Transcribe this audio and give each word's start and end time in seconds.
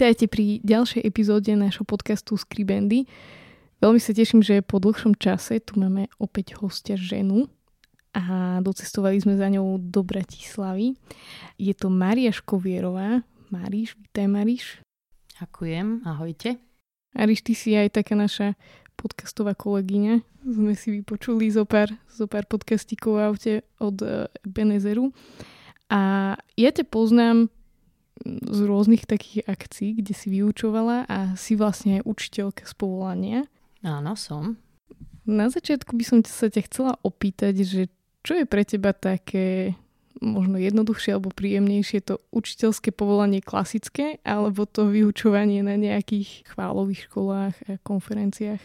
Vítajte 0.00 0.32
pri 0.32 0.64
ďalšej 0.64 1.04
epizóde 1.04 1.52
nášho 1.52 1.84
podcastu 1.84 2.32
Skribendy. 2.32 3.04
Veľmi 3.84 4.00
sa 4.00 4.16
teším, 4.16 4.40
že 4.40 4.64
po 4.64 4.80
dlhšom 4.80 5.12
čase 5.12 5.60
tu 5.60 5.76
máme 5.76 6.08
opäť 6.16 6.56
hostia 6.56 6.96
ženu 6.96 7.52
a 8.16 8.56
docestovali 8.64 9.20
sme 9.20 9.36
za 9.36 9.52
ňou 9.52 9.76
do 9.76 10.00
Bratislavy. 10.00 10.96
Je 11.60 11.76
to 11.76 11.92
Maria 11.92 12.32
Škovierová. 12.32 13.28
Maríš, 13.52 14.00
vítaj 14.00 14.24
Maríš. 14.24 14.80
Ďakujem, 15.36 16.08
ahojte. 16.08 16.56
Maríš, 17.12 17.44
ty 17.44 17.52
si 17.52 17.76
aj 17.76 18.00
taká 18.00 18.16
naša 18.16 18.56
podcastová 18.96 19.52
kolegyňa. 19.52 20.24
Sme 20.48 20.80
si 20.80 20.96
vypočuli 20.96 21.52
zo 21.52 21.68
pár, 21.68 21.92
zo 22.08 22.24
pár 22.24 22.48
podcastikov 22.48 23.20
v 23.20 23.24
aute 23.28 23.52
od 23.76 24.00
eh, 24.00 24.32
Benezeru. 24.48 25.12
A 25.92 26.32
ja 26.56 26.70
te 26.72 26.88
poznám 26.88 27.52
z 28.26 28.58
rôznych 28.68 29.08
takých 29.08 29.48
akcií, 29.48 29.96
kde 30.00 30.12
si 30.12 30.28
vyučovala 30.28 31.08
a 31.08 31.18
si 31.40 31.56
vlastne 31.56 32.04
učiteľka 32.04 32.68
z 32.68 32.74
povolania. 32.76 33.40
Áno, 33.80 34.12
som. 34.16 34.60
Na 35.24 35.48
začiatku 35.48 35.96
by 35.96 36.04
som 36.04 36.18
sa 36.24 36.52
ťa 36.52 36.62
chcela 36.68 36.92
opýtať, 37.00 37.64
že 37.64 37.82
čo 38.20 38.36
je 38.36 38.44
pre 38.44 38.68
teba 38.68 38.92
také 38.92 39.78
možno 40.20 40.60
jednoduchšie 40.60 41.16
alebo 41.16 41.32
príjemnejšie 41.32 42.04
to 42.04 42.20
učiteľské 42.34 42.92
povolanie 42.92 43.40
klasické 43.40 44.20
alebo 44.20 44.68
to 44.68 44.92
vyučovanie 44.92 45.64
na 45.64 45.80
nejakých 45.80 46.44
chválových 46.44 47.08
školách 47.08 47.56
a 47.64 47.80
konferenciách? 47.80 48.60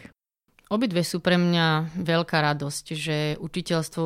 Obidve 0.66 1.06
sú 1.06 1.22
pre 1.22 1.38
mňa 1.38 1.96
veľká 1.96 2.42
radosť, 2.42 2.84
že 2.92 3.16
učiteľstvo 3.38 4.02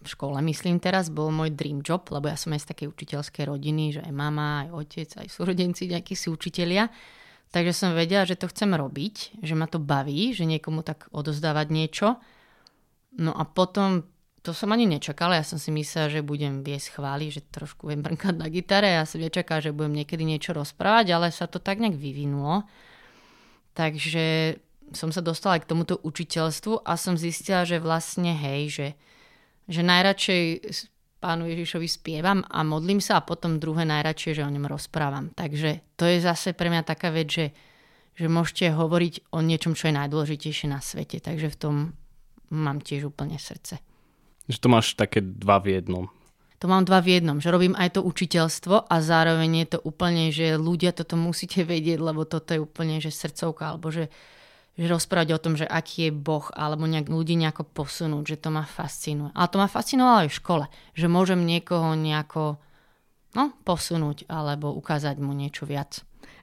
v 0.00 0.08
škole, 0.08 0.40
myslím 0.40 0.80
teraz, 0.80 1.12
bol 1.12 1.28
môj 1.28 1.52
dream 1.52 1.84
job, 1.84 2.08
lebo 2.08 2.32
ja 2.32 2.36
som 2.40 2.56
aj 2.56 2.64
z 2.64 2.70
takej 2.72 2.88
učiteľskej 2.88 3.44
rodiny, 3.44 3.84
že 3.96 4.00
aj 4.00 4.12
mama, 4.16 4.64
aj 4.64 4.68
otec, 4.72 5.08
aj 5.20 5.28
súrodenci, 5.28 5.92
nejakí 5.92 6.16
si 6.16 6.32
učitelia. 6.32 6.88
Takže 7.50 7.72
som 7.76 7.92
vedela, 7.92 8.24
že 8.24 8.38
to 8.38 8.48
chcem 8.48 8.72
robiť, 8.72 9.44
že 9.44 9.54
ma 9.58 9.68
to 9.68 9.76
baví, 9.82 10.32
že 10.32 10.48
niekomu 10.48 10.80
tak 10.80 11.10
odozdávať 11.12 11.66
niečo. 11.68 12.16
No 13.18 13.34
a 13.34 13.44
potom, 13.44 14.06
to 14.40 14.56
som 14.56 14.72
ani 14.72 14.88
nečakala, 14.88 15.36
ja 15.36 15.44
som 15.44 15.60
si 15.60 15.68
myslela, 15.74 16.08
že 16.08 16.24
budem 16.24 16.64
viesť 16.64 16.96
chváli, 16.96 17.28
že 17.28 17.44
trošku 17.44 17.90
viem 17.90 18.00
brnkať 18.00 18.34
na 18.40 18.48
gitare, 18.48 18.96
ja 18.96 19.04
som 19.04 19.20
nečakala, 19.20 19.60
že 19.60 19.74
budem 19.76 20.00
niekedy 20.00 20.24
niečo 20.24 20.56
rozprávať, 20.56 21.12
ale 21.12 21.28
sa 21.28 21.44
to 21.44 21.60
tak 21.60 21.82
nejak 21.82 21.98
vyvinulo. 21.98 22.64
Takže 23.74 24.56
som 24.96 25.12
sa 25.12 25.20
dostala 25.20 25.58
aj 25.58 25.66
k 25.66 25.70
tomuto 25.74 25.98
učiteľstvu 26.02 26.86
a 26.86 26.94
som 26.96 27.18
zistila, 27.18 27.66
že 27.66 27.82
vlastne 27.82 28.32
hej, 28.32 28.62
že 28.70 28.86
že 29.70 29.86
najradšej 29.86 30.42
pánu 31.22 31.46
Ježišovi 31.46 31.86
spievam 31.86 32.42
a 32.48 32.66
modlím 32.66 32.98
sa 32.98 33.20
a 33.20 33.26
potom 33.26 33.62
druhé 33.62 33.86
najradšej, 33.86 34.40
že 34.40 34.42
o 34.42 34.50
ňom 34.50 34.66
rozprávam. 34.66 35.30
Takže 35.30 35.84
to 35.94 36.08
je 36.08 36.18
zase 36.18 36.56
pre 36.56 36.72
mňa 36.72 36.82
taká 36.82 37.14
vec, 37.14 37.28
že, 37.30 37.46
že 38.16 38.26
môžete 38.26 38.74
hovoriť 38.74 39.30
o 39.30 39.38
niečom, 39.44 39.78
čo 39.78 39.92
je 39.92 39.98
najdôležitejšie 40.00 40.66
na 40.72 40.82
svete. 40.82 41.22
Takže 41.22 41.52
v 41.52 41.60
tom 41.60 41.74
mám 42.50 42.82
tiež 42.82 43.12
úplne 43.12 43.38
srdce. 43.38 43.78
Že 44.50 44.58
to 44.58 44.68
máš 44.72 44.98
také 44.98 45.22
dva 45.22 45.62
v 45.62 45.78
jednom. 45.78 46.10
To 46.60 46.68
mám 46.68 46.84
dva 46.84 47.00
v 47.00 47.16
jednom, 47.16 47.40
že 47.40 47.48
robím 47.48 47.72
aj 47.72 47.96
to 47.96 48.04
učiteľstvo 48.04 48.84
a 48.84 48.96
zároveň 49.00 49.64
je 49.64 49.68
to 49.76 49.78
úplne, 49.80 50.28
že 50.28 50.60
ľudia 50.60 50.92
toto 50.92 51.16
musíte 51.16 51.64
vedieť, 51.72 52.00
lebo 52.00 52.24
toto 52.24 52.56
je 52.56 52.60
úplne, 52.60 52.98
že 52.98 53.12
srdcovka, 53.12 53.76
alebo 53.76 53.92
že 53.92 54.08
že 54.80 54.88
rozprávať 54.88 55.36
o 55.36 55.42
tom, 55.42 55.60
že 55.60 55.68
aký 55.68 56.08
je 56.08 56.12
Boh, 56.16 56.48
alebo 56.56 56.88
nejak, 56.88 57.12
ľudí 57.12 57.36
nejako 57.36 57.68
posunúť, 57.68 58.32
že 58.32 58.36
to 58.40 58.48
ma 58.48 58.64
fascinuje. 58.64 59.28
Ale 59.36 59.52
to 59.52 59.60
ma 59.60 59.68
fascinovalo 59.68 60.24
aj 60.24 60.30
v 60.32 60.38
škole, 60.40 60.64
že 60.96 61.04
môžem 61.04 61.44
niekoho 61.44 61.92
nejako 61.92 62.56
no, 63.36 63.52
posunúť 63.68 64.24
alebo 64.32 64.72
ukázať 64.72 65.20
mu 65.20 65.36
niečo 65.36 65.68
viac. 65.68 66.00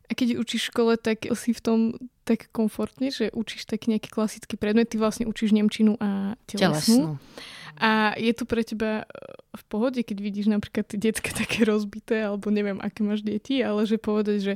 A 0.08 0.14
keď 0.14 0.38
učíš 0.38 0.70
v 0.70 0.72
škole, 0.72 0.94
tak 1.02 1.26
si 1.34 1.52
v 1.52 1.62
tom 1.66 1.80
tak 2.24 2.54
komfortne, 2.54 3.10
že 3.10 3.34
učíš 3.34 3.66
tak 3.66 3.90
nejaké 3.90 4.14
klasické 4.14 4.54
predmety, 4.54 5.02
vlastne 5.02 5.26
učíš 5.26 5.52
Nemčinu 5.58 5.98
a 5.98 6.38
telesnú. 6.46 6.62
telesnú. 6.62 7.12
A 7.78 8.18
je 8.18 8.34
to 8.34 8.44
pre 8.50 8.66
teba 8.66 9.04
e, 9.04 9.06
v 9.54 9.64
pohode, 9.70 10.02
keď 10.02 10.18
vidíš 10.20 10.48
napríklad 10.50 10.90
detské 10.98 11.34
také 11.42 11.64
rozbité, 11.64 12.26
alebo 12.26 12.50
neviem, 12.50 12.82
aké 12.82 13.06
máš 13.06 13.22
deti, 13.22 13.62
ale 13.62 13.86
že 13.86 14.02
povedať, 14.02 14.38
že 14.42 14.54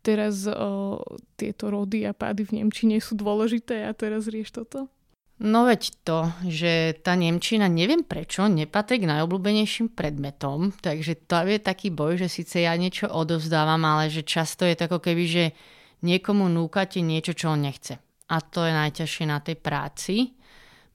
teraz 0.00 0.46
o, 0.46 1.02
tieto 1.36 1.68
rody 1.68 2.06
a 2.06 2.16
pády 2.16 2.46
v 2.46 2.62
Nemčine 2.62 3.02
sú 3.02 3.18
dôležité 3.18 3.84
a 3.84 3.92
teraz 3.92 4.30
rieš 4.30 4.54
toto? 4.54 4.88
No 5.38 5.70
veď 5.70 5.94
to, 6.02 6.34
že 6.50 6.98
tá 6.98 7.14
Nemčina, 7.14 7.70
neviem 7.70 8.02
prečo, 8.02 8.50
nepatrí 8.50 9.06
k 9.06 9.10
najobľúbenejším 9.10 9.94
predmetom, 9.94 10.74
takže 10.82 11.14
to 11.30 11.46
je 11.46 11.62
taký 11.62 11.94
boj, 11.94 12.18
že 12.18 12.26
síce 12.26 12.66
ja 12.66 12.74
niečo 12.74 13.06
odovzdávam, 13.06 13.78
ale 13.86 14.10
že 14.10 14.26
často 14.26 14.66
je 14.66 14.74
to 14.74 14.90
ako 14.90 14.98
keby, 14.98 15.24
že 15.30 15.44
niekomu 16.02 16.50
núkate 16.50 16.98
niečo, 17.06 17.38
čo 17.38 17.54
on 17.54 17.62
nechce. 17.62 18.02
A 18.28 18.36
to 18.42 18.66
je 18.66 18.74
najťažšie 18.74 19.24
na 19.30 19.38
tej 19.38 19.56
práci. 19.62 20.34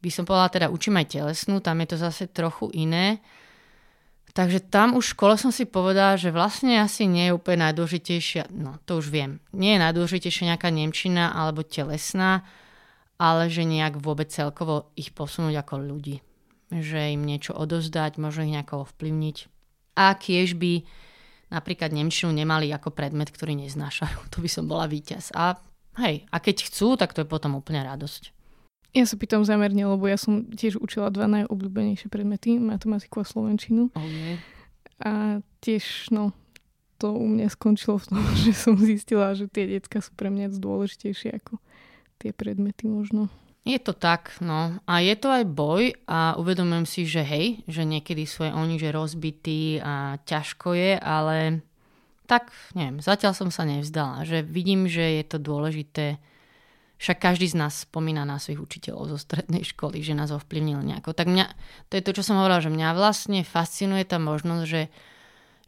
By 0.03 0.09
som 0.11 0.27
povedala, 0.27 0.51
teda 0.51 0.67
učím 0.67 0.99
aj 0.99 1.15
telesnú, 1.15 1.63
tam 1.63 1.79
je 1.79 1.87
to 1.87 1.97
zase 1.97 2.27
trochu 2.35 2.67
iné, 2.75 3.23
Takže 4.33 4.65
tam 4.65 4.97
už 4.97 5.13
v 5.13 5.13
škole 5.13 5.35
som 5.37 5.53
si 5.53 5.69
povedala, 5.69 6.17
že 6.17 6.33
vlastne 6.33 6.81
asi 6.81 7.05
nie 7.05 7.29
je 7.29 7.37
úplne 7.37 7.69
najdôležitejšia, 7.69 8.49
no 8.49 8.81
to 8.89 8.97
už 8.97 9.13
viem, 9.13 9.37
nie 9.53 9.77
je 9.77 9.83
najdôležitejšia 9.85 10.49
nejaká 10.49 10.73
nemčina 10.73 11.29
alebo 11.29 11.61
telesná, 11.61 12.41
ale 13.21 13.45
že 13.53 13.61
nejak 13.61 14.01
vôbec 14.01 14.33
celkovo 14.33 14.89
ich 14.97 15.13
posunúť 15.13 15.61
ako 15.61 15.85
ľudí. 15.85 16.25
Že 16.73 17.13
im 17.13 17.29
niečo 17.29 17.53
odozdať, 17.53 18.17
možno 18.17 18.49
ich 18.49 18.57
nejako 18.57 18.89
ovplyvniť. 18.89 19.37
A 20.01 20.17
tiež 20.17 20.57
by 20.57 20.81
napríklad 21.53 21.93
Nemčinu 21.93 22.33
nemali 22.33 22.73
ako 22.73 22.89
predmet, 22.89 23.29
ktorý 23.29 23.53
neznášajú. 23.53 24.17
To 24.33 24.41
by 24.41 24.49
som 24.49 24.65
bola 24.65 24.89
víťaz. 24.89 25.29
A 25.37 25.61
hej, 26.01 26.25
a 26.33 26.41
keď 26.41 26.73
chcú, 26.73 26.97
tak 26.97 27.13
to 27.13 27.21
je 27.21 27.29
potom 27.29 27.53
úplne 27.53 27.85
radosť. 27.85 28.33
Ja 28.93 29.09
sa 29.09 29.17
pýtam 29.17 29.41
zamerne, 29.41 29.89
lebo 29.89 30.05
ja 30.05 30.21
som 30.21 30.45
tiež 30.53 30.77
učila 30.77 31.09
dva 31.09 31.25
najobľúbenejšie 31.25 32.13
predmety, 32.13 32.61
matematiku 32.61 33.21
a 33.21 33.25
slovenčinu. 33.25 33.89
Okay. 33.89 34.37
A 35.01 35.41
tiež, 35.65 36.13
no, 36.13 36.29
to 37.01 37.09
u 37.11 37.25
mňa 37.25 37.49
skončilo 37.51 37.97
v 37.97 38.05
tom, 38.13 38.21
že 38.45 38.53
som 38.53 38.77
zistila, 38.77 39.33
že 39.33 39.49
tie 39.49 39.65
decka 39.65 39.99
sú 39.99 40.13
pre 40.13 40.29
mňa 40.29 40.53
dôležitejšie 40.55 41.41
ako 41.41 41.57
tie 42.21 42.31
predmety 42.31 42.85
možno. 42.85 43.33
Je 43.63 43.79
to 43.79 43.95
tak, 43.95 44.35
no. 44.43 44.75
A 44.83 44.93
je 44.99 45.15
to 45.15 45.31
aj 45.31 45.47
boj 45.47 45.95
a 46.03 46.35
uvedomujem 46.35 46.83
si, 46.83 47.07
že 47.07 47.23
hej, 47.23 47.63
že 47.63 47.87
niekedy 47.87 48.27
sú 48.27 48.43
aj 48.43 48.51
oni, 48.59 48.75
že 48.75 48.91
rozbití 48.91 49.79
a 49.79 50.19
ťažko 50.27 50.75
je, 50.75 50.99
ale 50.99 51.63
tak, 52.27 52.51
neviem, 52.75 52.99
zatiaľ 52.99 53.31
som 53.31 53.49
sa 53.51 53.63
nevzdala. 53.63 54.27
Že 54.27 54.43
vidím, 54.43 54.87
že 54.91 55.19
je 55.19 55.23
to 55.23 55.39
dôležité 55.39 56.19
však 57.03 57.19
každý 57.19 57.51
z 57.51 57.59
nás 57.59 57.83
spomína 57.83 58.23
na 58.23 58.39
svojich 58.39 58.63
učiteľov 58.63 59.11
zo 59.11 59.19
strednej 59.19 59.67
školy, 59.67 59.99
že 59.99 60.15
nás 60.15 60.31
ovplyvnil 60.31 60.79
nejako. 60.79 61.11
Tak 61.11 61.27
mňa, 61.27 61.51
to 61.91 61.99
je 61.99 62.05
to, 62.07 62.15
čo 62.15 62.23
som 62.23 62.39
hovorila, 62.39 62.63
že 62.63 62.71
mňa 62.71 62.95
vlastne 62.95 63.43
fascinuje 63.43 64.07
tá 64.07 64.23
možnosť, 64.23 64.63
že, 64.63 64.87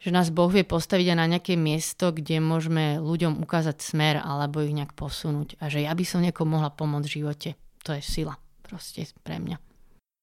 že 0.00 0.10
nás 0.16 0.32
Boh 0.32 0.48
vie 0.48 0.64
postaviť 0.64 1.12
aj 1.12 1.18
na 1.20 1.28
nejaké 1.28 1.60
miesto, 1.60 2.08
kde 2.08 2.40
môžeme 2.40 2.96
ľuďom 3.04 3.44
ukázať 3.44 3.76
smer 3.84 4.16
alebo 4.16 4.64
ich 4.64 4.72
nejak 4.72 4.96
posunúť. 4.96 5.60
A 5.60 5.68
že 5.68 5.84
ja 5.84 5.92
by 5.92 6.04
som 6.08 6.24
niekomu 6.24 6.56
mohla 6.56 6.72
pomôcť 6.72 7.04
v 7.04 7.16
živote. 7.20 7.50
To 7.84 7.92
je 7.92 8.00
sila 8.00 8.40
proste 8.64 9.04
pre 9.20 9.36
mňa. 9.36 9.60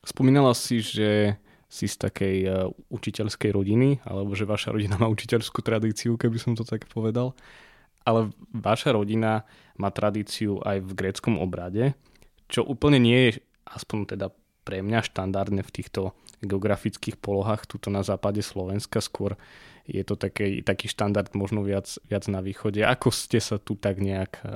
Spomínala 0.01 0.57
si, 0.57 0.81
že 0.81 1.37
si 1.69 1.85
z 1.85 1.95
takej 2.09 2.37
uh, 2.49 2.53
učiteľskej 2.89 3.53
rodiny, 3.53 4.01
alebo 4.01 4.33
že 4.33 4.49
vaša 4.49 4.73
rodina 4.73 4.97
má 4.97 5.05
učiteľskú 5.13 5.61
tradíciu, 5.61 6.17
keby 6.17 6.41
som 6.41 6.57
to 6.57 6.65
tak 6.65 6.89
povedal 6.89 7.37
ale 8.03 8.31
vaša 8.51 8.95
rodina 8.95 9.47
má 9.79 9.89
tradíciu 9.89 10.59
aj 10.61 10.83
v 10.83 10.91
gréckom 10.93 11.39
obrade, 11.39 11.97
čo 12.47 12.61
úplne 12.61 12.99
nie 13.01 13.19
je, 13.31 13.31
aspoň 13.65 14.15
teda 14.15 14.27
pre 14.63 14.79
mňa 14.79 15.03
štandardné 15.03 15.61
v 15.63 15.73
týchto 15.75 16.15
geografických 16.43 17.19
polohách 17.19 17.67
tuto 17.67 17.91
na 17.91 18.03
západe 18.03 18.43
Slovenska, 18.43 19.03
skôr 19.03 19.39
je 19.83 20.03
to 20.07 20.15
taký, 20.15 20.63
taký 20.63 20.87
štandard 20.87 21.27
možno 21.35 21.63
viac, 21.63 21.91
viac 22.07 22.23
na 22.31 22.39
východe. 22.39 22.79
Ako 22.87 23.11
ste 23.11 23.43
sa 23.43 23.59
tu 23.59 23.75
tak 23.75 23.99
nejak 23.99 24.39
uh, 24.39 24.47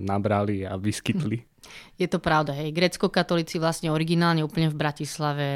nabrali 0.00 0.64
a 0.64 0.80
vyskytli? 0.80 1.44
Je 2.00 2.08
to 2.08 2.16
pravda, 2.18 2.56
hej. 2.56 2.72
Grécko-katolíci 2.72 3.60
vlastne 3.60 3.92
originálne 3.92 4.40
úplne 4.40 4.72
v 4.72 4.80
Bratislave 4.80 5.46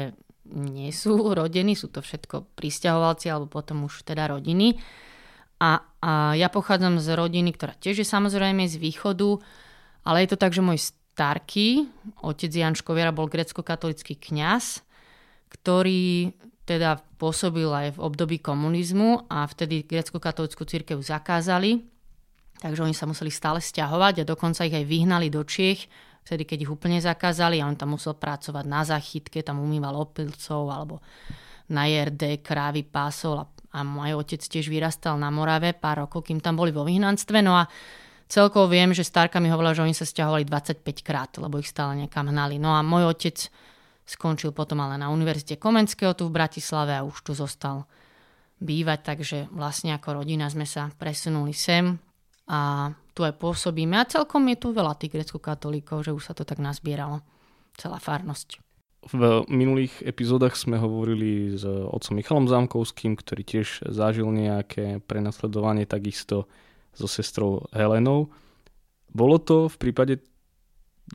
nie 0.53 0.93
sú 0.93 1.17
rodení, 1.39 1.73
sú 1.73 1.89
to 1.89 2.05
všetko 2.05 2.53
pristahovalci 2.53 3.33
alebo 3.33 3.49
potom 3.49 3.89
už 3.89 4.05
teda 4.05 4.29
rodiny. 4.29 4.77
A, 5.57 5.81
a 5.97 6.37
ja 6.37 6.47
pochádzam 6.47 7.01
z 7.01 7.17
rodiny, 7.17 7.57
ktorá 7.57 7.73
tiež 7.73 8.05
je 8.05 8.07
samozrejme 8.07 8.69
z 8.69 8.77
východu, 8.77 9.41
ale 10.05 10.23
je 10.23 10.29
to 10.29 10.37
tak, 10.37 10.53
že 10.53 10.61
môj 10.61 10.77
starký, 10.77 11.89
otec 12.21 12.53
Jan 12.53 12.77
Škoviera 12.77 13.09
bol 13.09 13.25
grecko-katolický 13.25 14.21
kňaz, 14.21 14.85
ktorý 15.49 16.35
teda 16.67 17.01
pôsobil 17.17 17.65
aj 17.65 17.97
v 17.97 18.03
období 18.03 18.37
komunizmu 18.37 19.25
a 19.31 19.47
vtedy 19.47 19.87
grecko-katolickú 19.87 20.67
církev 20.67 20.99
zakázali, 21.01 21.81
takže 22.61 22.83
oni 22.83 22.93
sa 22.93 23.09
museli 23.09 23.31
stále 23.33 23.63
stiahovať 23.63 24.21
a 24.21 24.29
dokonca 24.29 24.67
ich 24.67 24.75
aj 24.75 24.85
vyhnali 24.85 25.33
do 25.33 25.41
Čiech, 25.41 25.89
vtedy 26.27 26.43
keď 26.43 26.67
ich 26.67 26.73
úplne 26.75 26.99
zakázali 26.99 27.63
a 27.63 27.65
on 27.71 27.79
tam 27.79 27.95
musel 27.95 28.19
pracovať 28.19 28.65
na 28.67 28.83
záchytke, 28.83 29.41
tam 29.41 29.63
umýval 29.63 29.95
opilcov 29.95 30.67
alebo 30.69 30.99
na 31.71 31.87
JRD 31.87 32.43
krávy 32.43 32.83
pásol 32.83 33.41
a, 33.41 33.47
a 33.77 33.85
môj 33.85 34.17
otec 34.17 34.41
tiež 34.41 34.73
vyrastal 34.73 35.21
na 35.21 35.29
Morave 35.29 35.77
pár 35.77 36.09
rokov, 36.09 36.25
kým 36.25 36.41
tam 36.41 36.57
boli 36.57 36.73
vo 36.73 36.81
vyhnanstve. 36.81 37.45
No 37.45 37.53
a 37.53 37.69
celkovo 38.25 38.65
viem, 38.65 38.89
že 38.97 39.05
starka 39.05 39.37
mi 39.37 39.53
hovorila, 39.53 39.77
že 39.77 39.85
oni 39.85 39.93
sa 39.93 40.09
stiahovali 40.09 40.49
25 40.49 40.81
krát, 41.05 41.29
lebo 41.37 41.61
ich 41.61 41.69
stále 41.69 41.93
niekam 41.93 42.25
hnali. 42.25 42.57
No 42.57 42.73
a 42.73 42.81
môj 42.81 43.13
otec 43.13 43.37
skončil 44.07 44.49
potom 44.55 44.81
ale 44.81 44.97
na 44.97 45.13
Univerzite 45.13 45.61
Komenského 45.61 46.17
tu 46.17 46.25
v 46.25 46.35
Bratislave 46.35 46.97
a 46.97 47.05
už 47.05 47.21
tu 47.21 47.31
zostal 47.37 47.85
bývať, 48.57 48.99
takže 49.05 49.37
vlastne 49.53 49.93
ako 49.93 50.23
rodina 50.23 50.49
sme 50.49 50.65
sa 50.65 50.89
presunuli 50.97 51.53
sem 51.53 51.93
a 52.49 52.89
tu 53.13 53.21
aj 53.21 53.37
pôsobíme. 53.37 53.93
A 53.99 54.09
celkom 54.09 54.47
je 54.49 54.57
tu 54.57 54.73
veľa 54.73 54.97
tých 54.97 55.13
grecko-katolíkov, 55.13 56.07
že 56.07 56.15
už 56.15 56.31
sa 56.31 56.33
to 56.33 56.47
tak 56.47 56.57
nazbieralo. 56.57 57.21
Celá 57.77 58.01
farnosť. 58.01 58.66
V 59.07 59.47
minulých 59.47 60.03
epizódach 60.03 60.59
sme 60.59 60.75
hovorili 60.75 61.55
s 61.55 61.63
otcom 61.63 62.19
Michalom 62.19 62.51
Zámkovským, 62.51 63.15
ktorý 63.15 63.43
tiež 63.47 63.87
zažil 63.87 64.27
nejaké 64.35 64.99
prenasledovanie 65.07 65.87
takisto 65.87 66.51
so 66.91 67.07
sestrou 67.07 67.71
Helenou. 67.71 68.27
Bolo 69.07 69.39
to 69.39 69.71
v 69.71 69.75
prípade 69.79 70.19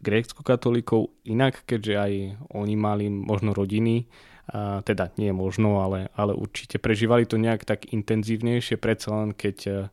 grécko-katolíkov 0.00 1.12
inak, 1.28 1.68
keďže 1.68 1.94
aj 2.00 2.12
oni 2.56 2.74
mali 2.80 3.12
možno 3.12 3.52
rodiny, 3.52 4.08
a 4.48 4.80
teda 4.80 5.12
nie 5.20 5.28
možno, 5.36 5.84
ale, 5.84 6.08
ale 6.16 6.32
určite 6.32 6.80
prežívali 6.80 7.28
to 7.28 7.36
nejak 7.36 7.68
tak 7.68 7.92
intenzívnejšie, 7.92 8.80
predsa 8.80 9.12
len 9.20 9.36
keď 9.36 9.92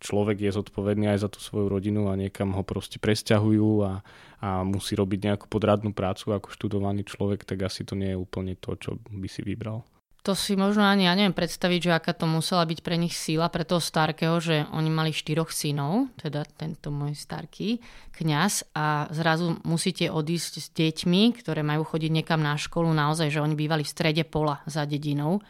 človek 0.00 0.40
je 0.48 0.56
zodpovedný 0.56 1.12
aj 1.12 1.18
za 1.22 1.28
tú 1.28 1.38
svoju 1.38 1.68
rodinu 1.68 2.08
a 2.08 2.18
niekam 2.18 2.56
ho 2.56 2.64
proste 2.64 2.96
presťahujú 2.96 3.70
a, 3.84 3.92
a 4.40 4.48
musí 4.64 4.96
robiť 4.96 5.30
nejakú 5.30 5.46
podradnú 5.46 5.92
prácu 5.92 6.32
ako 6.32 6.48
študovaný 6.50 7.04
človek, 7.04 7.44
tak 7.44 7.68
asi 7.68 7.84
to 7.84 7.94
nie 7.94 8.16
je 8.16 8.18
úplne 8.18 8.56
to, 8.56 8.74
čo 8.80 8.96
by 8.96 9.28
si 9.28 9.44
vybral. 9.44 9.84
To 10.28 10.36
si 10.36 10.52
možno 10.52 10.84
ani 10.84 11.08
ja 11.08 11.16
neviem 11.16 11.32
predstaviť, 11.32 11.80
že 11.80 11.96
aká 11.96 12.12
to 12.12 12.28
musela 12.28 12.68
byť 12.68 12.84
pre 12.84 13.00
nich 13.00 13.16
síla, 13.16 13.48
pre 13.48 13.64
toho 13.64 13.80
starkého, 13.80 14.36
že 14.36 14.68
oni 14.68 14.92
mali 14.92 15.16
štyroch 15.16 15.48
synov, 15.48 16.12
teda 16.20 16.44
tento 16.44 16.92
môj 16.92 17.16
starký 17.16 17.80
kňaz 18.12 18.76
a 18.76 19.08
zrazu 19.16 19.56
musíte 19.64 20.12
odísť 20.12 20.52
s 20.60 20.68
deťmi, 20.76 21.40
ktoré 21.40 21.64
majú 21.64 21.88
chodiť 21.88 22.12
niekam 22.12 22.44
na 22.44 22.52
školu, 22.60 22.92
naozaj, 22.92 23.32
že 23.32 23.40
oni 23.40 23.56
bývali 23.56 23.80
v 23.80 23.92
strede 23.96 24.28
pola 24.28 24.60
za 24.68 24.84
dedinou 24.84 25.40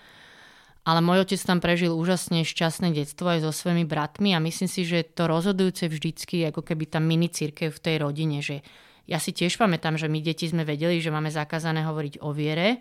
ale 0.84 1.04
môj 1.04 1.28
otec 1.28 1.40
tam 1.44 1.60
prežil 1.60 1.92
úžasne 1.92 2.40
šťastné 2.40 2.96
detstvo 2.96 3.28
aj 3.28 3.44
so 3.44 3.52
svojimi 3.52 3.84
bratmi 3.84 4.32
a 4.32 4.40
myslím 4.40 4.68
si, 4.68 4.88
že 4.88 5.04
to 5.04 5.28
rozhodujúce 5.28 5.86
vždycky 5.92 6.48
ako 6.48 6.64
keby 6.64 6.88
tá 6.88 6.98
mini 6.98 7.28
církev 7.28 7.68
v 7.68 7.82
tej 7.82 7.96
rodine, 8.00 8.40
že 8.40 8.64
ja 9.04 9.20
si 9.20 9.34
tiež 9.34 9.60
pamätám, 9.60 10.00
že 10.00 10.08
my 10.08 10.22
deti 10.22 10.48
sme 10.48 10.64
vedeli, 10.64 11.02
že 11.02 11.12
máme 11.12 11.28
zakázané 11.28 11.84
hovoriť 11.84 12.22
o 12.24 12.30
viere. 12.30 12.80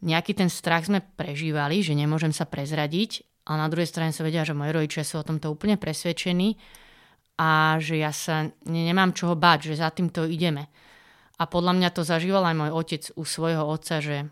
Nejaký 0.00 0.32
ten 0.32 0.48
strach 0.48 0.88
sme 0.88 1.04
prežívali, 1.04 1.84
že 1.84 1.92
nemôžem 1.92 2.32
sa 2.32 2.48
prezradiť, 2.48 3.44
ale 3.44 3.56
na 3.62 3.68
druhej 3.68 3.86
strane 3.86 4.10
sa 4.16 4.24
vedia, 4.24 4.42
že 4.42 4.56
moji 4.56 4.72
rodičia 4.72 5.04
sú 5.04 5.20
o 5.20 5.26
tomto 5.26 5.52
úplne 5.52 5.76
presvedčení 5.76 6.56
a 7.36 7.76
že 7.76 8.00
ja 8.00 8.10
sa 8.10 8.48
nemám 8.64 9.12
čoho 9.12 9.36
báť, 9.36 9.72
že 9.72 9.80
za 9.84 9.92
týmto 9.92 10.24
ideme. 10.24 10.72
A 11.40 11.48
podľa 11.48 11.72
mňa 11.76 11.88
to 11.92 12.04
zažíval 12.04 12.44
aj 12.44 12.56
môj 12.56 12.70
otec 12.72 13.02
u 13.16 13.24
svojho 13.24 13.64
otca, 13.64 14.00
že 14.00 14.28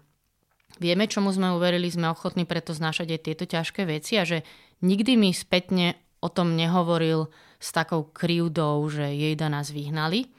vieme, 0.79 1.11
čomu 1.11 1.31
sme 1.35 1.55
uverili, 1.55 1.91
sme 1.91 2.11
ochotní 2.11 2.47
preto 2.49 2.75
znášať 2.75 3.19
aj 3.19 3.21
tieto 3.23 3.45
ťažké 3.45 3.83
veci 3.87 4.19
a 4.19 4.25
že 4.25 4.47
nikdy 4.83 5.19
mi 5.19 5.31
spätne 5.35 5.99
o 6.19 6.29
tom 6.31 6.59
nehovoril 6.59 7.31
s 7.59 7.69
takou 7.75 8.07
krivdou, 8.11 8.83
že 8.91 9.07
jej 9.15 9.35
da 9.35 9.51
nás 9.51 9.71
vyhnali. 9.71 10.31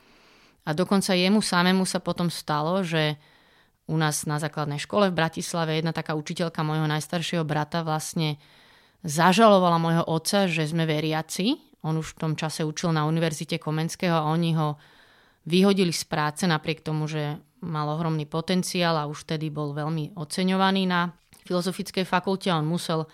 A 0.68 0.76
dokonca 0.76 1.16
jemu 1.16 1.40
samému 1.40 1.84
sa 1.88 2.00
potom 2.04 2.28
stalo, 2.28 2.84
že 2.84 3.20
u 3.90 3.98
nás 3.98 4.30
na 4.30 4.38
základnej 4.38 4.78
škole 4.78 5.10
v 5.10 5.18
Bratislave 5.18 5.82
jedna 5.82 5.90
taká 5.90 6.14
učiteľka 6.14 6.62
môjho 6.62 6.86
najstaršieho 6.86 7.42
brata 7.42 7.82
vlastne 7.82 8.38
zažalovala 9.02 9.82
môjho 9.82 10.04
otca, 10.06 10.46
že 10.46 10.70
sme 10.70 10.86
veriaci. 10.86 11.58
On 11.82 11.96
už 11.98 12.14
v 12.16 12.20
tom 12.22 12.34
čase 12.38 12.62
učil 12.68 12.94
na 12.94 13.10
Univerzite 13.10 13.58
Komenského 13.58 14.14
a 14.14 14.30
oni 14.30 14.54
ho 14.54 14.78
vyhodili 15.50 15.96
z 15.96 16.06
práce 16.06 16.44
napriek 16.46 16.86
tomu, 16.86 17.10
že 17.10 17.40
mal 17.64 17.88
ohromný 17.92 18.26
potenciál 18.26 18.96
a 18.96 19.10
už 19.10 19.28
vtedy 19.28 19.52
bol 19.52 19.76
veľmi 19.76 20.16
oceňovaný 20.16 20.88
na 20.88 21.12
filozofickej 21.44 22.06
fakulte 22.08 22.48
a 22.52 22.60
on 22.60 22.68
musel 22.68 23.10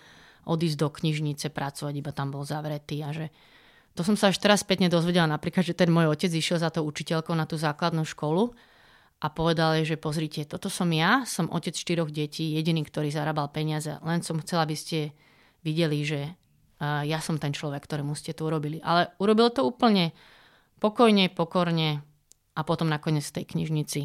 odísť 0.46 0.78
do 0.78 0.88
knižnice 0.92 1.50
pracovať, 1.50 1.94
iba 1.96 2.12
tam 2.14 2.30
bol 2.30 2.46
zavretý 2.46 3.02
a 3.02 3.10
že 3.10 3.34
to 3.96 4.04
som 4.04 4.12
sa 4.12 4.28
až 4.28 4.36
teraz 4.36 4.60
spätne 4.60 4.92
dozvedela 4.92 5.24
napríklad, 5.24 5.64
že 5.64 5.72
ten 5.72 5.88
môj 5.88 6.12
otec 6.12 6.28
išiel 6.28 6.60
za 6.60 6.68
to 6.68 6.84
učiteľkou 6.84 7.32
na 7.32 7.48
tú 7.48 7.56
základnú 7.56 8.04
školu 8.04 8.52
a 9.24 9.26
povedal 9.32 9.80
jej, 9.80 9.96
že 9.96 9.96
pozrite, 9.96 10.44
toto 10.44 10.68
som 10.68 10.92
ja, 10.92 11.24
som 11.24 11.48
otec 11.48 11.72
štyroch 11.72 12.12
detí, 12.12 12.52
jediný, 12.52 12.84
ktorý 12.84 13.08
zarábal 13.08 13.48
peniaze, 13.48 13.96
len 14.04 14.20
som 14.20 14.36
chcela, 14.44 14.68
aby 14.68 14.76
ste 14.76 15.16
videli, 15.64 16.04
že 16.04 16.36
ja 16.84 17.24
som 17.24 17.40
ten 17.40 17.56
človek, 17.56 17.88
ktorému 17.88 18.12
ste 18.12 18.36
to 18.36 18.44
urobili. 18.44 18.84
Ale 18.84 19.16
urobil 19.16 19.48
to 19.48 19.64
úplne 19.64 20.12
pokojne, 20.76 21.32
pokorne 21.32 22.04
a 22.52 22.60
potom 22.60 22.92
nakoniec 22.92 23.24
v 23.24 23.40
tej 23.40 23.44
knižnici 23.56 24.00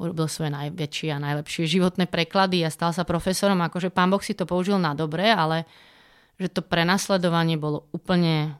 urobil 0.00 0.24
svoje 0.32 0.48
najväčšie 0.48 1.12
a 1.12 1.20
najlepšie 1.20 1.68
životné 1.68 2.08
preklady 2.08 2.64
a 2.64 2.72
stal 2.72 2.96
sa 2.96 3.04
profesorom. 3.04 3.60
Akože 3.60 3.92
pán 3.92 4.08
Boh 4.08 4.24
si 4.24 4.32
to 4.32 4.48
použil 4.48 4.80
na 4.80 4.96
dobre, 4.96 5.28
ale 5.28 5.68
že 6.40 6.48
to 6.48 6.64
prenasledovanie 6.64 7.60
bolo 7.60 7.84
úplne 7.92 8.56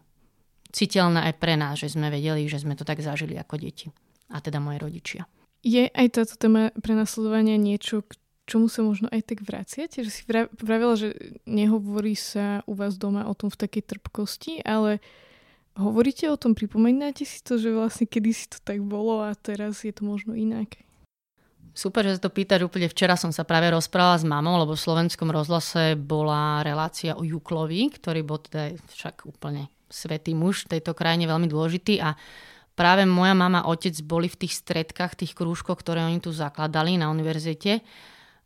citeľné 0.69 1.33
aj 1.33 1.35
pre 1.41 1.57
nás, 1.57 1.81
že 1.81 1.97
sme 1.97 2.13
vedeli, 2.13 2.45
že 2.45 2.61
sme 2.61 2.77
to 2.77 2.85
tak 2.85 3.01
zažili 3.01 3.41
ako 3.41 3.57
deti. 3.57 3.89
A 4.29 4.45
teda 4.45 4.61
moje 4.61 4.85
rodičia. 4.85 5.25
Je 5.65 5.89
aj 5.89 6.21
táto 6.21 6.37
téma 6.37 6.71
prenasledovania 6.77 7.57
niečo, 7.57 8.05
k 8.05 8.21
čomu 8.45 8.69
sa 8.69 8.85
možno 8.85 9.09
aj 9.09 9.33
tak 9.33 9.41
vraciate? 9.41 10.05
Že 10.05 10.11
si 10.13 10.23
vravila, 10.61 10.95
že 10.95 11.17
nehovorí 11.49 12.15
sa 12.15 12.61
u 12.69 12.77
vás 12.77 13.01
doma 13.01 13.27
o 13.27 13.35
tom 13.35 13.49
v 13.49 13.61
takej 13.65 13.97
trpkosti, 13.97 14.61
ale 14.63 15.01
hovoríte 15.79 16.29
o 16.29 16.37
tom, 16.41 16.53
pripomínate 16.53 17.25
si 17.25 17.41
to, 17.41 17.57
že 17.57 17.73
vlastne 17.73 18.05
kedy 18.05 18.31
si 18.31 18.47
to 18.51 18.59
tak 18.61 18.85
bolo 18.85 19.25
a 19.25 19.33
teraz 19.35 19.87
je 19.87 19.93
to 19.95 20.05
možno 20.05 20.37
inak? 20.37 20.81
Super, 21.81 22.05
že 22.05 22.21
sa 22.21 22.29
to 22.29 22.37
pýtaš. 22.37 22.69
Úplne. 22.69 22.93
Včera 22.93 23.17
som 23.17 23.33
sa 23.33 23.49
práve 23.49 23.73
rozprávala 23.73 24.21
s 24.21 24.29
mamou, 24.29 24.61
lebo 24.61 24.77
v 24.77 24.85
slovenskom 24.85 25.33
rozhlase 25.33 25.97
bola 25.97 26.61
relácia 26.61 27.17
o 27.17 27.25
Juklovi, 27.25 27.89
ktorý 27.97 28.21
bol 28.21 28.37
teda 28.37 28.77
však 28.77 29.25
úplne 29.25 29.73
svetý 29.89 30.37
muž 30.37 30.69
v 30.69 30.77
tejto 30.77 30.93
krajine, 30.93 31.25
veľmi 31.25 31.49
dôležitý. 31.49 32.05
A 32.05 32.21
práve 32.77 33.09
moja 33.09 33.33
mama 33.33 33.65
a 33.65 33.73
otec 33.73 33.97
boli 34.05 34.29
v 34.29 34.45
tých 34.45 34.61
stredkách, 34.61 35.25
tých 35.25 35.33
krúžkoch, 35.33 35.81
ktoré 35.81 36.05
oni 36.05 36.21
tu 36.21 36.29
zakladali 36.37 37.01
na 37.01 37.09
univerzite. 37.09 37.81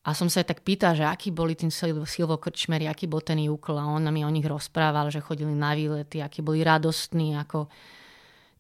A 0.07 0.15
som 0.15 0.31
sa 0.31 0.47
aj 0.47 0.55
tak 0.55 0.61
pýtala, 0.63 0.95
že 0.95 1.03
akí 1.03 1.35
boli 1.35 1.59
tým 1.59 1.75
Silvo 1.75 2.39
Krčmeri, 2.39 2.87
aký 2.87 3.11
bol 3.11 3.19
ten 3.19 3.43
Jukl. 3.43 3.75
A 3.75 3.91
on 3.91 4.07
mi 4.15 4.23
o 4.23 4.31
nich 4.31 4.47
rozprával, 4.47 5.11
že 5.11 5.19
chodili 5.19 5.59
na 5.59 5.75
výlety, 5.75 6.23
akí 6.23 6.39
boli 6.39 6.63
radostní, 6.63 7.35
ako 7.35 7.67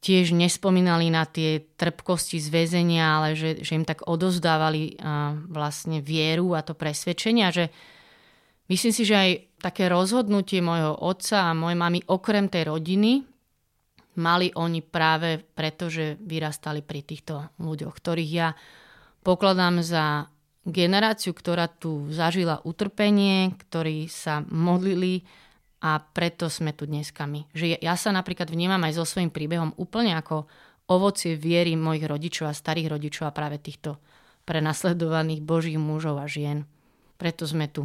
tiež 0.04 0.36
nespomínali 0.36 1.08
na 1.08 1.24
tie 1.24 1.64
trpkosti 1.64 2.36
z 2.36 2.52
väzenia, 2.52 3.16
ale 3.16 3.32
že, 3.32 3.64
že 3.64 3.72
im 3.72 3.88
tak 3.88 4.04
odozdávali 4.04 5.00
vlastne 5.48 6.04
vieru 6.04 6.52
a 6.52 6.60
to 6.60 6.76
presvedčenie. 6.76 7.48
že 7.48 7.72
myslím 8.68 8.92
si, 8.92 9.08
že 9.08 9.16
aj 9.16 9.30
také 9.64 9.88
rozhodnutie 9.88 10.60
môjho 10.60 10.92
otca 11.00 11.48
a 11.48 11.56
mojej 11.56 11.80
mamy 11.80 12.04
okrem 12.04 12.52
tej 12.52 12.68
rodiny 12.68 13.24
mali 14.14 14.50
oni 14.54 14.80
práve 14.82 15.42
preto, 15.42 15.90
že 15.90 16.20
vyrastali 16.22 16.82
pri 16.82 17.00
týchto 17.02 17.50
ľuďoch, 17.58 17.94
ktorých 17.94 18.30
ja 18.30 18.54
pokladám 19.26 19.82
za 19.82 20.30
generáciu, 20.64 21.34
ktorá 21.34 21.68
tu 21.68 22.08
zažila 22.08 22.62
utrpenie, 22.64 23.52
ktorí 23.58 24.08
sa 24.08 24.46
modlili 24.48 25.26
a 25.84 26.00
preto 26.00 26.48
sme 26.48 26.72
tu 26.72 26.88
dneska 26.88 27.28
my. 27.28 27.44
Že 27.52 27.76
ja 27.76 27.94
sa 28.00 28.08
napríklad 28.08 28.48
vnímam 28.48 28.80
aj 28.88 28.96
so 28.96 29.04
svojím 29.04 29.28
príbehom 29.28 29.76
úplne 29.76 30.16
ako 30.16 30.48
ovocie 30.88 31.36
viery 31.36 31.76
mojich 31.76 32.08
rodičov 32.08 32.48
a 32.48 32.56
starých 32.56 32.96
rodičov 32.96 33.28
a 33.28 33.36
práve 33.36 33.60
týchto 33.60 34.00
prenasledovaných 34.48 35.44
božích 35.44 35.76
mužov 35.76 36.16
a 36.20 36.24
žien. 36.24 36.64
Preto 37.20 37.44
sme 37.44 37.68
tu. 37.68 37.84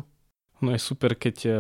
No 0.64 0.72
je 0.72 0.80
super, 0.80 1.16
keď 1.16 1.38
eh, 1.44 1.56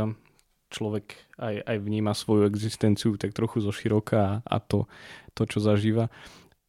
človek 0.71 1.15
aj, 1.39 1.55
aj 1.65 1.77
vníma 1.83 2.15
svoju 2.15 2.47
existenciu 2.47 3.19
tak 3.19 3.35
trochu 3.35 3.59
zo 3.59 3.75
široka 3.75 4.39
a 4.45 4.57
to, 4.63 4.87
to, 5.35 5.43
čo 5.43 5.59
zažíva. 5.59 6.07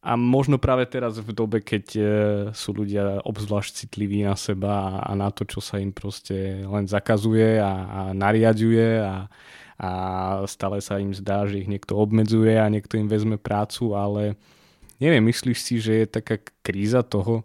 a 0.01 0.17
možno 0.17 0.57
práve 0.57 0.89
teraz 0.89 1.21
v 1.21 1.29
dobe, 1.29 1.61
keď 1.61 1.85
e, 1.93 2.01
sú 2.57 2.73
ľudia 2.73 3.21
obzvlášť 3.21 3.85
citliví 3.85 4.25
na 4.25 4.33
seba 4.33 4.97
a 4.97 5.11
na 5.13 5.29
to, 5.29 5.45
čo 5.45 5.61
sa 5.61 5.77
im 5.77 5.93
proste 5.93 6.65
len 6.65 6.89
zakazuje 6.89 7.61
a, 7.61 7.73
a 7.85 7.99
nariaduje 8.17 8.97
a, 8.97 9.29
a 9.81 9.91
stále 10.45 10.77
sa 10.77 11.01
im 11.01 11.09
zdá, 11.09 11.49
že 11.49 11.65
ich 11.65 11.65
niekto 11.65 11.97
obmedzuje 11.97 12.53
a 12.61 12.69
niekto 12.69 13.01
im 13.01 13.09
vezme 13.09 13.41
prácu, 13.41 13.97
ale 13.97 14.37
neviem, 15.01 15.25
myslíš 15.25 15.57
si, 15.57 15.81
že 15.81 16.05
je 16.05 16.13
taká 16.21 16.37
kríza 16.61 17.01
toho, 17.01 17.41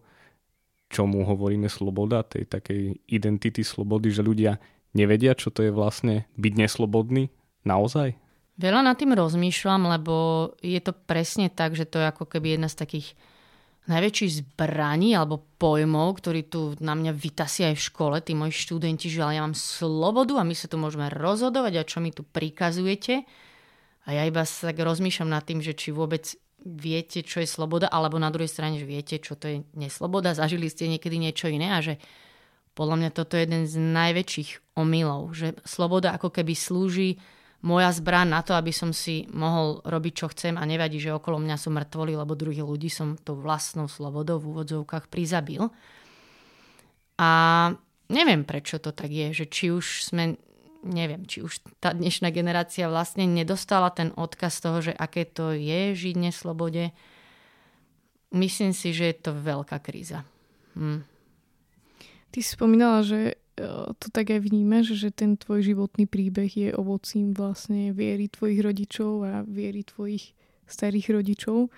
čomu 0.93 1.25
hovoríme 1.25 1.73
sloboda, 1.73 2.21
tej 2.29 2.45
takej 2.45 3.01
identity 3.09 3.65
slobody, 3.65 4.13
že 4.13 4.21
ľudia 4.21 4.61
nevedia, 4.93 5.33
čo 5.33 5.49
to 5.49 5.65
je 5.65 5.73
vlastne 5.73 6.29
byť 6.37 6.53
neslobodný 6.61 7.33
naozaj? 7.65 8.13
Veľa 8.61 8.85
nad 8.85 8.97
tým 9.01 9.17
rozmýšľam, 9.17 9.89
lebo 9.97 10.15
je 10.61 10.81
to 10.81 10.93
presne 10.93 11.49
tak, 11.49 11.73
že 11.73 11.89
to 11.89 12.05
je 12.05 12.09
ako 12.09 12.29
keby 12.29 12.57
jedna 12.57 12.69
z 12.69 12.77
takých 12.85 13.17
najväčších 13.87 14.33
zbraní 14.43 15.15
alebo 15.15 15.47
pojmov, 15.59 16.19
ktorý 16.19 16.43
tu 16.47 16.61
na 16.83 16.99
mňa 16.99 17.13
vytasia 17.15 17.71
aj 17.71 17.77
v 17.79 17.87
škole, 17.87 18.17
tí 18.19 18.35
moji 18.35 18.53
študenti, 18.55 19.07
že 19.07 19.23
ale 19.23 19.39
ja 19.39 19.47
mám 19.47 19.55
slobodu 19.55 20.39
a 20.39 20.47
my 20.47 20.55
sa 20.55 20.67
tu 20.67 20.77
môžeme 20.77 21.07
rozhodovať 21.11 21.73
a 21.79 21.89
čo 21.89 21.99
mi 22.03 22.11
tu 22.11 22.27
prikazujete. 22.27 23.23
A 24.07 24.09
ja 24.15 24.23
iba 24.27 24.47
sa 24.47 24.71
tak 24.71 24.83
rozmýšľam 24.83 25.31
nad 25.35 25.43
tým, 25.43 25.63
že 25.63 25.75
či 25.75 25.91
vôbec 25.91 26.35
viete, 26.67 27.23
čo 27.23 27.43
je 27.43 27.49
sloboda, 27.49 27.87
alebo 27.87 28.19
na 28.19 28.31
druhej 28.31 28.51
strane, 28.51 28.79
že 28.79 28.87
viete, 28.87 29.23
čo 29.23 29.39
to 29.39 29.47
je 29.47 29.57
nesloboda, 29.79 30.35
zažili 30.35 30.67
ste 30.67 30.91
niekedy 30.91 31.19
niečo 31.19 31.47
iné 31.47 31.71
a 31.71 31.79
že 31.79 32.03
podľa 32.77 32.97
mňa 33.01 33.11
toto 33.15 33.39
je 33.39 33.47
jeden 33.47 33.65
z 33.65 33.75
najväčších 33.79 34.77
omylov, 34.77 35.33
že 35.33 35.57
sloboda 35.65 36.13
ako 36.13 36.29
keby 36.29 36.53
slúži 36.53 37.23
moja 37.67 37.91
zbraň 37.91 38.31
na 38.31 38.41
to, 38.47 38.55
aby 38.55 38.71
som 38.71 38.95
si 38.95 39.27
mohol 39.35 39.83
robiť, 39.83 40.13
čo 40.15 40.27
chcem 40.31 40.55
a 40.55 40.63
nevadí, 40.63 41.03
že 41.03 41.11
okolo 41.11 41.43
mňa 41.43 41.59
sú 41.59 41.75
mŕtvoli, 41.75 42.15
lebo 42.15 42.39
druhých 42.39 42.63
ľudí 42.63 42.87
som 42.87 43.19
tou 43.19 43.35
vlastnou 43.35 43.91
slobodou 43.91 44.39
v 44.39 44.55
úvodzovkách 44.55 45.11
prizabil. 45.11 45.67
A 47.19 47.31
neviem, 48.07 48.47
prečo 48.47 48.79
to 48.79 48.95
tak 48.95 49.11
je, 49.11 49.35
že 49.35 49.45
či 49.51 49.75
už 49.75 50.07
sme, 50.07 50.39
neviem, 50.87 51.27
či 51.27 51.43
už 51.43 51.59
tá 51.83 51.91
dnešná 51.91 52.31
generácia 52.31 52.87
vlastne 52.87 53.27
nedostala 53.27 53.91
ten 53.91 54.15
odkaz 54.15 54.63
toho, 54.63 54.79
že 54.79 54.95
aké 54.95 55.27
to 55.27 55.51
je 55.51 55.99
žiť 55.99 56.15
neslobode. 56.15 56.95
Myslím 58.31 58.71
si, 58.71 58.95
že 58.95 59.11
je 59.11 59.17
to 59.27 59.35
veľká 59.35 59.83
kríza. 59.83 60.23
Hm. 60.79 61.03
Ty 62.31 62.39
spomínala, 62.45 63.03
že 63.03 63.41
to 63.97 64.07
tak 64.13 64.29
aj 64.29 64.45
vnímaš, 64.45 64.93
že 65.01 65.09
ten 65.09 65.41
tvoj 65.41 65.65
životný 65.65 66.05
príbeh 66.05 66.53
je 66.53 66.69
ovocím 66.77 67.33
vlastne 67.33 67.97
viery 67.97 68.29
tvojich 68.29 68.61
rodičov 68.61 69.13
a 69.25 69.33
viery 69.49 69.81
tvojich 69.81 70.37
starých 70.69 71.17
rodičov. 71.17 71.73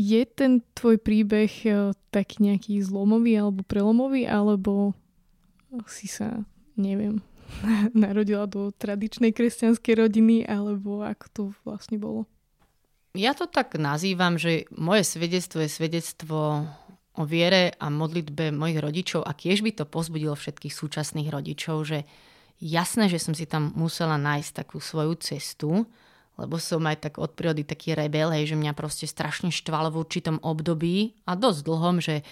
Je 0.00 0.22
ten 0.28 0.64
tvoj 0.76 0.96
príbeh 1.00 1.52
e, 1.64 1.92
tak 2.12 2.40
nejaký 2.40 2.80
zlomový 2.80 3.36
alebo 3.36 3.60
prelomový, 3.64 4.24
alebo 4.24 4.96
si 5.88 6.08
sa, 6.08 6.44
neviem, 6.76 7.20
narodila 7.96 8.48
do 8.48 8.72
tradičnej 8.72 9.32
kresťanskej 9.32 9.94
rodiny, 9.96 10.36
alebo 10.48 11.04
ako 11.04 11.26
to 11.32 11.42
vlastne 11.64 12.00
bolo? 12.00 12.24
Ja 13.10 13.34
to 13.34 13.50
tak 13.50 13.74
nazývam, 13.74 14.38
že 14.38 14.70
moje 14.70 15.02
svedectvo 15.02 15.66
je 15.66 15.70
svedectvo 15.70 16.70
o 17.18 17.26
viere 17.26 17.74
a 17.78 17.90
modlitbe 17.90 18.54
mojich 18.54 18.78
rodičov 18.78 19.26
a 19.26 19.34
tiež 19.34 19.66
by 19.66 19.74
to 19.74 19.84
pozbudilo 19.88 20.38
všetkých 20.38 20.70
súčasných 20.70 21.28
rodičov, 21.34 21.82
že 21.82 22.06
jasné, 22.62 23.10
že 23.10 23.18
som 23.18 23.34
si 23.34 23.48
tam 23.50 23.74
musela 23.74 24.14
nájsť 24.20 24.50
takú 24.62 24.78
svoju 24.78 25.18
cestu, 25.18 25.88
lebo 26.38 26.56
som 26.56 26.80
aj 26.86 27.10
tak 27.10 27.14
od 27.18 27.34
prírody 27.34 27.66
taký 27.66 27.92
rebel, 27.92 28.32
hej, 28.32 28.54
že 28.54 28.56
mňa 28.56 28.72
proste 28.72 29.04
strašne 29.04 29.52
štvalo 29.52 29.92
v 29.92 30.00
určitom 30.00 30.36
období 30.40 31.18
a 31.28 31.36
dosť 31.36 31.60
dlhom, 31.66 32.00
že 32.00 32.22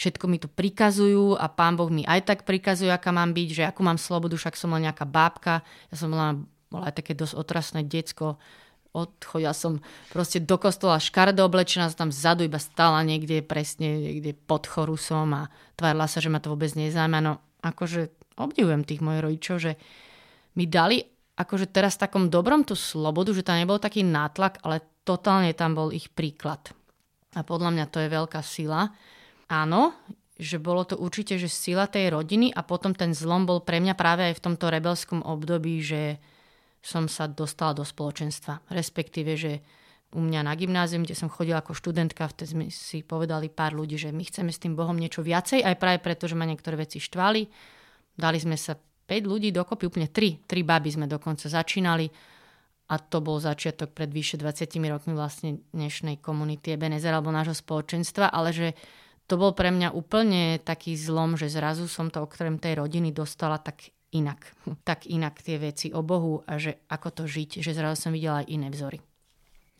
všetko 0.00 0.24
mi 0.32 0.40
tu 0.40 0.48
prikazujú 0.48 1.36
a 1.36 1.44
pán 1.52 1.76
Boh 1.76 1.92
mi 1.92 2.08
aj 2.08 2.24
tak 2.24 2.38
prikazuje, 2.48 2.88
aká 2.88 3.12
mám 3.12 3.36
byť, 3.36 3.48
že 3.52 3.62
akú 3.68 3.84
mám 3.84 4.00
slobodu, 4.00 4.32
však 4.38 4.56
som 4.56 4.72
len 4.72 4.88
nejaká 4.88 5.04
bábka. 5.04 5.60
Ja 5.92 5.96
som 6.00 6.08
bola, 6.08 6.40
bola 6.72 6.88
aj 6.88 7.04
také 7.04 7.12
dosť 7.12 7.36
otrasné 7.36 7.80
decko, 7.84 8.40
odchodila 8.90 9.54
som 9.54 9.78
proste 10.10 10.42
do 10.42 10.58
kostola 10.58 10.98
škaredo 10.98 11.46
oblečená, 11.46 11.90
som 11.90 12.08
tam 12.08 12.10
vzadu 12.10 12.46
iba 12.46 12.58
stála 12.58 13.06
niekde 13.06 13.42
presne 13.42 14.10
niekde 14.10 14.34
pod 14.34 14.66
chorusom 14.66 15.30
a 15.34 15.42
tvárila 15.78 16.10
sa, 16.10 16.18
že 16.18 16.32
ma 16.32 16.42
to 16.42 16.50
vôbec 16.50 16.74
nezaujíma. 16.74 17.18
No 17.22 17.38
akože 17.62 18.10
obdivujem 18.40 18.82
tých 18.82 19.04
mojich 19.04 19.22
rodičov, 19.22 19.56
že 19.62 19.72
mi 20.58 20.66
dali 20.66 21.04
akože 21.40 21.72
teraz 21.72 21.96
takom 21.96 22.28
dobrom 22.28 22.68
tú 22.68 22.76
slobodu, 22.76 23.32
že 23.32 23.46
tam 23.46 23.56
nebol 23.56 23.80
taký 23.80 24.04
nátlak, 24.04 24.60
ale 24.60 24.84
totálne 25.08 25.56
tam 25.56 25.72
bol 25.72 25.88
ich 25.88 26.12
príklad. 26.12 26.60
A 27.32 27.40
podľa 27.40 27.72
mňa 27.72 27.86
to 27.88 28.04
je 28.04 28.12
veľká 28.12 28.44
sila. 28.44 28.92
Áno, 29.48 29.96
že 30.36 30.60
bolo 30.60 30.84
to 30.84 31.00
určite, 31.00 31.40
že 31.40 31.48
sila 31.48 31.88
tej 31.88 32.12
rodiny 32.12 32.52
a 32.52 32.60
potom 32.60 32.92
ten 32.92 33.16
zlom 33.16 33.48
bol 33.48 33.64
pre 33.64 33.80
mňa 33.80 33.94
práve 33.96 34.28
aj 34.28 34.36
v 34.36 34.44
tomto 34.50 34.66
rebelskom 34.68 35.20
období, 35.24 35.80
že 35.80 36.20
som 36.80 37.06
sa 37.06 37.28
dostala 37.28 37.76
do 37.76 37.84
spoločenstva. 37.84 38.72
Respektíve, 38.72 39.36
že 39.36 39.52
u 40.10 40.20
mňa 40.20 40.42
na 40.42 40.54
gymnázium, 40.58 41.06
kde 41.06 41.14
som 41.14 41.30
chodila 41.30 41.62
ako 41.62 41.76
študentka, 41.76 42.26
vtedy 42.26 42.48
sme 42.50 42.64
si 42.72 43.06
povedali 43.06 43.46
pár 43.46 43.78
ľudí, 43.78 43.94
že 43.94 44.10
my 44.10 44.26
chceme 44.26 44.50
s 44.50 44.58
tým 44.58 44.74
Bohom 44.74 44.98
niečo 44.98 45.22
viacej, 45.22 45.62
aj 45.62 45.78
práve 45.78 46.02
preto, 46.02 46.26
že 46.26 46.34
ma 46.34 46.48
niektoré 46.48 46.74
veci 46.74 46.98
štvali. 46.98 47.46
Dali 48.18 48.38
sme 48.42 48.58
sa 48.58 48.74
5 48.74 49.30
ľudí 49.30 49.54
dokopy, 49.54 49.86
úplne 49.86 50.10
3, 50.10 50.50
3 50.50 50.66
baby 50.66 50.90
sme 50.90 51.06
dokonca 51.06 51.46
začínali 51.46 52.10
a 52.90 52.98
to 52.98 53.22
bol 53.22 53.38
začiatok 53.38 53.94
pred 53.94 54.10
vyše 54.10 54.34
20 54.34 54.66
rokmi 54.90 55.14
vlastne 55.14 55.62
dnešnej 55.70 56.18
komunity 56.18 56.74
Ebenezer 56.74 57.14
alebo 57.14 57.30
nášho 57.30 57.54
spoločenstva, 57.54 58.34
ale 58.34 58.50
že 58.50 58.68
to 59.30 59.38
bol 59.38 59.54
pre 59.54 59.70
mňa 59.70 59.94
úplne 59.94 60.58
taký 60.58 60.98
zlom, 60.98 61.38
že 61.38 61.46
zrazu 61.46 61.86
som 61.86 62.10
to 62.10 62.26
okrem 62.26 62.58
tej 62.58 62.82
rodiny 62.82 63.14
dostala 63.14 63.62
tak 63.62 63.94
inak. 64.12 64.54
Tak 64.82 65.06
inak 65.06 65.38
tie 65.42 65.58
veci 65.58 65.94
o 65.94 66.02
Bohu 66.02 66.42
a 66.46 66.58
že 66.58 66.82
ako 66.90 67.08
to 67.10 67.22
žiť, 67.26 67.62
že 67.62 67.74
zrazu 67.74 68.08
som 68.08 68.14
videla 68.14 68.42
aj 68.42 68.50
iné 68.50 68.68
vzory. 68.70 68.98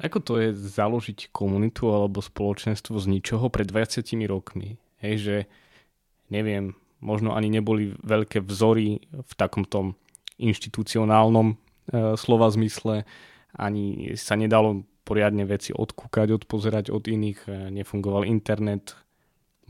Ako 0.00 0.18
to 0.25 0.40
je 0.40 0.56
založiť 0.56 1.28
komunitu 1.28 1.92
alebo 1.92 2.25
spoločenstvo 2.25 2.96
z 2.96 3.06
ničoho 3.20 3.52
pred 3.52 3.68
20 3.68 4.08
rokmi? 4.25 4.80
Hej, 5.04 5.14
že 5.20 5.37
neviem, 6.32 6.72
možno 7.04 7.37
ani 7.37 7.52
neboli 7.52 7.92
veľké 8.00 8.40
vzory 8.40 9.04
v 9.12 9.32
takomto 9.37 9.92
inštitucionálnom 10.40 11.52
e, 11.52 11.54
slova 12.16 12.49
zmysle, 12.49 13.04
ani 13.52 14.16
sa 14.16 14.40
nedalo 14.40 14.88
poriadne 15.04 15.44
veci 15.44 15.76
odkúkať, 15.76 16.32
odpozerať 16.32 16.88
od 16.88 17.04
iných, 17.04 17.40
e, 17.44 17.50
nefungoval 17.75 18.25
internet, 18.25 18.96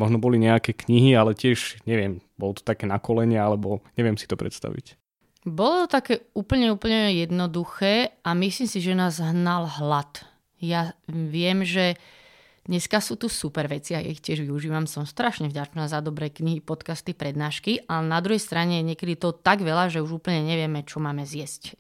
Možno 0.00 0.16
boli 0.16 0.40
nejaké 0.40 0.72
knihy, 0.72 1.12
ale 1.12 1.36
tiež, 1.36 1.84
neviem, 1.84 2.24
bolo 2.40 2.56
to 2.56 2.64
také 2.64 2.88
na 2.88 2.96
kolene, 2.96 3.36
alebo 3.36 3.84
neviem 4.00 4.16
si 4.16 4.24
to 4.24 4.40
predstaviť. 4.40 4.96
Bolo 5.44 5.84
to 5.84 6.00
také 6.00 6.24
úplne, 6.32 6.72
úplne 6.72 7.12
jednoduché 7.12 8.16
a 8.24 8.32
myslím 8.32 8.68
si, 8.68 8.80
že 8.80 8.96
nás 8.96 9.20
hnal 9.20 9.68
hlad. 9.68 10.24
Ja 10.56 10.96
viem, 11.08 11.68
že 11.68 12.00
dneska 12.64 13.04
sú 13.04 13.20
tu 13.20 13.28
super 13.28 13.68
veci 13.68 13.92
a 13.92 14.00
ja 14.00 14.08
ich 14.08 14.24
tiež 14.24 14.44
využívam. 14.44 14.88
Som 14.88 15.04
strašne 15.04 15.52
vďačná 15.52 15.84
za 15.84 16.00
dobré 16.00 16.32
knihy, 16.32 16.64
podcasty, 16.64 17.12
prednášky, 17.12 17.84
ale 17.84 18.08
na 18.08 18.24
druhej 18.24 18.40
strane 18.40 18.80
je 18.80 18.88
niekedy 18.92 19.20
to 19.20 19.36
tak 19.36 19.60
veľa, 19.60 19.92
že 19.92 20.00
už 20.00 20.20
úplne 20.20 20.44
nevieme, 20.44 20.80
čo 20.80 20.96
máme 20.96 21.28
zjesť 21.28 21.76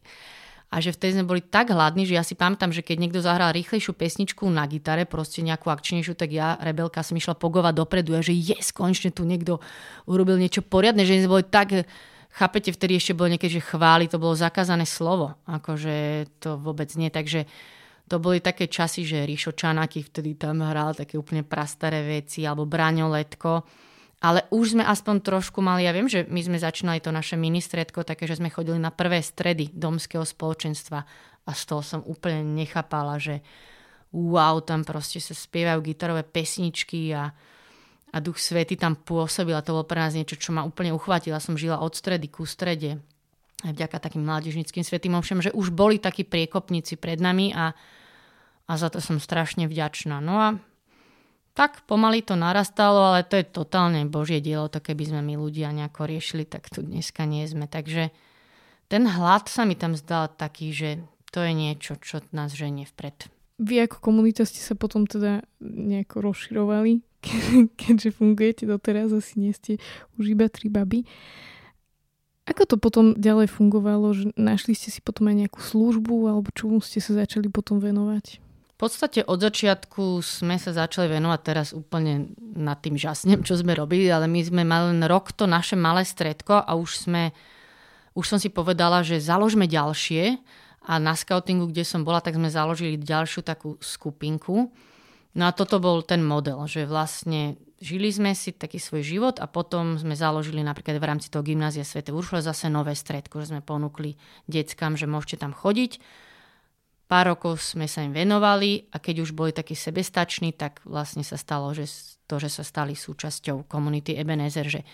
a 0.70 0.78
že 0.78 0.94
vtedy 0.94 1.18
sme 1.18 1.26
boli 1.26 1.42
tak 1.42 1.74
hladní, 1.74 2.06
že 2.06 2.14
ja 2.14 2.22
si 2.22 2.38
pamätám, 2.38 2.70
že 2.70 2.86
keď 2.86 2.96
niekto 3.02 3.18
zahral 3.18 3.50
rýchlejšiu 3.50 3.90
pesničku 3.90 4.46
na 4.46 4.70
gitare, 4.70 5.02
proste 5.02 5.42
nejakú 5.42 5.66
akčnejšiu, 5.66 6.14
tak 6.14 6.30
ja, 6.30 6.54
rebelka, 6.62 7.02
som 7.02 7.18
išla 7.18 7.34
pogovať 7.34 7.74
dopredu 7.74 8.14
a 8.14 8.22
že 8.22 8.30
yes, 8.30 8.70
konečne 8.70 9.10
tu 9.10 9.26
niekto 9.26 9.58
urobil 10.06 10.38
niečo 10.38 10.62
poriadne, 10.62 11.02
že 11.02 11.26
sme 11.26 11.42
boli 11.42 11.44
tak 11.44 11.90
chápete, 12.30 12.70
vtedy 12.70 13.02
ešte 13.02 13.18
bolo 13.18 13.34
niekedy, 13.34 13.58
že 13.58 13.66
chváli, 13.66 14.06
to 14.06 14.22
bolo 14.22 14.38
zakázané 14.38 14.86
slovo, 14.86 15.34
akože 15.50 16.30
to 16.38 16.54
vôbec 16.62 16.86
nie, 16.94 17.10
takže 17.10 17.50
to 18.06 18.22
boli 18.22 18.42
také 18.42 18.66
časy, 18.66 19.06
že 19.06 19.26
Ríšo 19.26 19.54
Čanaky 19.54 20.02
vtedy 20.06 20.34
tam 20.34 20.62
hral 20.62 20.98
také 20.98 21.14
úplne 21.14 21.46
prastaré 21.46 22.02
veci, 22.02 22.42
alebo 22.42 22.66
Braňo 22.66 23.10
Letko, 23.10 23.66
ale 24.20 24.44
už 24.52 24.76
sme 24.76 24.84
aspoň 24.84 25.24
trošku 25.24 25.64
mali, 25.64 25.88
ja 25.88 25.96
viem, 25.96 26.04
že 26.04 26.28
my 26.28 26.40
sme 26.44 26.60
začínali 26.60 27.00
to 27.00 27.08
naše 27.08 27.40
ministredko, 27.40 28.04
také, 28.04 28.28
že 28.28 28.36
sme 28.36 28.52
chodili 28.52 28.76
na 28.76 28.92
prvé 28.92 29.24
stredy 29.24 29.72
domského 29.72 30.28
spoločenstva 30.28 30.98
a 31.48 31.50
z 31.56 31.62
toho 31.64 31.80
som 31.80 32.00
úplne 32.04 32.44
nechápala, 32.44 33.16
že 33.16 33.40
wow, 34.12 34.60
tam 34.60 34.84
proste 34.84 35.24
sa 35.24 35.32
spievajú 35.32 35.80
gitarové 35.80 36.20
pesničky 36.20 37.16
a, 37.16 37.32
a 38.12 38.16
Duch 38.20 38.36
Svety 38.36 38.76
tam 38.76 38.92
pôsobil 39.00 39.56
a 39.56 39.64
to 39.64 39.72
bolo 39.72 39.88
pre 39.88 40.04
nás 40.04 40.12
niečo, 40.12 40.36
čo 40.36 40.52
ma 40.52 40.68
úplne 40.68 40.92
uchvátila. 40.92 41.40
Som 41.40 41.56
žila 41.56 41.80
od 41.80 41.96
stredy 41.96 42.28
ku 42.28 42.44
strede 42.44 43.00
aj 43.64 43.72
vďaka 43.76 43.96
takým 44.00 44.24
mládežnickým 44.24 44.84
svetým 44.84 45.16
ovšem, 45.16 45.44
že 45.44 45.50
už 45.52 45.72
boli 45.72 46.00
takí 46.00 46.24
priekopníci 46.24 46.96
pred 46.96 47.20
nami 47.20 47.52
a, 47.52 47.76
a 48.68 48.72
za 48.76 48.88
to 48.88 49.04
som 49.04 49.20
strašne 49.20 49.68
vďačná. 49.68 50.16
No 50.20 50.34
a 50.40 50.48
tak 51.60 51.84
pomaly 51.84 52.24
to 52.24 52.40
narastalo, 52.40 53.12
ale 53.12 53.20
to 53.20 53.36
je 53.36 53.44
totálne 53.44 54.08
božie 54.08 54.40
dielo, 54.40 54.72
to 54.72 54.80
keby 54.80 55.12
sme 55.12 55.20
my 55.20 55.36
ľudia 55.36 55.68
nejako 55.76 56.08
riešili, 56.08 56.48
tak 56.48 56.72
tu 56.72 56.80
dneska 56.80 57.28
nie 57.28 57.44
sme. 57.44 57.68
Takže 57.68 58.08
ten 58.88 59.04
hlad 59.04 59.44
sa 59.44 59.68
mi 59.68 59.76
tam 59.76 59.92
zdal 59.92 60.32
taký, 60.32 60.72
že 60.72 61.04
to 61.28 61.44
je 61.44 61.52
niečo, 61.52 62.00
čo 62.00 62.24
nás 62.32 62.56
ženie 62.56 62.88
vpred. 62.88 63.28
vy 63.60 63.84
ako 63.84 64.00
komunita 64.00 64.48
ste 64.48 64.64
sa 64.64 64.72
potom 64.72 65.04
teda 65.04 65.44
nejako 65.60 66.32
rozširovali, 66.32 67.04
keďže 67.80 68.16
fungujete 68.16 68.64
doteraz, 68.64 69.12
asi 69.12 69.36
nie 69.36 69.52
ste 69.52 69.76
už 70.16 70.32
iba 70.32 70.48
tri 70.48 70.72
baby. 70.72 71.04
Ako 72.48 72.64
to 72.64 72.80
potom 72.80 73.12
ďalej 73.20 73.52
fungovalo? 73.52 74.16
Že 74.16 74.32
našli 74.32 74.72
ste 74.72 74.88
si 74.88 75.04
potom 75.04 75.28
aj 75.28 75.44
nejakú 75.44 75.60
službu 75.60 76.24
alebo 76.24 76.48
čomu 76.56 76.80
ste 76.80 77.04
sa 77.04 77.20
začali 77.20 77.52
potom 77.52 77.84
venovať? 77.84 78.40
V 78.80 78.88
podstate 78.88 79.20
od 79.28 79.44
začiatku 79.44 80.24
sme 80.24 80.56
sa 80.56 80.72
začali 80.72 81.12
venovať 81.12 81.40
teraz 81.44 81.76
úplne 81.76 82.32
nad 82.40 82.80
tým 82.80 82.96
žasnem, 82.96 83.44
čo 83.44 83.60
sme 83.60 83.76
robili, 83.76 84.08
ale 84.08 84.24
my 84.24 84.40
sme 84.40 84.64
mali 84.64 84.96
len 84.96 85.04
rok 85.04 85.36
to 85.36 85.44
naše 85.44 85.76
malé 85.76 86.00
stredko 86.00 86.64
a 86.64 86.80
už 86.80 87.04
sme, 87.04 87.36
už 88.16 88.24
som 88.24 88.40
si 88.40 88.48
povedala, 88.48 89.04
že 89.04 89.20
založme 89.20 89.68
ďalšie 89.68 90.40
a 90.88 90.96
na 90.96 91.12
scoutingu, 91.12 91.68
kde 91.68 91.84
som 91.84 92.08
bola, 92.08 92.24
tak 92.24 92.40
sme 92.40 92.48
založili 92.48 92.96
ďalšiu 92.96 93.44
takú 93.44 93.76
skupinku. 93.84 94.72
No 95.36 95.42
a 95.44 95.52
toto 95.52 95.76
bol 95.76 96.00
ten 96.00 96.24
model, 96.24 96.64
že 96.64 96.88
vlastne 96.88 97.60
žili 97.84 98.08
sme 98.08 98.32
si 98.32 98.56
taký 98.56 98.80
svoj 98.80 99.04
život 99.04 99.44
a 99.44 99.46
potom 99.48 100.00
sme 100.00 100.16
založili 100.16 100.64
napríklad 100.64 100.96
v 100.96 101.04
rámci 101.04 101.28
toho 101.28 101.44
gymnázia 101.44 101.84
Svete 101.84 102.16
Uršule 102.16 102.40
zase 102.40 102.72
nové 102.72 102.96
stredko, 102.96 103.44
že 103.44 103.52
sme 103.52 103.60
ponúkli 103.60 104.16
deckám, 104.48 104.96
že 104.96 105.04
môžete 105.04 105.44
tam 105.44 105.52
chodiť. 105.52 106.00
Pár 107.10 107.34
rokov 107.34 107.58
sme 107.58 107.90
sa 107.90 108.06
im 108.06 108.14
venovali 108.14 108.86
a 108.94 109.02
keď 109.02 109.26
už 109.26 109.34
boli 109.34 109.50
takí 109.50 109.74
sebestační, 109.74 110.54
tak 110.54 110.78
vlastne 110.86 111.26
sa 111.26 111.34
stalo, 111.34 111.74
že 111.74 111.90
to, 112.30 112.38
že 112.38 112.46
sa 112.46 112.62
stali 112.62 112.94
súčasťou 112.94 113.66
komunity 113.66 114.14
Ebenezer, 114.14 114.70
že 114.70 114.86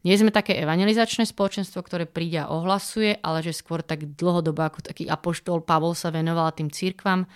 nie 0.00 0.16
sme 0.16 0.32
také 0.32 0.56
evangelizačné 0.56 1.28
spoločenstvo, 1.28 1.84
ktoré 1.84 2.08
príde 2.08 2.40
a 2.40 2.48
ohlasuje, 2.48 3.20
ale 3.20 3.44
že 3.44 3.52
skôr 3.52 3.84
tak 3.84 4.16
dlhodobo 4.16 4.64
ako 4.64 4.88
taký 4.88 5.04
apoštol 5.04 5.60
Pavol 5.60 5.92
sa 5.92 6.08
venoval 6.08 6.48
tým 6.56 6.72
církvam, 6.72 7.28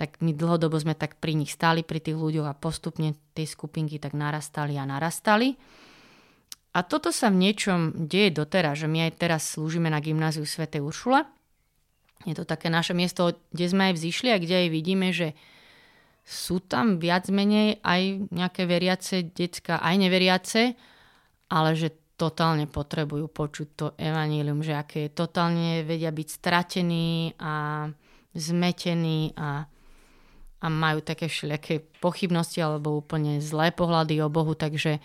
tak 0.00 0.24
my 0.24 0.32
dlhodobo 0.32 0.80
sme 0.80 0.96
tak 0.96 1.20
pri 1.20 1.36
nich 1.36 1.52
stáli, 1.52 1.84
pri 1.84 2.00
tých 2.00 2.16
ľuďoch 2.16 2.48
a 2.48 2.56
postupne 2.56 3.12
tie 3.36 3.44
skupinky 3.44 4.00
tak 4.00 4.16
narastali 4.16 4.80
a 4.80 4.88
narastali. 4.88 5.52
A 6.72 6.80
toto 6.80 7.12
sa 7.12 7.28
v 7.28 7.44
niečom 7.44 8.08
deje 8.08 8.32
doteraz, 8.32 8.80
že 8.80 8.88
my 8.88 9.04
aj 9.08 9.20
teraz 9.20 9.52
slúžime 9.52 9.92
na 9.92 10.00
gymnáziu 10.00 10.48
Sv. 10.48 10.64
Uršule. 10.72 11.35
Je 12.24 12.32
to 12.32 12.48
také 12.48 12.72
naše 12.72 12.96
miesto, 12.96 13.36
kde 13.52 13.66
sme 13.68 13.92
aj 13.92 13.94
vzýšli 14.00 14.28
a 14.32 14.40
kde 14.40 14.54
aj 14.66 14.68
vidíme, 14.72 15.12
že 15.12 15.36
sú 16.26 16.58
tam 16.64 16.98
viac 16.98 17.30
menej 17.30 17.78
aj 17.84 18.32
nejaké 18.34 18.66
veriace 18.66 19.30
decka, 19.30 19.78
aj 19.78 19.94
neveriace, 19.94 20.74
ale 21.52 21.70
že 21.78 21.94
totálne 22.16 22.66
potrebujú 22.66 23.28
počuť 23.28 23.68
to 23.76 23.86
evanílium, 24.00 24.64
že 24.64 24.74
aké 24.74 25.12
totálne 25.12 25.84
vedia 25.84 26.10
byť 26.10 26.28
stratení 26.32 27.36
a 27.36 27.86
zmetení 28.32 29.36
a 29.36 29.68
a 30.56 30.66
majú 30.72 31.04
také 31.04 31.28
všelijaké 31.28 31.84
pochybnosti 32.00 32.64
alebo 32.64 32.96
úplne 32.96 33.44
zlé 33.44 33.70
pohľady 33.76 34.24
o 34.24 34.32
Bohu, 34.32 34.56
takže, 34.56 34.98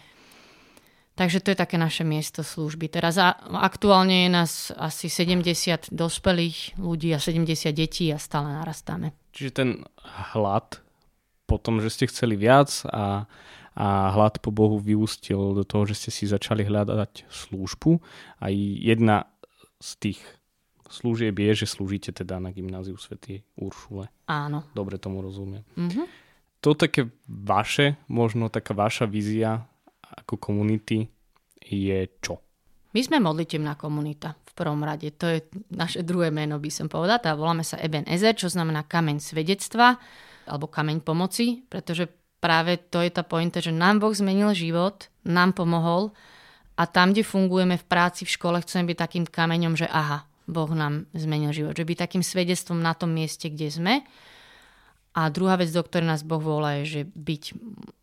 takže 1.21 1.37
to 1.45 1.53
je 1.53 1.61
také 1.61 1.77
naše 1.77 2.01
miesto 2.01 2.41
služby. 2.41 2.89
Teraz 2.89 3.21
a, 3.21 3.37
aktuálne 3.61 4.25
je 4.25 4.29
nás 4.33 4.73
asi 4.73 5.05
70 5.05 5.93
dospelých 5.93 6.81
ľudí 6.81 7.13
a 7.13 7.21
70 7.21 7.69
detí 7.77 8.09
a 8.09 8.17
stále 8.17 8.49
narastáme. 8.49 9.13
Čiže 9.29 9.51
ten 9.53 9.69
hlad 10.33 10.81
po 11.45 11.61
tom, 11.61 11.77
že 11.77 11.93
ste 11.93 12.09
chceli 12.09 12.33
viac 12.33 12.73
a, 12.89 13.29
a 13.77 13.87
hlad 14.17 14.41
po 14.41 14.49
Bohu 14.49 14.81
vyústil 14.81 15.53
do 15.53 15.61
toho, 15.61 15.85
že 15.85 15.93
ste 15.93 16.09
si 16.09 16.25
začali 16.25 16.65
hľadať 16.65 17.29
službu. 17.29 18.01
A 18.41 18.49
jedna 18.81 19.29
z 19.77 19.89
tých 20.01 20.19
služieb 20.89 21.37
je, 21.37 21.63
že 21.63 21.69
slúžite 21.69 22.17
teda 22.17 22.41
na 22.41 22.49
gymnáziu 22.49 22.97
Svetý 22.97 23.45
Uršule. 23.61 24.09
Áno. 24.25 24.65
Dobre 24.73 24.97
tomu 24.97 25.21
rozumiem. 25.21 25.61
Mm-hmm. 25.77 26.05
To 26.65 26.73
také 26.73 27.13
vaše, 27.29 28.01
možno 28.09 28.49
taká 28.49 28.73
vaša 28.73 29.05
vízia 29.05 29.69
ako 30.11 30.35
komunity 30.37 31.07
je 31.61 31.99
čo? 32.19 32.39
My 32.91 32.99
sme 32.99 33.23
modlitevná 33.23 33.79
komunita 33.79 34.35
v 34.35 34.51
prvom 34.51 34.83
rade. 34.83 35.15
To 35.15 35.31
je 35.31 35.47
naše 35.71 36.03
druhé 36.03 36.27
meno, 36.27 36.59
by 36.59 36.67
som 36.67 36.91
povedala. 36.91 37.23
Tá 37.23 37.31
voláme 37.39 37.63
sa 37.63 37.79
Eben 37.79 38.03
Ezer, 38.03 38.35
čo 38.35 38.51
znamená 38.51 38.83
kameň 38.83 39.23
svedectva 39.23 39.95
alebo 40.43 40.67
kameň 40.67 40.99
pomoci, 40.99 41.63
pretože 41.71 42.11
práve 42.43 42.75
to 42.91 42.99
je 42.99 43.13
tá 43.13 43.23
pointa, 43.23 43.63
že 43.63 43.71
nám 43.71 44.03
Boh 44.03 44.11
zmenil 44.11 44.51
život, 44.51 45.07
nám 45.23 45.55
pomohol 45.55 46.11
a 46.75 46.83
tam, 46.83 47.15
kde 47.15 47.23
fungujeme 47.23 47.79
v 47.79 47.85
práci, 47.87 48.27
v 48.27 48.33
škole, 48.35 48.57
chceme 48.59 48.91
byť 48.91 48.97
takým 48.97 49.25
kameňom, 49.29 49.79
že 49.79 49.87
aha, 49.87 50.27
Boh 50.51 50.71
nám 50.75 51.07
zmenil 51.15 51.55
život. 51.55 51.77
Že 51.77 51.87
byť 51.87 51.97
takým 51.97 52.23
svedectvom 52.25 52.81
na 52.83 52.91
tom 52.91 53.15
mieste, 53.15 53.47
kde 53.47 53.71
sme. 53.71 53.93
A 55.11 55.27
druhá 55.27 55.59
vec, 55.59 55.67
do 55.75 55.83
ktorej 55.83 56.07
nás 56.07 56.23
Boh 56.23 56.39
volá, 56.39 56.79
je, 56.81 56.85
že 56.87 57.01
byť 57.11 57.43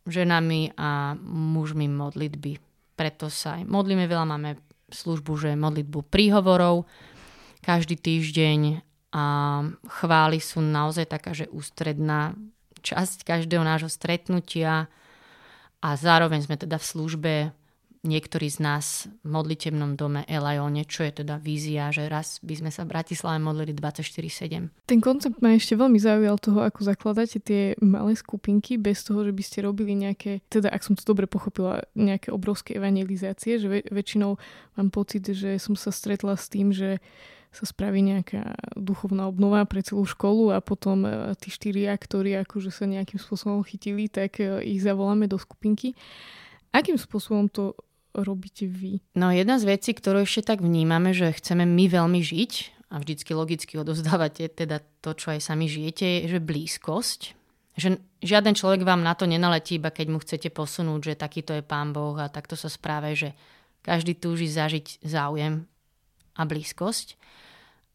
ženami 0.05 0.77
a 0.77 1.17
mužmi 1.25 1.89
modlitby. 1.89 2.61
Preto 2.93 3.33
sa 3.33 3.57
aj 3.57 3.65
modlíme 3.65 4.05
veľa, 4.05 4.25
máme 4.29 4.61
službu, 4.93 5.31
že 5.37 5.57
modlitbu 5.57 6.05
príhovorov 6.05 6.85
každý 7.65 7.97
týždeň 7.97 8.85
a 9.09 9.25
chvály 9.89 10.37
sú 10.37 10.61
naozaj 10.61 11.09
taká, 11.09 11.33
že 11.33 11.49
ústredná 11.49 12.37
časť 12.85 13.25
každého 13.25 13.65
nášho 13.65 13.89
stretnutia 13.89 14.85
a 15.81 15.89
zároveň 15.97 16.45
sme 16.45 16.61
teda 16.61 16.77
v 16.77 16.85
službe 16.85 17.33
niektorí 18.03 18.47
z 18.47 18.63
nás 18.63 18.85
v 19.23 19.27
modlitebnom 19.27 19.99
dome 19.99 20.23
Elajone, 20.23 20.87
čo 20.87 21.03
je 21.03 21.23
teda 21.23 21.35
vízia, 21.35 21.91
že 21.91 22.07
raz 22.07 22.39
by 22.39 22.55
sme 22.55 22.71
sa 22.71 22.87
v 22.87 22.95
Bratislave 22.95 23.43
modlili 23.43 23.75
24-7. 23.75 24.71
Ten 24.87 24.99
koncept 25.03 25.43
ma 25.43 25.51
ešte 25.51 25.75
veľmi 25.75 25.99
zaujal 25.99 26.39
toho, 26.39 26.63
ako 26.63 26.87
zakladáte 26.87 27.43
tie 27.43 27.75
malé 27.83 28.15
skupinky 28.15 28.79
bez 28.79 29.03
toho, 29.03 29.27
že 29.27 29.35
by 29.35 29.43
ste 29.43 29.67
robili 29.67 29.99
nejaké, 29.99 30.39
teda 30.47 30.71
ak 30.71 30.81
som 30.83 30.95
to 30.95 31.03
dobre 31.03 31.27
pochopila, 31.27 31.83
nejaké 31.91 32.31
obrovské 32.31 32.79
evangelizácie, 32.79 33.59
že 33.59 33.67
väč- 33.67 33.89
väčšinou 33.91 34.39
mám 34.79 34.89
pocit, 34.95 35.27
že 35.27 35.59
som 35.59 35.75
sa 35.75 35.91
stretla 35.91 36.39
s 36.39 36.47
tým, 36.47 36.71
že 36.71 37.03
sa 37.49 37.65
spraví 37.65 38.05
nejaká 38.05 38.77
duchovná 38.77 39.25
obnova 39.25 39.65
pre 39.65 39.81
celú 39.81 40.05
školu 40.05 40.53
a 40.53 40.61
potom 40.61 41.01
e, 41.01 41.33
tí 41.41 41.49
štyria, 41.49 41.97
ktorí 41.97 42.37
akože 42.45 42.69
sa 42.69 42.85
nejakým 42.85 43.17
spôsobom 43.17 43.65
chytili, 43.65 44.05
tak 44.05 44.37
e, 44.37 44.61
ich 44.69 44.85
zavoláme 44.85 45.25
do 45.25 45.41
skupinky. 45.41 45.97
Akým 46.69 47.01
spôsobom 47.01 47.49
to 47.49 47.73
robíte 48.21 48.69
vy? 48.69 49.03
No 49.15 49.31
jedna 49.33 49.57
z 49.57 49.67
vecí, 49.67 49.91
ktorú 49.93 50.23
ešte 50.23 50.53
tak 50.53 50.59
vnímame, 50.63 51.11
že 51.11 51.33
chceme 51.35 51.65
my 51.65 51.85
veľmi 51.89 52.21
žiť 52.23 52.51
a 52.89 52.97
vždycky 52.97 53.31
logicky 53.37 53.73
odozdávate 53.77 54.49
teda 54.49 54.81
to, 55.01 55.13
čo 55.13 55.33
aj 55.37 55.45
sami 55.45 55.69
žijete, 55.69 56.05
je, 56.05 56.37
že 56.37 56.39
blízkosť. 56.41 57.21
Že 57.79 58.01
žiaden 58.25 58.57
človek 58.57 58.83
vám 58.83 59.05
na 59.05 59.15
to 59.15 59.23
nenaletí, 59.29 59.79
iba 59.79 59.93
keď 59.93 60.07
mu 60.11 60.19
chcete 60.19 60.49
posunúť, 60.51 61.13
že 61.13 61.21
takýto 61.21 61.55
je 61.55 61.63
pán 61.63 61.95
Boh 61.95 62.17
a 62.19 62.27
takto 62.27 62.59
sa 62.59 62.67
správe, 62.67 63.15
že 63.15 63.37
každý 63.85 64.17
túži 64.17 64.49
zažiť 64.51 65.05
záujem 65.05 65.63
a 66.35 66.41
blízkosť. 66.43 67.15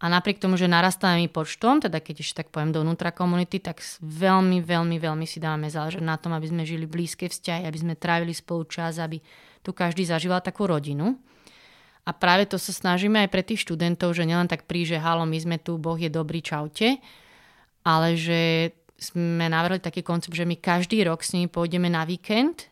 A 0.04 0.10
napriek 0.12 0.36
tomu, 0.36 0.60
že 0.60 0.68
narastáme 0.68 1.22
my 1.24 1.28
počtom, 1.32 1.80
teda 1.80 1.96
keď 2.02 2.20
ešte 2.20 2.44
tak 2.44 2.52
poviem 2.52 2.76
dovnútra 2.76 3.14
komunity, 3.14 3.56
tak 3.56 3.80
veľmi, 4.04 4.60
veľmi, 4.60 5.00
veľmi 5.00 5.24
si 5.24 5.40
dávame 5.40 5.72
záležať 5.72 6.04
na 6.04 6.20
tom, 6.20 6.36
aby 6.36 6.44
sme 6.44 6.68
žili 6.68 6.84
blízke 6.84 7.30
vzťahy, 7.30 7.64
aby 7.64 7.78
sme 7.78 7.94
trávili 7.96 8.36
spolu 8.36 8.68
čas, 8.68 9.00
aby 9.00 9.16
tu 9.64 9.72
každý 9.72 10.04
zažíval 10.04 10.44
takú 10.44 10.68
rodinu. 10.68 11.16
A 12.04 12.12
práve 12.12 12.44
to 12.44 12.60
sa 12.60 12.68
snažíme 12.68 13.16
aj 13.24 13.32
pre 13.32 13.40
tých 13.40 13.64
študentov, 13.64 14.12
že 14.12 14.28
nielen 14.28 14.44
tak 14.44 14.68
príde, 14.68 14.94
že 14.94 15.02
halo, 15.02 15.24
my 15.24 15.38
sme 15.40 15.56
tu, 15.56 15.80
Boh 15.80 15.96
je 15.96 16.12
dobrý, 16.12 16.44
čaute, 16.44 17.00
ale 17.80 18.12
že 18.12 18.70
sme 19.00 19.48
navrhli 19.48 19.80
taký 19.80 20.04
koncept, 20.04 20.36
že 20.36 20.44
my 20.44 20.60
každý 20.60 21.00
rok 21.08 21.24
s 21.24 21.32
nimi 21.32 21.48
pôjdeme 21.48 21.88
na 21.88 22.04
víkend 22.04 22.68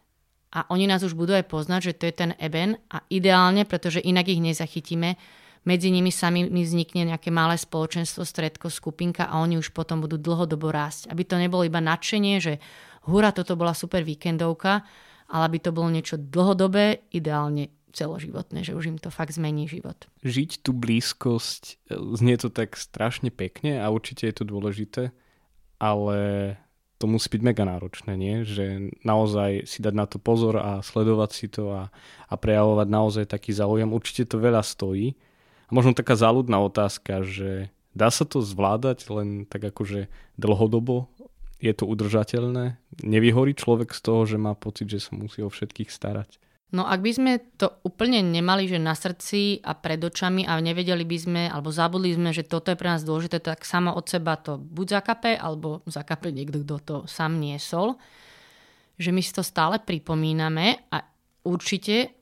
a 0.52 0.68
oni 0.68 0.84
nás 0.84 1.00
už 1.00 1.16
budú 1.16 1.32
aj 1.32 1.48
poznať, 1.48 1.80
že 1.80 1.96
to 1.96 2.04
je 2.12 2.14
ten 2.14 2.30
eben 2.36 2.76
a 2.92 3.00
ideálne, 3.08 3.64
pretože 3.64 4.04
inak 4.04 4.28
ich 4.28 4.44
nezachytíme, 4.44 5.16
medzi 5.62 5.94
nimi 5.94 6.10
sami 6.10 6.50
mi 6.50 6.66
vznikne 6.66 7.14
nejaké 7.14 7.30
malé 7.30 7.54
spoločenstvo, 7.54 8.26
stredko, 8.26 8.66
skupinka 8.66 9.30
a 9.30 9.38
oni 9.38 9.62
už 9.62 9.70
potom 9.70 10.02
budú 10.02 10.18
dlhodobo 10.18 10.74
rásť. 10.74 11.06
Aby 11.06 11.22
to 11.22 11.38
nebolo 11.38 11.62
iba 11.62 11.78
nadšenie, 11.78 12.42
že 12.42 12.58
hura, 13.06 13.30
toto 13.30 13.54
bola 13.54 13.70
super 13.70 14.02
víkendovka, 14.02 14.82
ale 15.32 15.48
aby 15.48 15.58
to 15.58 15.72
bolo 15.72 15.88
niečo 15.88 16.20
dlhodobé, 16.20 17.08
ideálne 17.08 17.72
celoživotné, 17.92 18.64
že 18.64 18.76
už 18.76 18.92
im 18.92 18.98
to 19.00 19.08
fakt 19.08 19.32
zmení 19.32 19.68
život. 19.68 19.96
Žiť 20.24 20.64
tú 20.64 20.76
blízkosť, 20.76 21.92
znie 21.92 22.36
to 22.36 22.48
tak 22.52 22.76
strašne 22.76 23.32
pekne 23.32 23.80
a 23.80 23.88
určite 23.88 24.28
je 24.28 24.34
to 24.36 24.44
dôležité, 24.48 25.12
ale 25.80 26.16
to 27.00 27.10
musí 27.10 27.28
byť 27.32 27.42
mega 27.42 27.64
náročné, 27.66 28.14
nie? 28.14 28.46
Že 28.46 28.94
naozaj 29.02 29.66
si 29.66 29.82
dať 29.82 29.94
na 29.96 30.06
to 30.06 30.22
pozor 30.22 30.60
a 30.60 30.80
sledovať 30.80 31.30
si 31.34 31.46
to 31.50 31.74
a, 31.74 31.82
a 32.30 32.34
prejavovať 32.38 32.88
naozaj 32.88 33.24
taký 33.26 33.50
záujem. 33.50 33.90
Určite 33.90 34.30
to 34.30 34.36
veľa 34.38 34.62
stojí 34.62 35.18
možno 35.72 35.96
taká 35.96 36.14
záľudná 36.14 36.60
otázka, 36.60 37.24
že 37.24 37.72
dá 37.96 38.12
sa 38.12 38.28
to 38.28 38.44
zvládať 38.44 39.08
len 39.08 39.48
tak 39.48 39.64
akože 39.64 40.12
dlhodobo? 40.36 41.08
Je 41.62 41.70
to 41.70 41.86
udržateľné? 41.86 42.74
Nevyhorí 43.06 43.54
človek 43.54 43.94
z 43.94 44.00
toho, 44.02 44.26
že 44.26 44.34
má 44.34 44.58
pocit, 44.58 44.90
že 44.90 44.98
sa 44.98 45.14
musí 45.14 45.46
o 45.46 45.48
všetkých 45.48 45.94
starať? 45.94 46.42
No 46.72 46.88
ak 46.88 47.04
by 47.04 47.12
sme 47.12 47.32
to 47.60 47.68
úplne 47.84 48.24
nemali, 48.24 48.64
že 48.64 48.80
na 48.80 48.96
srdci 48.96 49.60
a 49.60 49.76
pred 49.76 50.00
očami 50.00 50.48
a 50.48 50.56
nevedeli 50.56 51.04
by 51.04 51.18
sme, 51.20 51.42
alebo 51.46 51.68
zabudli 51.68 52.16
sme, 52.16 52.32
že 52.32 52.48
toto 52.48 52.72
je 52.72 52.80
pre 52.80 52.88
nás 52.88 53.04
dôležité, 53.04 53.44
tak 53.44 53.68
samo 53.68 53.92
od 53.92 54.08
seba 54.08 54.40
to 54.40 54.56
buď 54.56 54.98
zakape, 54.98 55.36
alebo 55.36 55.84
zakape 55.84 56.32
niekto, 56.32 56.64
kto 56.64 56.76
to 56.80 56.96
sám 57.04 57.38
niesol. 57.38 58.00
Že 58.96 59.10
my 59.12 59.20
si 59.20 59.32
to 59.36 59.44
stále 59.44 59.78
pripomíname 59.84 60.80
a 60.88 61.04
určite 61.44 62.16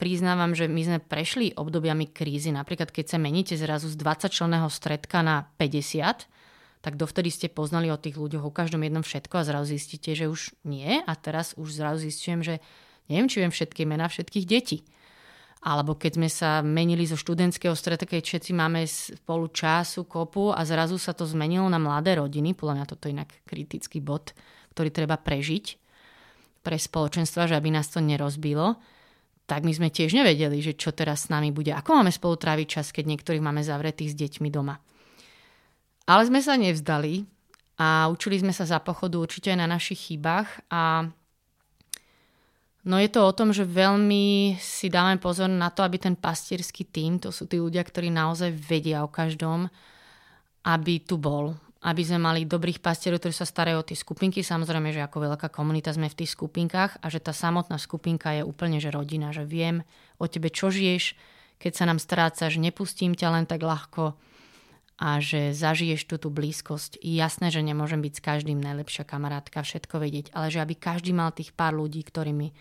priznávam, 0.00 0.56
že 0.56 0.64
my 0.64 0.80
sme 0.80 0.98
prešli 1.04 1.52
obdobiami 1.52 2.08
krízy. 2.08 2.50
Napríklad, 2.50 2.88
keď 2.88 3.14
sa 3.14 3.18
meníte 3.20 3.54
zrazu 3.54 3.92
z 3.92 4.00
20 4.00 4.32
členného 4.32 4.66
stredka 4.72 5.20
na 5.20 5.44
50, 5.60 6.24
tak 6.84 7.00
dovtedy 7.00 7.32
ste 7.32 7.48
poznali 7.48 7.88
o 7.88 7.96
tých 7.96 8.20
ľuďoch 8.20 8.44
o 8.44 8.52
každom 8.52 8.84
jednom 8.84 9.00
všetko 9.00 9.40
a 9.40 9.46
zrazu 9.48 9.72
zistíte, 9.72 10.12
že 10.12 10.28
už 10.28 10.52
nie. 10.68 11.00
A 11.08 11.12
teraz 11.16 11.56
už 11.56 11.80
zrazu 11.80 12.04
zistujem, 12.04 12.44
že 12.44 12.60
Neviem, 13.08 13.28
či 13.28 13.44
viem 13.44 13.52
všetky 13.52 13.84
mená 13.84 14.08
všetkých 14.08 14.46
detí. 14.48 14.78
Alebo 15.64 15.96
keď 15.96 16.12
sme 16.20 16.28
sa 16.28 16.60
menili 16.60 17.08
zo 17.08 17.16
študentského 17.16 17.72
stretu, 17.72 18.04
keď 18.04 18.20
všetci 18.20 18.52
máme 18.52 18.84
spolu 18.84 19.48
času, 19.48 20.04
kopu 20.04 20.52
a 20.52 20.60
zrazu 20.68 21.00
sa 21.00 21.16
to 21.16 21.24
zmenilo 21.24 21.64
na 21.72 21.80
mladé 21.80 22.20
rodiny, 22.20 22.52
podľa 22.52 22.74
mňa 22.80 22.86
toto 22.88 23.08
je 23.08 23.16
inak 23.16 23.32
kritický 23.48 24.04
bod, 24.04 24.36
ktorý 24.76 24.92
treba 24.92 25.16
prežiť 25.16 25.80
pre 26.60 26.76
spoločenstva, 26.76 27.48
že 27.48 27.56
aby 27.56 27.72
nás 27.72 27.88
to 27.88 28.04
nerozbilo, 28.04 28.76
tak 29.48 29.64
my 29.64 29.72
sme 29.72 29.88
tiež 29.92 30.16
nevedeli, 30.16 30.60
že 30.60 30.76
čo 30.76 30.92
teraz 30.92 31.28
s 31.28 31.32
nami 31.32 31.52
bude. 31.52 31.72
Ako 31.72 31.96
máme 31.96 32.12
spolu 32.12 32.36
tráviť 32.36 32.68
čas, 32.68 32.92
keď 32.92 33.04
niektorých 33.16 33.44
máme 33.44 33.60
zavretých 33.64 34.12
s 34.12 34.16
deťmi 34.16 34.48
doma. 34.52 34.80
Ale 36.04 36.22
sme 36.28 36.44
sa 36.44 36.60
nevzdali 36.60 37.24
a 37.80 38.06
učili 38.12 38.38
sme 38.38 38.52
sa 38.52 38.68
za 38.68 38.78
pochodu 38.78 39.16
určite 39.18 39.50
aj 39.50 39.58
na 39.58 39.68
našich 39.68 40.12
chybách 40.12 40.48
a 40.68 41.08
No 42.84 43.00
je 43.00 43.08
to 43.08 43.24
o 43.24 43.32
tom, 43.32 43.48
že 43.48 43.64
veľmi 43.64 44.60
si 44.60 44.92
dáme 44.92 45.16
pozor 45.16 45.48
na 45.48 45.72
to, 45.72 45.80
aby 45.80 45.96
ten 45.96 46.12
pastierský 46.12 46.84
tým, 46.84 47.16
to 47.16 47.32
sú 47.32 47.48
tí 47.48 47.56
ľudia, 47.56 47.80
ktorí 47.80 48.12
naozaj 48.12 48.52
vedia 48.52 49.00
o 49.00 49.08
každom, 49.08 49.72
aby 50.68 51.00
tu 51.00 51.16
bol. 51.16 51.56
Aby 51.80 52.04
sme 52.04 52.20
mali 52.20 52.44
dobrých 52.44 52.84
pastierov, 52.84 53.24
ktorí 53.24 53.32
sa 53.32 53.48
starajú 53.48 53.80
o 53.80 53.88
tie 53.88 53.96
skupinky. 53.96 54.44
Samozrejme, 54.44 54.92
že 54.92 55.00
ako 55.00 55.32
veľká 55.32 55.48
komunita 55.48 55.96
sme 55.96 56.12
v 56.12 56.24
tých 56.24 56.36
skupinkách 56.36 57.00
a 57.00 57.06
že 57.08 57.24
tá 57.24 57.32
samotná 57.32 57.80
skupinka 57.80 58.36
je 58.36 58.44
úplne 58.44 58.76
že 58.76 58.92
rodina, 58.92 59.32
že 59.32 59.48
viem 59.48 59.80
o 60.20 60.28
tebe, 60.28 60.52
čo 60.52 60.68
žiješ, 60.68 61.16
keď 61.56 61.72
sa 61.72 61.88
nám 61.88 61.96
strácaš, 61.96 62.60
nepustím 62.60 63.16
ťa 63.16 63.28
len 63.32 63.44
tak 63.48 63.64
ľahko 63.64 64.12
a 64.94 65.18
že 65.18 65.50
zažiješ 65.50 66.06
tú, 66.06 66.16
tú 66.22 66.30
blízkosť. 66.30 67.02
Jasné, 67.02 67.50
že 67.50 67.66
nemôžem 67.66 67.98
byť 67.98 68.12
s 68.14 68.24
každým 68.24 68.58
najlepšia 68.62 69.02
kamarátka, 69.02 69.66
všetko 69.66 69.98
vedieť, 69.98 70.26
ale 70.30 70.54
že 70.54 70.62
aby 70.62 70.78
každý 70.78 71.10
mal 71.10 71.34
tých 71.34 71.50
pár 71.50 71.74
ľudí, 71.74 72.06
ktorými 72.06 72.54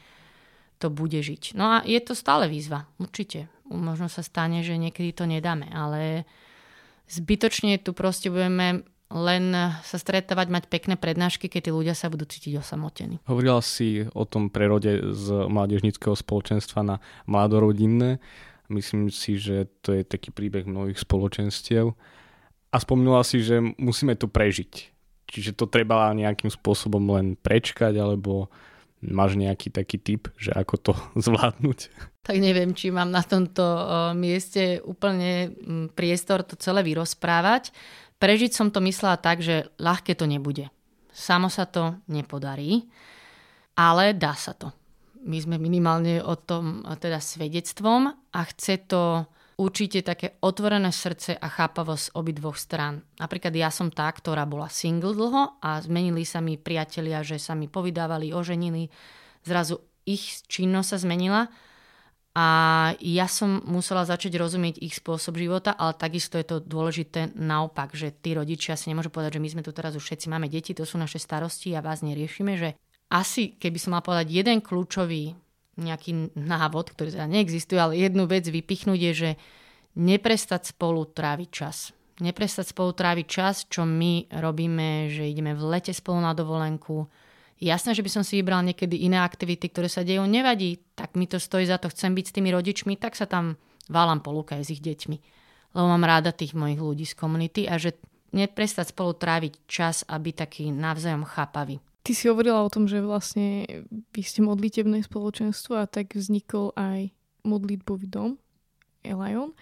to 0.82 0.90
bude 0.90 1.16
žiť. 1.16 1.54
No 1.54 1.80
a 1.80 1.86
je 1.86 2.00
to 2.02 2.18
stále 2.18 2.50
výzva, 2.50 2.90
určite. 2.98 3.48
Možno 3.70 4.10
sa 4.10 4.26
stane, 4.26 4.66
že 4.66 4.76
niekedy 4.76 5.14
to 5.14 5.30
nedáme, 5.30 5.70
ale 5.72 6.28
zbytočne 7.08 7.78
tu 7.80 7.94
proste 7.94 8.34
budeme 8.34 8.84
len 9.14 9.54
sa 9.86 9.98
stretávať, 10.02 10.50
mať 10.50 10.64
pekné 10.74 10.98
prednášky, 10.98 11.46
keď 11.46 11.70
tí 11.70 11.72
ľudia 11.72 11.94
sa 11.94 12.10
budú 12.10 12.26
cítiť 12.26 12.58
osamotení. 12.58 13.22
Hovorila 13.30 13.62
si 13.62 14.10
o 14.10 14.26
tom 14.26 14.50
prerode 14.50 15.14
z 15.14 15.26
mládežnického 15.54 16.18
spoločenstva 16.18 16.82
na 16.82 16.96
mladorodinné. 17.30 18.18
Myslím 18.74 19.14
si, 19.14 19.38
že 19.38 19.70
to 19.86 19.94
je 19.94 20.02
taký 20.02 20.34
príbeh 20.34 20.66
mnohých 20.66 20.98
spoločenstiev 20.98 21.94
a 22.74 22.82
spomínala 22.82 23.22
si, 23.22 23.46
že 23.46 23.62
musíme 23.78 24.18
to 24.18 24.26
prežiť. 24.26 24.90
Čiže 25.30 25.54
to 25.54 25.70
treba 25.70 26.10
nejakým 26.10 26.50
spôsobom 26.50 27.06
len 27.14 27.38
prečkať, 27.38 27.94
alebo 28.02 28.50
máš 29.06 29.38
nejaký 29.38 29.70
taký 29.70 30.02
typ, 30.02 30.34
že 30.42 30.50
ako 30.58 30.76
to 30.82 30.94
zvládnuť? 31.30 31.80
Tak 32.24 32.38
neviem, 32.40 32.74
či 32.74 32.90
mám 32.90 33.14
na 33.14 33.22
tomto 33.22 33.62
mieste 34.18 34.80
úplne 34.82 35.54
priestor 35.94 36.42
to 36.42 36.56
celé 36.58 36.82
vyrozprávať. 36.82 37.76
Prežiť 38.18 38.56
som 38.56 38.72
to 38.72 38.80
myslela 38.80 39.20
tak, 39.20 39.44
že 39.44 39.68
ľahké 39.78 40.16
to 40.16 40.24
nebude. 40.24 40.72
Samo 41.12 41.52
sa 41.52 41.68
to 41.68 42.00
nepodarí, 42.08 42.88
ale 43.76 44.16
dá 44.16 44.34
sa 44.34 44.56
to. 44.56 44.72
My 45.28 45.36
sme 45.40 45.60
minimálne 45.60 46.24
o 46.24 46.36
tom 46.40 46.82
teda 47.00 47.20
svedectvom 47.20 48.12
a 48.12 48.40
chce 48.50 48.88
to 48.88 49.28
určite 49.58 50.02
také 50.02 50.38
otvorené 50.42 50.90
srdce 50.90 51.38
a 51.38 51.48
chápavosť 51.50 52.18
obidvoch 52.18 52.58
strán. 52.58 53.06
Napríklad 53.18 53.54
ja 53.54 53.70
som 53.70 53.90
tá, 53.94 54.10
ktorá 54.10 54.46
bola 54.50 54.72
single 54.72 55.14
dlho 55.14 55.60
a 55.62 55.82
zmenili 55.82 56.26
sa 56.26 56.42
mi 56.42 56.58
priatelia, 56.58 57.26
že 57.26 57.38
sa 57.38 57.54
mi 57.54 57.70
povydávali, 57.70 58.34
oženili. 58.34 58.90
Zrazu 59.44 59.82
ich 60.04 60.44
činnosť 60.48 60.90
sa 60.90 60.98
zmenila 61.00 61.42
a 62.34 62.48
ja 62.98 63.30
som 63.30 63.62
musela 63.70 64.10
začať 64.10 64.42
rozumieť 64.42 64.82
ich 64.82 64.98
spôsob 64.98 65.38
života, 65.38 65.78
ale 65.78 65.94
takisto 65.94 66.42
je 66.42 66.50
to 66.50 66.58
dôležité 66.66 67.30
naopak, 67.38 67.94
že 67.94 68.10
tí 68.10 68.34
rodičia 68.34 68.74
si 68.74 68.90
nemôžu 68.90 69.14
povedať, 69.14 69.38
že 69.38 69.44
my 69.46 69.50
sme 69.54 69.66
tu 69.66 69.70
teraz 69.70 69.94
už 69.94 70.02
všetci 70.02 70.34
máme 70.34 70.50
deti, 70.50 70.74
to 70.74 70.82
sú 70.82 70.98
naše 70.98 71.22
starosti 71.22 71.78
a 71.78 71.86
vás 71.86 72.02
neriešime, 72.02 72.58
že 72.58 72.74
asi, 73.14 73.54
keby 73.62 73.78
som 73.78 73.94
mal 73.94 74.02
povedať 74.02 74.34
jeden 74.34 74.66
kľúčový 74.66 75.38
nejaký 75.80 76.38
návod, 76.38 76.94
ktorý 76.94 77.14
teda 77.14 77.28
neexistuje, 77.30 77.80
ale 77.80 77.98
jednu 77.98 78.30
vec 78.30 78.46
vypichnúť 78.46 79.00
je, 79.10 79.14
že 79.14 79.32
neprestať 79.98 80.74
spolu 80.74 81.06
tráviť 81.10 81.50
čas. 81.50 81.94
Neprestať 82.22 82.74
spolu 82.74 82.94
tráviť 82.94 83.26
čas, 83.26 83.66
čo 83.66 83.86
my 83.90 84.30
robíme, 84.30 85.10
že 85.10 85.26
ideme 85.26 85.58
v 85.58 85.66
lete 85.66 85.94
spolu 85.94 86.22
na 86.22 86.38
dovolenku. 86.38 87.10
Jasné, 87.58 87.98
že 87.98 88.06
by 88.06 88.12
som 88.12 88.24
si 88.26 88.38
vybral 88.42 88.62
niekedy 88.62 89.02
iné 89.08 89.22
aktivity, 89.22 89.70
ktoré 89.72 89.90
sa 89.90 90.06
dejú, 90.06 90.22
nevadí, 90.30 90.84
tak 90.94 91.18
mi 91.18 91.26
to 91.26 91.42
stojí 91.42 91.66
za 91.66 91.82
to, 91.82 91.90
chcem 91.90 92.14
byť 92.14 92.26
s 92.30 92.36
tými 92.36 92.50
rodičmi, 92.54 92.94
tak 93.00 93.18
sa 93.18 93.26
tam 93.26 93.58
válam 93.90 94.22
po 94.22 94.30
Lukaj 94.30 94.62
s 94.62 94.74
ich 94.74 94.84
deťmi. 94.84 95.18
Lebo 95.74 95.86
mám 95.90 96.06
ráda 96.06 96.30
tých 96.30 96.54
mojich 96.54 96.78
ľudí 96.78 97.06
z 97.08 97.18
komunity 97.18 97.66
a 97.66 97.82
že 97.82 97.98
neprestať 98.34 98.94
spolu 98.94 99.18
tráviť 99.18 99.54
čas 99.66 100.06
a 100.06 100.18
byť 100.22 100.36
taký 100.38 100.64
navzájom 100.70 101.26
chápavý. 101.26 101.82
Ty 102.04 102.12
si 102.12 102.28
hovorila 102.28 102.60
o 102.60 102.74
tom, 102.74 102.84
že 102.84 103.00
vlastne 103.00 103.64
vy 103.88 104.22
ste 104.22 104.44
modlitebné 104.44 105.08
spoločenstvo 105.08 105.80
a 105.80 105.88
tak 105.88 106.20
vznikol 106.20 106.76
aj 106.76 107.16
modlitbový 107.48 108.12
dom 108.12 108.36
Elion. 109.04 109.56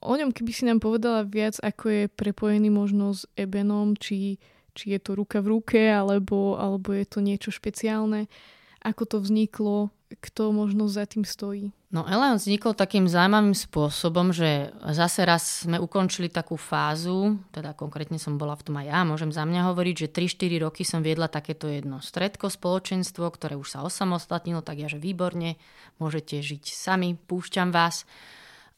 O 0.00 0.12
ňom, 0.16 0.32
keby 0.32 0.50
si 0.52 0.64
nám 0.64 0.80
povedala 0.80 1.24
viac, 1.24 1.60
ako 1.60 1.84
je 1.88 2.02
prepojený 2.08 2.68
možno 2.72 3.12
s 3.12 3.28
Ebenom, 3.36 3.96
či, 3.96 4.40
či 4.72 4.96
je 4.96 5.00
to 5.00 5.16
ruka 5.16 5.44
v 5.44 5.56
ruke, 5.56 5.80
alebo, 5.88 6.56
alebo 6.56 6.92
je 6.96 7.04
to 7.04 7.20
niečo 7.20 7.52
špeciálne, 7.52 8.28
ako 8.80 9.02
to 9.04 9.16
vzniklo, 9.20 9.92
kto 10.20 10.52
možno 10.56 10.88
za 10.88 11.04
tým 11.04 11.24
stojí? 11.24 11.72
No 11.88 12.04
Eleon 12.04 12.36
vznikol 12.36 12.76
takým 12.76 13.08
zaujímavým 13.08 13.56
spôsobom, 13.56 14.28
že 14.28 14.76
zase 14.92 15.24
raz 15.24 15.64
sme 15.64 15.80
ukončili 15.80 16.28
takú 16.28 16.60
fázu, 16.60 17.40
teda 17.48 17.72
konkrétne 17.72 18.20
som 18.20 18.36
bola 18.36 18.52
v 18.60 18.64
tom 18.68 18.76
aj 18.76 18.92
ja, 18.92 19.00
môžem 19.08 19.32
za 19.32 19.48
mňa 19.48 19.72
hovoriť, 19.72 20.04
že 20.04 20.08
3-4 20.12 20.68
roky 20.68 20.84
som 20.84 21.00
viedla 21.00 21.32
takéto 21.32 21.64
jedno 21.64 22.04
stredko, 22.04 22.52
spoločenstvo, 22.52 23.24
ktoré 23.32 23.56
už 23.56 23.72
sa 23.72 23.80
osamostatnilo, 23.88 24.60
tak 24.60 24.84
ja, 24.84 24.92
že 24.92 25.00
výborne, 25.00 25.56
môžete 25.96 26.44
žiť 26.44 26.68
sami, 26.68 27.16
púšťam 27.16 27.72
vás. 27.72 28.04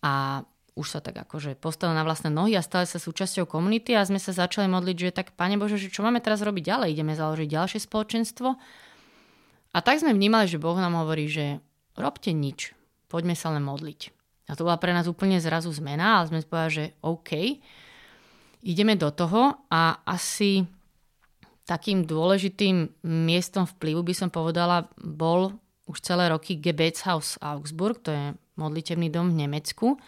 A 0.07 0.47
už 0.79 0.87
sa 0.87 1.03
tak 1.03 1.19
akože 1.19 1.59
postavil 1.59 1.99
na 1.99 2.07
vlastné 2.07 2.31
nohy 2.31 2.55
a 2.55 2.63
stali 2.63 2.87
sa 2.87 3.03
súčasťou 3.03 3.43
komunity 3.43 3.91
a 3.99 4.07
sme 4.07 4.23
sa 4.23 4.31
začali 4.31 4.71
modliť, 4.71 4.97
že 4.97 5.11
tak, 5.11 5.35
Pane 5.35 5.59
Bože, 5.59 5.83
že 5.83 5.91
čo 5.91 6.07
máme 6.07 6.23
teraz 6.23 6.47
robiť 6.47 6.63
ďalej? 6.63 6.95
Ideme 6.95 7.19
založiť 7.19 7.49
ďalšie 7.51 7.81
spoločenstvo? 7.91 8.55
A 9.75 9.79
tak 9.83 9.99
sme 9.99 10.15
vnímali, 10.15 10.47
že 10.47 10.63
Boh 10.63 10.79
nám 10.79 10.95
hovorí, 10.95 11.27
že 11.27 11.59
robte 11.99 12.31
nič, 12.31 12.79
poďme 13.11 13.35
sa 13.35 13.51
len 13.51 13.67
modliť. 13.67 14.01
A 14.51 14.55
to 14.55 14.63
bola 14.63 14.79
pre 14.79 14.95
nás 14.95 15.11
úplne 15.11 15.43
zrazu 15.43 15.71
zmena, 15.75 16.23
ale 16.23 16.31
sme 16.31 16.47
povedali, 16.47 16.75
že 16.75 16.87
OK, 17.03 17.31
ideme 18.63 18.95
do 18.95 19.11
toho 19.11 19.67
a 19.67 20.03
asi 20.07 20.63
takým 21.67 22.03
dôležitým 22.03 23.07
miestom 23.07 23.67
vplyvu 23.67 24.03
by 24.03 24.15
som 24.15 24.29
povedala 24.31 24.91
bol 24.99 25.55
už 25.87 26.03
celé 26.03 26.31
roky 26.31 26.59
Gebetshaus 26.59 27.39
Augsburg, 27.39 27.99
to 28.03 28.11
je 28.11 28.25
modlitevný 28.59 29.11
dom 29.11 29.31
v 29.31 29.47
Nemecku, 29.47 29.99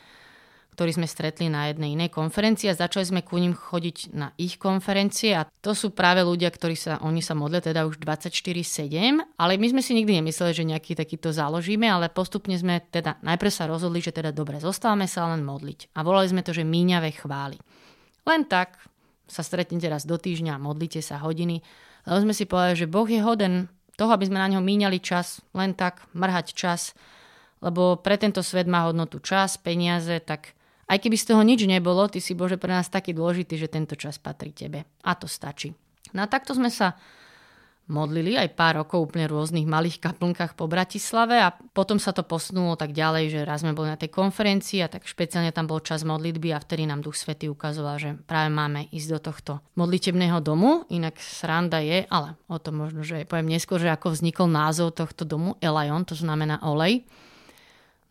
ktorý 0.73 0.97
sme 0.97 1.05
stretli 1.05 1.53
na 1.53 1.69
jednej 1.69 1.93
inej 1.93 2.09
konferencii 2.17 2.73
a 2.73 2.81
začali 2.81 3.05
sme 3.05 3.21
ku 3.21 3.37
ním 3.37 3.53
chodiť 3.53 4.17
na 4.17 4.33
ich 4.41 4.57
konferencie 4.57 5.37
a 5.37 5.45
to 5.45 5.77
sú 5.77 5.93
práve 5.93 6.25
ľudia, 6.25 6.49
ktorí 6.49 6.73
sa, 6.73 6.97
oni 7.05 7.21
sa 7.21 7.37
modlia 7.37 7.61
teda 7.61 7.85
už 7.85 8.01
24-7, 8.01 9.21
ale 9.37 9.53
my 9.61 9.67
sme 9.69 9.85
si 9.85 9.93
nikdy 9.93 10.25
nemysleli, 10.25 10.57
že 10.57 10.65
nejaký 10.65 10.97
takýto 10.97 11.29
založíme, 11.29 11.85
ale 11.85 12.09
postupne 12.09 12.57
sme 12.57 12.81
teda 12.89 13.21
najprv 13.21 13.53
sa 13.53 13.69
rozhodli, 13.69 14.01
že 14.01 14.17
teda 14.17 14.33
dobre, 14.33 14.65
zostávame 14.65 15.05
sa 15.05 15.29
len 15.29 15.45
modliť 15.45 15.93
a 15.93 16.01
volali 16.01 16.33
sme 16.33 16.41
to, 16.41 16.57
že 16.57 16.65
míňavé 16.65 17.21
chvály. 17.21 17.61
Len 18.25 18.49
tak 18.49 18.81
sa 19.29 19.45
stretnete 19.45 19.93
raz 19.93 20.09
do 20.09 20.17
týždňa, 20.17 20.57
modlite 20.57 21.05
sa 21.05 21.21
hodiny, 21.21 21.61
lebo 22.09 22.19
sme 22.25 22.33
si 22.33 22.49
povedali, 22.49 22.81
že 22.81 22.89
Boh 22.89 23.07
je 23.07 23.21
hoden 23.21 23.69
toho, 24.01 24.09
aby 24.17 24.25
sme 24.25 24.41
na 24.41 24.49
ňo 24.49 24.65
míňali 24.65 24.99
čas, 25.05 25.45
len 25.53 25.77
tak 25.77 26.01
mrhať 26.17 26.57
čas, 26.57 26.97
lebo 27.61 28.01
pre 28.01 28.17
tento 28.17 28.41
svet 28.41 28.67
má 28.67 28.89
hodnotu 28.89 29.21
čas, 29.21 29.61
peniaze, 29.61 30.19
tak 30.25 30.57
aj 30.92 31.00
keby 31.00 31.16
z 31.16 31.33
toho 31.33 31.40
nič 31.40 31.64
nebolo, 31.64 32.05
ty 32.12 32.20
si 32.20 32.37
Bože 32.37 32.61
pre 32.61 32.68
nás 32.68 32.92
taký 32.92 33.16
dôležitý, 33.16 33.57
že 33.57 33.72
tento 33.72 33.96
čas 33.96 34.20
patrí 34.20 34.52
tebe. 34.52 34.85
A 35.09 35.16
to 35.16 35.24
stačí. 35.24 35.72
No 36.12 36.20
a 36.20 36.28
takto 36.28 36.52
sme 36.52 36.68
sa 36.68 37.00
modlili 37.90 38.38
aj 38.38 38.55
pár 38.55 38.78
rokov 38.85 39.11
úplne 39.11 39.26
rôznych 39.26 39.66
malých 39.66 39.98
kaplnkách 39.98 40.55
po 40.55 40.70
Bratislave 40.70 41.42
a 41.42 41.50
potom 41.50 41.98
sa 41.98 42.14
to 42.14 42.22
posunulo 42.22 42.78
tak 42.78 42.94
ďalej, 42.94 43.24
že 43.35 43.40
raz 43.42 43.66
sme 43.66 43.74
boli 43.74 43.90
na 43.90 43.98
tej 43.98 44.12
konferencii 44.12 44.87
a 44.87 44.92
tak 44.92 45.09
špeciálne 45.09 45.50
tam 45.50 45.66
bol 45.66 45.83
čas 45.83 46.07
modlitby 46.07 46.55
a 46.55 46.62
vtedy 46.62 46.87
nám 46.87 47.02
Duch 47.02 47.18
Svety 47.18 47.50
ukazoval, 47.50 47.96
že 47.98 48.11
práve 48.22 48.55
máme 48.55 48.87
ísť 48.94 49.09
do 49.12 49.18
tohto 49.18 49.52
modlitebného 49.74 50.38
domu. 50.38 50.87
Inak 50.94 51.18
sranda 51.18 51.83
je, 51.83 52.07
ale 52.07 52.38
o 52.46 52.57
tom 52.62 52.78
možno, 52.78 53.02
že 53.02 53.26
poviem 53.26 53.50
neskôr, 53.50 53.83
že 53.83 53.90
ako 53.90 54.14
vznikol 54.14 54.46
názov 54.46 54.94
tohto 54.94 55.26
domu 55.26 55.59
Elion, 55.59 56.07
to 56.07 56.14
znamená 56.14 56.62
olej. 56.62 57.02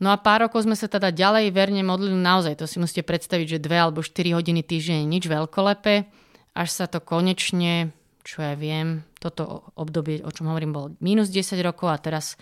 No 0.02 0.10
a 0.10 0.18
pár 0.18 0.50
rokov 0.50 0.66
sme 0.66 0.74
sa 0.74 0.90
teda 0.90 1.14
ďalej 1.14 1.54
verne 1.54 1.86
modlili 1.86 2.18
naozaj. 2.18 2.58
To 2.58 2.66
si 2.66 2.82
musíte 2.82 3.06
predstaviť, 3.06 3.58
že 3.58 3.64
dve 3.64 3.78
alebo 3.78 4.02
4 4.02 4.34
hodiny 4.34 4.66
týždeň 4.66 5.06
nič 5.06 5.30
veľkolepé, 5.30 6.10
až 6.58 6.70
sa 6.74 6.90
to 6.90 6.98
konečne 6.98 7.94
čo 8.22 8.46
ja 8.46 8.54
viem, 8.54 9.02
toto 9.18 9.74
obdobie, 9.78 10.22
o 10.22 10.32
čom 10.32 10.50
hovorím, 10.50 10.72
bolo 10.74 10.88
minus 11.02 11.34
10 11.34 11.58
rokov 11.66 11.90
a 11.90 11.98
teraz 11.98 12.38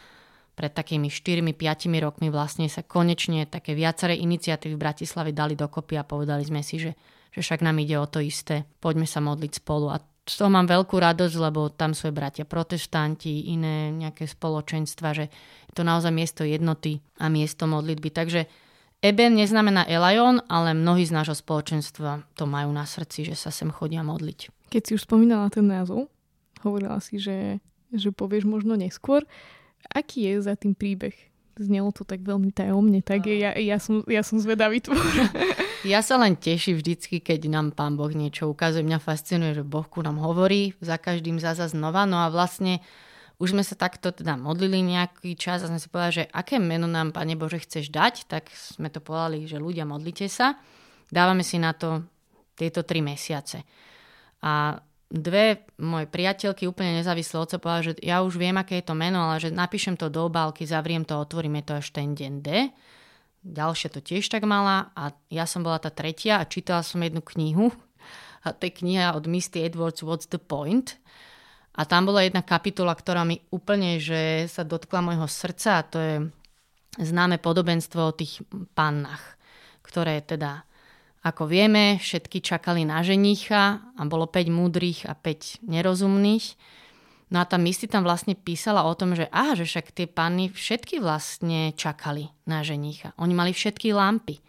pred 0.55 0.75
takými 0.75 1.07
4-5 1.07 1.55
rokmi 2.03 2.27
vlastne 2.27 2.67
sa 2.67 2.83
konečne 2.83 3.47
také 3.47 3.71
viaceré 3.71 4.19
iniciatívy 4.19 4.75
v 4.75 4.83
Bratislave 4.83 5.31
dali 5.31 5.55
dokopy 5.55 5.95
a 5.95 6.03
povedali 6.03 6.43
sme 6.43 6.59
si, 6.59 6.83
že, 6.83 6.99
že 7.31 7.39
však 7.39 7.63
nám 7.63 7.79
ide 7.79 7.95
o 7.95 8.07
to 8.11 8.19
isté, 8.19 8.67
poďme 8.83 9.07
sa 9.07 9.23
modliť 9.23 9.51
spolu. 9.63 9.87
A 9.87 10.03
z 10.29 10.35
toho 10.37 10.53
mám 10.53 10.69
veľkú 10.69 10.93
radosť, 10.93 11.35
lebo 11.41 11.73
tam 11.73 11.97
sú 11.97 12.13
bratia 12.13 12.45
protestanti, 12.45 13.49
iné 13.49 13.89
nejaké 13.89 14.29
spoločenstva, 14.29 15.17
že 15.17 15.25
je 15.65 15.73
to 15.73 15.81
naozaj 15.81 16.13
miesto 16.13 16.45
jednoty 16.45 17.01
a 17.17 17.27
miesto 17.33 17.65
modlitby. 17.65 18.13
Takže 18.13 18.45
Eben 18.99 19.39
neznamená 19.39 19.87
Elajon, 19.87 20.43
ale 20.51 20.75
mnohí 20.75 21.07
z 21.07 21.15
nášho 21.15 21.31
spoločenstva 21.31 22.27
to 22.35 22.43
majú 22.43 22.67
na 22.75 22.83
srdci, 22.83 23.31
že 23.31 23.35
sa 23.39 23.47
sem 23.47 23.71
chodia 23.71 24.03
modliť. 24.03 24.51
Keď 24.67 24.81
si 24.83 24.91
už 24.99 25.07
spomínala 25.07 25.47
ten 25.47 25.63
názov, 25.63 26.11
hovorila 26.67 26.99
si, 26.99 27.15
že, 27.15 27.63
že 27.95 28.11
povieš 28.11 28.43
možno 28.43 28.75
neskôr. 28.75 29.23
Aký 29.87 30.27
je 30.27 30.43
za 30.43 30.59
tým 30.59 30.75
príbeh? 30.75 31.15
Znelo 31.55 31.95
to 31.95 32.03
tak 32.03 32.27
veľmi 32.27 32.51
tajomne, 32.51 32.99
tak 32.99 33.31
ja, 33.31 33.55
ja, 33.55 33.79
som, 33.79 34.03
ja 34.03 34.19
som 34.19 34.35
zvedavý 34.35 34.83
tvor. 34.83 34.99
Ja 35.87 36.03
sa 36.03 36.19
len 36.19 36.35
teším 36.35 36.75
vždycky, 36.75 37.23
keď 37.23 37.47
nám 37.47 37.71
Pán 37.71 37.95
Boh 37.95 38.11
niečo 38.11 38.51
ukazuje. 38.51 38.83
Mňa 38.83 38.99
fascinuje, 38.99 39.55
že 39.55 39.63
Boh 39.63 39.87
ku 39.87 40.03
nám 40.03 40.19
hovorí 40.19 40.75
za 40.83 40.99
každým 40.99 41.39
zaza 41.39 41.71
znova. 41.71 42.03
No 42.03 42.19
a 42.19 42.27
vlastne 42.27 42.83
už 43.39 43.55
sme 43.55 43.63
sa 43.63 43.79
takto 43.79 44.11
teda 44.11 44.35
modlili 44.35 44.83
nejaký 44.83 45.39
čas 45.39 45.63
a 45.63 45.71
sme 45.71 45.79
si 45.79 45.87
povedali, 45.87 46.19
že 46.19 46.25
aké 46.35 46.59
meno 46.59 46.83
nám, 46.83 47.15
Pane 47.15 47.39
Bože, 47.39 47.63
chceš 47.63 47.95
dať, 47.95 48.27
tak 48.27 48.51
sme 48.51 48.91
to 48.91 48.99
povedali, 48.99 49.47
že 49.47 49.55
ľudia 49.55 49.87
modlite 49.87 50.27
sa. 50.27 50.59
Dávame 51.07 51.47
si 51.47 51.55
na 51.55 51.71
to 51.71 52.03
tieto 52.59 52.83
tri 52.83 52.99
mesiace. 52.99 53.63
A 54.43 54.75
dve 55.07 55.63
moje 55.79 56.11
priateľky 56.11 56.67
úplne 56.67 56.99
nezávisle 56.99 57.39
od 57.39 57.55
seba 57.55 57.79
povedali, 57.79 57.87
že 57.87 57.93
ja 58.03 58.19
už 58.19 58.35
viem, 58.35 58.59
aké 58.59 58.83
je 58.83 58.91
to 58.91 58.99
meno, 58.99 59.31
ale 59.31 59.39
že 59.39 59.55
napíšem 59.55 59.95
to 59.95 60.11
do 60.11 60.27
obálky, 60.27 60.67
zavriem 60.67 61.07
to, 61.07 61.15
otvoríme 61.15 61.63
to 61.63 61.79
až 61.79 61.95
ten 61.95 62.11
deň 62.11 62.33
D. 62.43 62.49
Ďalšia 63.39 63.89
to 63.95 64.03
tiež 64.03 64.27
tak 64.27 64.43
mala 64.43 64.91
a 64.99 65.15
ja 65.31 65.47
som 65.47 65.63
bola 65.63 65.79
tá 65.79 65.87
tretia 65.87 66.43
a 66.43 66.49
čítala 66.49 66.83
som 66.83 66.99
jednu 66.99 67.23
knihu. 67.35 67.71
A 68.43 68.51
to 68.51 68.67
je 68.67 68.75
kniha 68.83 69.15
od 69.15 69.27
Misty 69.27 69.63
Edwards 69.63 70.03
What's 70.03 70.27
the 70.27 70.39
Point? 70.39 70.99
A 71.79 71.87
tam 71.87 72.11
bola 72.11 72.27
jedna 72.27 72.43
kapitola, 72.43 72.91
ktorá 72.91 73.23
mi 73.23 73.39
úplne 73.55 74.03
že 74.03 74.51
sa 74.51 74.67
dotkla 74.67 74.99
môjho 74.99 75.27
srdca 75.31 75.79
a 75.79 75.87
to 75.87 75.97
je 75.99 76.15
známe 76.99 77.39
podobenstvo 77.39 78.11
o 78.11 78.15
tých 78.15 78.43
pannách, 78.75 79.23
ktoré 79.85 80.19
teda, 80.19 80.67
ako 81.23 81.47
vieme, 81.47 81.95
všetky 81.95 82.43
čakali 82.43 82.83
na 82.83 82.99
ženicha 82.99 83.79
a 83.95 84.01
bolo 84.03 84.27
5 84.27 84.51
múdrych 84.51 85.07
a 85.07 85.15
5 85.15 85.63
nerozumných. 85.63 86.59
No 87.29 87.41
a 87.41 87.45
tá 87.45 87.61
Misty 87.61 87.85
tam 87.85 88.01
vlastne 88.01 88.33
písala 88.33 88.81
o 88.89 88.93
tom, 88.97 89.13
že 89.13 89.29
aha, 89.29 89.53
že 89.53 89.69
však 89.69 89.93
tie 89.93 90.09
panny 90.09 90.49
všetky 90.49 90.97
vlastne 90.97 91.77
čakali 91.77 92.25
na 92.49 92.65
ženicha. 92.65 93.13
Oni 93.21 93.37
mali 93.37 93.53
všetky 93.53 93.93
lampy. 93.93 94.41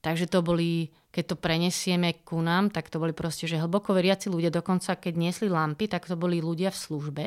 Takže 0.00 0.26
to 0.32 0.40
boli 0.40 0.88
keď 1.12 1.24
to 1.28 1.36
prenesieme 1.36 2.24
ku 2.24 2.40
nám, 2.40 2.72
tak 2.72 2.88
to 2.88 2.96
boli 2.96 3.12
proste, 3.12 3.44
že 3.44 3.60
hlboko 3.60 3.92
veriaci 3.92 4.32
ľudia, 4.32 4.48
dokonca 4.48 4.96
keď 4.96 5.12
niesli 5.12 5.52
lampy, 5.52 5.84
tak 5.84 6.08
to 6.08 6.16
boli 6.16 6.40
ľudia 6.40 6.72
v 6.72 6.80
službe 6.88 7.24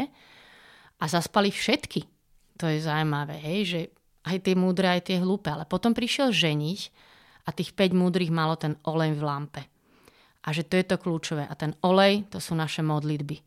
a 0.98 1.06
zaspali 1.06 1.54
všetky. 1.54 2.02
To 2.58 2.66
je 2.66 2.82
zaujímavé, 2.82 3.38
hej, 3.38 3.62
že 3.70 3.80
aj 4.26 4.42
tie 4.42 4.58
múdre, 4.58 4.90
aj 4.90 5.14
tie 5.14 5.22
hlúpe. 5.22 5.54
Ale 5.54 5.70
potom 5.70 5.94
prišiel 5.94 6.34
ženich 6.34 6.90
a 7.46 7.54
tých 7.54 7.78
5 7.78 7.94
múdrych 7.94 8.34
malo 8.34 8.58
ten 8.58 8.74
olej 8.90 9.14
v 9.14 9.22
lampe. 9.22 9.62
A 10.42 10.50
že 10.50 10.66
to 10.66 10.82
je 10.82 10.86
to 10.90 10.98
kľúčové. 10.98 11.46
A 11.46 11.54
ten 11.54 11.78
olej, 11.86 12.26
to 12.34 12.42
sú 12.42 12.58
naše 12.58 12.82
modlitby. 12.82 13.38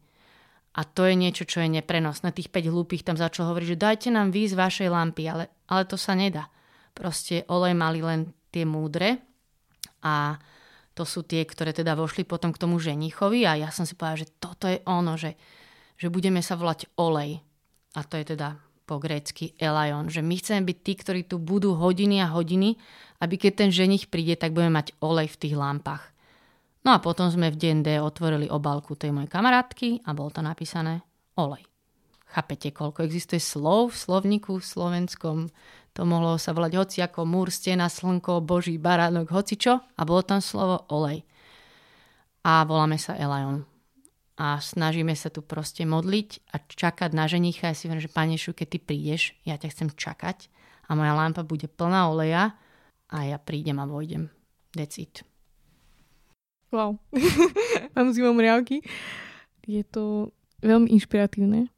A 0.78 0.86
to 0.86 1.02
je 1.10 1.18
niečo, 1.18 1.42
čo 1.42 1.58
je 1.58 1.66
neprenosné. 1.66 2.30
Tých 2.30 2.54
5 2.54 2.70
hlúpych 2.70 3.02
tam 3.02 3.18
začal 3.18 3.50
hovoriť, 3.50 3.74
že 3.74 3.82
dajte 3.82 4.08
nám 4.14 4.30
výz 4.30 4.54
vašej 4.54 4.86
lampy, 4.86 5.26
ale, 5.26 5.50
ale 5.66 5.82
to 5.90 5.98
sa 5.98 6.14
nedá. 6.14 6.46
Proste 6.94 7.42
olej 7.50 7.74
mali 7.74 7.98
len 7.98 8.30
tie 8.54 8.62
múdre 8.62 9.18
a 10.06 10.38
to 10.94 11.02
sú 11.02 11.26
tie, 11.26 11.42
ktoré 11.42 11.74
teda 11.74 11.98
vošli 11.98 12.22
potom 12.22 12.54
k 12.54 12.62
tomu 12.62 12.78
ženichovi 12.78 13.46
a 13.46 13.58
ja 13.58 13.70
som 13.74 13.86
si 13.86 13.98
povedala, 13.98 14.22
že 14.22 14.34
toto 14.38 14.70
je 14.70 14.78
ono, 14.86 15.18
že, 15.18 15.34
že 15.98 16.10
budeme 16.10 16.42
sa 16.42 16.54
volať 16.54 16.90
olej. 16.98 17.38
A 17.94 18.00
to 18.06 18.18
je 18.18 18.34
teda 18.34 18.58
po 18.86 19.02
grécky 19.02 19.54
Elion, 19.60 20.08
že 20.08 20.24
my 20.24 20.34
chceme 20.38 20.64
byť 20.64 20.78
tí, 20.80 20.92
ktorí 20.96 21.20
tu 21.28 21.36
budú 21.36 21.76
hodiny 21.76 22.24
a 22.24 22.32
hodiny, 22.32 22.78
aby 23.20 23.34
keď 23.36 23.66
ten 23.66 23.70
ženich 23.70 24.08
príde, 24.08 24.38
tak 24.38 24.54
budeme 24.54 24.78
mať 24.78 24.94
olej 25.02 25.28
v 25.28 25.40
tých 25.44 25.54
lampách. 25.58 26.17
No 26.88 26.96
a 26.96 27.04
potom 27.04 27.28
sme 27.28 27.52
v 27.52 27.60
deň 27.60 27.76
D 27.84 27.88
otvorili 28.00 28.48
obálku 28.48 28.96
tej 28.96 29.12
mojej 29.12 29.28
kamarátky 29.28 30.08
a 30.08 30.16
bolo 30.16 30.32
to 30.32 30.40
napísané 30.40 31.04
olej. 31.36 31.60
Chápete, 32.32 32.72
koľko 32.72 33.04
existuje 33.04 33.44
slov 33.44 33.92
v 33.92 34.00
slovníku 34.08 34.56
slovenskom? 34.56 35.52
To 35.92 36.00
mohlo 36.08 36.40
sa 36.40 36.56
volať 36.56 36.72
hoci 36.80 36.98
ako 37.04 37.28
múr, 37.28 37.52
stena, 37.52 37.92
slnko, 37.92 38.40
boží 38.40 38.80
baránok, 38.80 39.28
hoci 39.36 39.60
čo. 39.60 39.84
A 39.84 40.00
bolo 40.08 40.24
tam 40.24 40.40
slovo 40.40 40.88
olej. 40.88 41.28
A 42.48 42.64
voláme 42.64 42.96
sa 42.96 43.20
Elion. 43.20 43.68
A 44.40 44.56
snažíme 44.56 45.12
sa 45.12 45.28
tu 45.28 45.44
proste 45.44 45.84
modliť 45.84 46.56
a 46.56 46.64
čakať 46.64 47.12
na 47.12 47.28
ženicha. 47.28 47.68
Ja 47.68 47.76
si 47.76 47.92
hovorím, 47.92 48.08
že 48.08 48.16
Panešu, 48.16 48.56
keď 48.56 48.64
ty 48.64 48.78
prídeš, 48.80 49.36
ja 49.44 49.60
ťa 49.60 49.76
chcem 49.76 49.88
čakať 49.92 50.48
a 50.88 50.96
moja 50.96 51.12
lampa 51.12 51.44
bude 51.44 51.68
plná 51.68 52.08
oleja 52.08 52.56
a 53.12 53.28
ja 53.28 53.36
prídem 53.36 53.76
a 53.76 53.84
vojdem. 53.84 54.32
That's 54.72 54.96
it. 54.96 55.27
Wow. 56.68 57.00
Mám 57.96 58.12
zimom 58.12 58.36
riavky. 58.36 58.84
Je 59.64 59.84
to 59.84 60.32
veľmi 60.60 60.88
inšpiratívne 60.92 61.68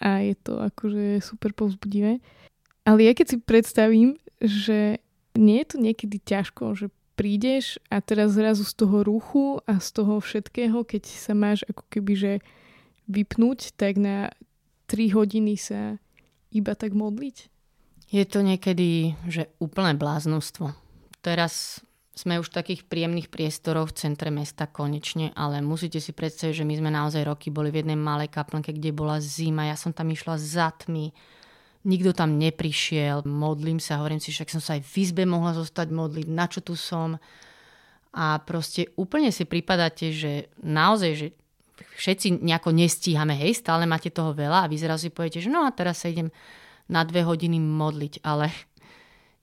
a 0.00 0.24
je 0.24 0.34
to 0.38 0.58
akože 0.58 1.20
super 1.20 1.52
povzbudivé. 1.52 2.18
Ale 2.88 3.04
ja 3.04 3.12
keď 3.12 3.26
si 3.26 3.36
predstavím, 3.38 4.16
že 4.40 4.98
nie 5.36 5.62
je 5.62 5.66
to 5.68 5.76
niekedy 5.78 6.16
ťažko, 6.18 6.74
že 6.74 6.86
prídeš 7.14 7.76
a 7.92 8.00
teraz 8.00 8.32
zrazu 8.32 8.64
z 8.64 8.74
toho 8.80 9.04
ruchu 9.04 9.60
a 9.68 9.76
z 9.76 9.88
toho 9.92 10.24
všetkého, 10.24 10.82
keď 10.88 11.04
sa 11.04 11.36
máš 11.36 11.60
ako 11.68 11.84
keby, 11.92 12.12
že 12.16 12.32
vypnúť, 13.12 13.76
tak 13.76 14.00
na 14.00 14.32
3 14.88 15.12
hodiny 15.12 15.60
sa 15.60 16.00
iba 16.48 16.72
tak 16.72 16.96
modliť? 16.96 17.52
Je 18.10 18.24
to 18.26 18.42
niekedy, 18.42 19.14
že 19.28 19.52
úplné 19.62 19.94
bláznostvo. 19.94 20.74
Teraz 21.20 21.84
sme 22.14 22.42
už 22.42 22.50
v 22.50 22.56
takých 22.60 22.82
príjemných 22.90 23.30
priestoroch 23.30 23.94
v 23.94 23.98
centre 23.98 24.28
mesta 24.34 24.66
konečne, 24.66 25.30
ale 25.38 25.62
musíte 25.62 26.02
si 26.02 26.10
predstaviť, 26.10 26.62
že 26.62 26.68
my 26.68 26.74
sme 26.76 26.90
naozaj 26.90 27.22
roky 27.22 27.48
boli 27.48 27.70
v 27.70 27.86
jednej 27.86 27.96
malej 27.96 28.28
kaplnke, 28.28 28.74
kde 28.74 28.90
bola 28.90 29.22
zima, 29.22 29.70
ja 29.70 29.78
som 29.78 29.94
tam 29.94 30.10
išla 30.10 30.36
za 30.36 30.74
tmy, 30.74 31.14
nikto 31.86 32.12
tam 32.12 32.36
neprišiel, 32.36 33.24
modlím 33.24 33.80
sa, 33.80 34.02
hovorím 34.02 34.20
si, 34.20 34.34
však 34.34 34.52
som 34.52 34.60
sa 34.60 34.76
aj 34.76 34.84
v 34.84 34.94
izbe 35.00 35.24
mohla 35.24 35.56
zostať 35.56 35.88
modliť, 35.88 36.26
na 36.28 36.44
čo 36.50 36.60
tu 36.60 36.76
som. 36.76 37.16
A 38.10 38.42
proste 38.42 38.90
úplne 38.98 39.30
si 39.30 39.46
pripadáte, 39.46 40.10
že 40.10 40.50
naozaj, 40.60 41.12
že 41.14 41.26
všetci 41.96 42.42
nejako 42.42 42.74
nestíhame, 42.74 43.38
hej, 43.38 43.56
stále 43.56 43.86
máte 43.86 44.10
toho 44.10 44.34
veľa 44.34 44.66
a 44.66 44.70
vy 44.70 44.76
zrazu 44.76 45.08
si 45.08 45.14
poviete, 45.14 45.40
že 45.40 45.48
no 45.48 45.64
a 45.64 45.70
teraz 45.72 46.02
sa 46.04 46.10
idem 46.10 46.28
na 46.90 47.06
dve 47.06 47.22
hodiny 47.22 47.62
modliť, 47.62 48.26
ale 48.26 48.50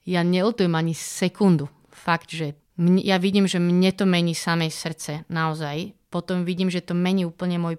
ja 0.03 0.21
nelutujem 0.21 0.75
ani 0.75 0.91
sekundu. 0.91 1.71
Fakt, 2.07 2.31
že 2.31 2.55
mne, 2.79 3.03
ja 3.03 3.19
vidím, 3.19 3.51
že 3.51 3.59
mne 3.59 3.91
to 3.91 4.07
mení 4.07 4.31
samej 4.31 4.71
srdce, 4.71 5.27
naozaj. 5.27 5.91
Potom 6.07 6.47
vidím, 6.47 6.71
že 6.71 6.79
to 6.79 6.95
mení 6.95 7.27
úplne 7.27 7.59
môj 7.59 7.75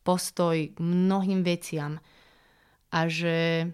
postoj 0.00 0.72
k 0.72 0.78
mnohým 0.80 1.44
veciam. 1.44 2.00
A 2.88 3.04
že 3.04 3.68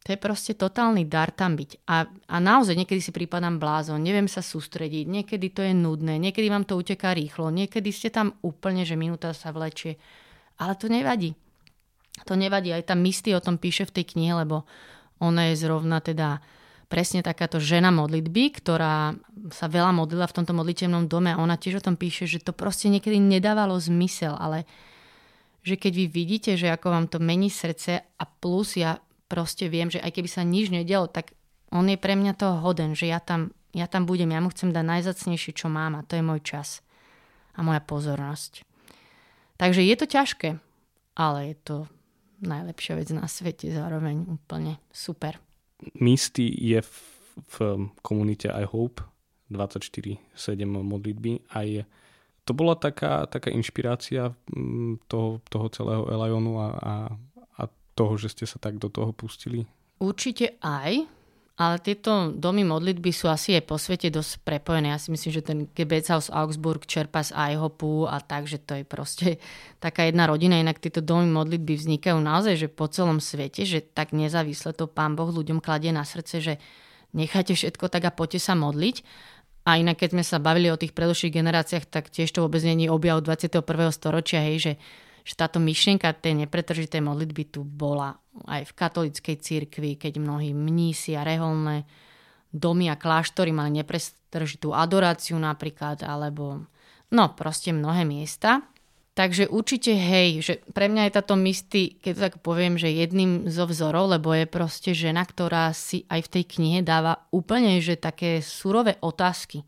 to 0.00 0.16
je 0.16 0.24
proste 0.24 0.56
totálny 0.56 1.04
dar 1.04 1.28
tam 1.28 1.52
byť. 1.52 1.84
A, 1.84 2.08
a 2.08 2.36
naozaj 2.40 2.72
niekedy 2.72 3.04
si 3.04 3.12
prípadám 3.12 3.60
blázon, 3.60 4.00
neviem 4.00 4.24
sa 4.24 4.40
sústrediť, 4.40 5.04
niekedy 5.04 5.52
to 5.52 5.60
je 5.60 5.76
nudné, 5.76 6.16
niekedy 6.16 6.48
vám 6.48 6.64
to 6.64 6.80
uteká 6.80 7.12
rýchlo, 7.12 7.52
niekedy 7.52 7.92
ste 7.92 8.08
tam 8.08 8.32
úplne, 8.40 8.88
že 8.88 8.96
minúta 8.96 9.36
sa 9.36 9.52
vlečie. 9.52 10.00
Ale 10.56 10.80
to 10.80 10.88
nevadí. 10.88 11.36
To 12.24 12.32
nevadí, 12.32 12.72
aj 12.72 12.88
tam 12.88 13.04
Misty 13.04 13.36
o 13.36 13.44
tom 13.44 13.60
píše 13.60 13.84
v 13.84 14.00
tej 14.00 14.16
knihe, 14.16 14.32
lebo 14.32 14.64
ona 15.20 15.52
je 15.52 15.60
zrovna 15.60 16.00
teda 16.00 16.40
presne 16.88 17.20
takáto 17.20 17.60
žena 17.60 17.92
modlitby, 17.92 18.58
ktorá 18.58 19.12
sa 19.52 19.66
veľa 19.68 19.92
modlila 19.92 20.24
v 20.24 20.36
tomto 20.40 20.56
modlitevnom 20.56 21.04
dome 21.04 21.36
a 21.36 21.40
ona 21.40 21.60
tiež 21.60 21.80
o 21.80 21.84
tom 21.84 22.00
píše, 22.00 22.24
že 22.24 22.40
to 22.40 22.56
proste 22.56 22.88
niekedy 22.88 23.20
nedávalo 23.20 23.76
zmysel, 23.76 24.32
ale 24.34 24.64
že 25.60 25.76
keď 25.76 25.92
vy 25.92 26.06
vidíte, 26.08 26.56
že 26.56 26.72
ako 26.72 26.88
vám 26.88 27.06
to 27.12 27.20
mení 27.20 27.52
srdce 27.52 28.00
a 28.00 28.24
plus 28.24 28.80
ja 28.80 28.96
proste 29.28 29.68
viem, 29.68 29.92
že 29.92 30.00
aj 30.00 30.16
keby 30.16 30.28
sa 30.32 30.40
nič 30.40 30.72
nedialo, 30.72 31.12
tak 31.12 31.36
on 31.68 31.84
je 31.92 32.00
pre 32.00 32.16
mňa 32.16 32.32
toho 32.32 32.64
hoden, 32.64 32.96
že 32.96 33.12
ja 33.12 33.20
tam, 33.20 33.52
ja 33.76 33.84
tam 33.84 34.08
budem, 34.08 34.32
ja 34.32 34.40
mu 34.40 34.48
chcem 34.48 34.72
dať 34.72 34.84
najzacnejšie, 34.84 35.52
čo 35.52 35.68
mám 35.68 36.00
a 36.00 36.06
to 36.08 36.16
je 36.16 36.24
môj 36.24 36.40
čas 36.40 36.80
a 37.52 37.60
moja 37.60 37.84
pozornosť. 37.84 38.64
Takže 39.60 39.84
je 39.84 39.94
to 39.98 40.06
ťažké, 40.08 40.48
ale 41.20 41.52
je 41.52 41.56
to 41.60 41.76
najlepšia 42.40 42.96
vec 42.96 43.08
na 43.12 43.26
svete 43.28 43.68
zároveň 43.68 44.24
úplne 44.24 44.80
super. 44.88 45.36
Misty 45.98 46.48
je 46.48 46.82
v, 46.82 46.94
v 47.38 47.56
komunite 48.02 48.50
I 48.50 48.66
Hope 48.66 49.02
24-7 49.50 50.18
modlitby 50.66 51.54
aj 51.54 51.86
to 52.48 52.56
bola 52.56 52.72
taká, 52.80 53.28
taká 53.28 53.52
inšpirácia 53.52 54.32
mm, 54.48 55.04
toho, 55.04 55.44
toho 55.52 55.68
celého 55.68 56.08
Elionu 56.08 56.56
a, 56.64 56.68
a, 56.72 56.94
a 57.60 57.62
toho, 57.92 58.16
že 58.16 58.32
ste 58.32 58.48
sa 58.48 58.56
tak 58.56 58.80
do 58.80 58.88
toho 58.88 59.12
pustili? 59.12 59.68
Určite 60.00 60.56
aj, 60.64 61.04
ale 61.58 61.82
tieto 61.82 62.30
domy 62.30 62.62
modlitby 62.62 63.10
sú 63.10 63.26
asi 63.26 63.58
aj 63.58 63.66
po 63.66 63.82
svete 63.82 64.14
dosť 64.14 64.46
prepojené. 64.46 64.94
Ja 64.94 64.98
si 65.02 65.10
myslím, 65.10 65.32
že 65.34 65.42
ten 65.42 65.58
Gebetshaus 65.74 66.30
Augsburg 66.30 66.86
čerpa 66.86 67.26
z 67.26 67.34
IHOPu 67.34 68.06
a 68.06 68.22
tak, 68.22 68.46
že 68.46 68.62
to 68.62 68.78
je 68.78 68.86
proste 68.86 69.42
taká 69.84 70.06
jedna 70.06 70.30
rodina. 70.30 70.54
Inak 70.54 70.78
tieto 70.78 71.02
domy 71.02 71.26
modlitby 71.26 71.74
vznikajú 71.74 72.14
naozaj 72.22 72.54
že 72.54 72.68
po 72.70 72.86
celom 72.86 73.18
svete, 73.18 73.66
že 73.66 73.82
tak 73.82 74.14
nezávisle 74.14 74.70
to 74.70 74.86
Pán 74.86 75.18
Boh 75.18 75.34
ľuďom 75.34 75.58
kladie 75.58 75.90
na 75.90 76.06
srdce, 76.06 76.38
že 76.38 76.54
nechajte 77.10 77.58
všetko 77.58 77.90
tak 77.90 78.06
a 78.06 78.14
poďte 78.14 78.38
sa 78.38 78.54
modliť. 78.54 79.02
A 79.66 79.82
inak, 79.82 79.98
keď 79.98 80.14
sme 80.14 80.24
sa 80.24 80.38
bavili 80.38 80.70
o 80.70 80.78
tých 80.78 80.94
predlžších 80.94 81.34
generáciách, 81.42 81.90
tak 81.90 82.08
tiež 82.08 82.30
to 82.30 82.46
vôbec 82.46 82.62
není 82.62 82.86
objav 82.86 83.20
21. 83.20 83.66
storočia, 83.90 84.40
hej, 84.46 84.56
že, 84.62 84.72
že 85.24 85.34
táto 85.38 85.58
myšlienka 85.62 86.10
tej 86.18 86.46
nepretržitej 86.46 87.02
modlitby 87.02 87.42
tu 87.48 87.62
bola 87.64 88.18
aj 88.46 88.70
v 88.70 88.76
katolickej 88.76 89.36
cirkvi, 89.38 89.90
keď 89.98 90.22
mnohí 90.22 90.54
mnísi 90.54 91.18
a 91.18 91.26
reholné 91.26 91.86
domy 92.52 92.88
a 92.88 92.96
kláštory 92.96 93.52
mali 93.52 93.82
nepretržitú 93.82 94.72
adoráciu 94.72 95.36
napríklad, 95.36 96.00
alebo 96.06 96.64
no 97.12 97.24
proste 97.36 97.74
mnohé 97.74 98.08
miesta. 98.08 98.64
Takže 99.18 99.50
určite 99.50 99.98
hej, 99.98 100.46
že 100.46 100.54
pre 100.70 100.86
mňa 100.86 101.10
je 101.10 101.16
táto 101.18 101.34
Misty, 101.34 101.98
keď 101.98 102.12
to 102.14 102.22
tak 102.22 102.34
poviem, 102.38 102.78
že 102.78 102.86
jedným 102.86 103.50
zo 103.50 103.66
vzorov, 103.66 104.14
lebo 104.14 104.30
je 104.30 104.46
proste 104.46 104.94
žena, 104.94 105.26
ktorá 105.26 105.74
si 105.74 106.06
aj 106.06 106.30
v 106.30 106.32
tej 106.38 106.44
knihe 106.54 106.80
dáva 106.86 107.26
úplne, 107.34 107.82
že 107.82 107.98
také 107.98 108.38
surové 108.38 108.94
otázky. 109.02 109.66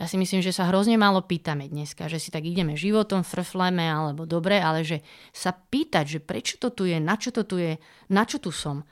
Ja 0.00 0.08
si 0.08 0.16
myslím, 0.16 0.40
že 0.40 0.56
sa 0.56 0.68
hrozne 0.72 0.96
málo 0.96 1.20
pýtame 1.20 1.68
dneska, 1.68 2.08
že 2.08 2.16
si 2.16 2.32
tak 2.32 2.48
ideme 2.48 2.76
životom, 2.76 3.20
frfleme 3.20 3.84
alebo 3.84 4.24
dobre, 4.24 4.56
ale 4.56 4.82
že 4.82 5.04
sa 5.30 5.52
pýtať, 5.52 6.04
že 6.16 6.18
prečo 6.24 6.56
to 6.56 6.72
tu 6.72 6.88
je, 6.88 6.96
na 6.96 7.20
čo 7.20 7.28
to 7.28 7.44
tu 7.44 7.60
je, 7.60 7.76
na 8.08 8.24
čo 8.24 8.40
tu 8.40 8.48
som. 8.48 8.82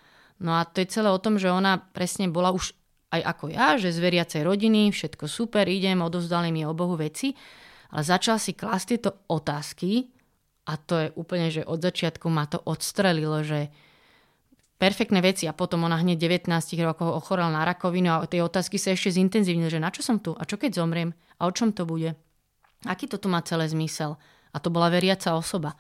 No 0.41 0.57
a 0.57 0.69
to 0.69 0.85
je 0.85 0.93
celé 0.93 1.09
o 1.09 1.21
tom, 1.21 1.41
že 1.41 1.49
ona 1.49 1.81
presne 1.81 2.29
bola 2.29 2.53
už 2.53 2.77
aj 3.11 3.21
ako 3.27 3.45
ja, 3.51 3.75
že 3.75 3.91
z 3.91 3.99
veriacej 3.99 4.43
rodiny, 4.47 4.95
všetko 4.95 5.27
super, 5.27 5.67
idem, 5.67 5.99
odovzdali 5.99 6.55
mi 6.55 6.63
o 6.63 6.77
Bohu 6.77 6.95
veci 6.95 7.35
ale 7.91 8.03
začal 8.07 8.39
si 8.39 8.55
klásť 8.55 8.87
tieto 8.87 9.11
otázky 9.27 10.11
a 10.71 10.79
to 10.79 10.95
je 11.07 11.09
úplne, 11.19 11.51
že 11.51 11.67
od 11.67 11.83
začiatku 11.83 12.31
ma 12.31 12.47
to 12.47 12.63
odstrelilo, 12.63 13.43
že 13.43 13.75
perfektné 14.81 15.21
veci 15.21 15.45
a 15.45 15.53
potom 15.53 15.85
ona 15.85 16.01
hneď 16.01 16.41
19 16.41 16.49
rokov 16.81 17.13
ochorela 17.13 17.53
na 17.53 17.69
rakovinu 17.69 18.17
a 18.17 18.25
tie 18.25 18.41
otázky 18.41 18.81
sa 18.81 18.97
ešte 18.97 19.21
zintenzívnili, 19.21 19.69
že 19.69 19.77
na 19.77 19.93
čo 19.93 20.01
som 20.01 20.17
tu 20.17 20.33
a 20.33 20.49
čo 20.49 20.57
keď 20.57 20.81
zomriem 20.81 21.13
a 21.37 21.45
o 21.45 21.53
čom 21.53 21.77
to 21.77 21.85
bude. 21.85 22.17
Aký 22.89 23.05
to 23.05 23.21
tu 23.21 23.29
má 23.29 23.45
celé 23.45 23.69
zmysel? 23.69 24.17
A 24.51 24.57
to 24.57 24.73
bola 24.73 24.89
veriaca 24.89 25.37
osoba. 25.37 25.77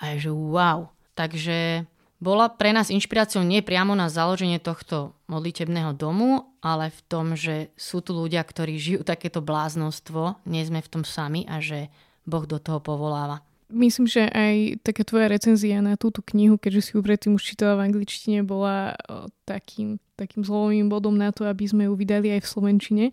A 0.00 0.16
je, 0.16 0.26
že 0.26 0.30
wow. 0.32 0.88
Takže 1.12 1.84
bola 2.18 2.48
pre 2.48 2.72
nás 2.72 2.88
inšpiráciou 2.88 3.44
nie 3.44 3.60
priamo 3.60 3.92
na 3.92 4.08
založenie 4.08 4.58
tohto 4.58 5.12
modlitebného 5.28 5.92
domu, 5.94 6.56
ale 6.64 6.90
v 6.90 7.00
tom, 7.06 7.36
že 7.36 7.70
sú 7.76 8.00
tu 8.00 8.16
ľudia, 8.16 8.42
ktorí 8.42 8.80
žijú 8.80 9.00
takéto 9.04 9.44
bláznostvo, 9.44 10.40
nie 10.48 10.64
sme 10.64 10.80
v 10.82 10.88
tom 10.88 11.04
sami 11.04 11.44
a 11.44 11.60
že 11.60 11.92
Boh 12.24 12.48
do 12.48 12.56
toho 12.58 12.80
povoláva. 12.80 13.44
Myslím, 13.68 14.08
že 14.08 14.24
aj 14.32 14.80
taká 14.80 15.04
tvoja 15.04 15.28
recenzia 15.28 15.84
na 15.84 16.00
túto 16.00 16.24
knihu, 16.24 16.56
keďže 16.56 16.80
si 16.80 16.90
ju 16.96 17.04
predtým 17.04 17.36
už 17.36 17.44
čítala 17.44 17.76
v 17.76 17.92
angličtine, 17.92 18.40
bola 18.40 18.96
takým, 19.44 20.00
takým 20.16 20.40
zlomovým 20.40 20.88
bodom 20.88 21.12
na 21.12 21.36
to, 21.36 21.44
aby 21.44 21.68
sme 21.68 21.84
ju 21.84 21.92
vydali 21.92 22.32
aj 22.32 22.48
v 22.48 22.50
slovenčine. 22.50 23.04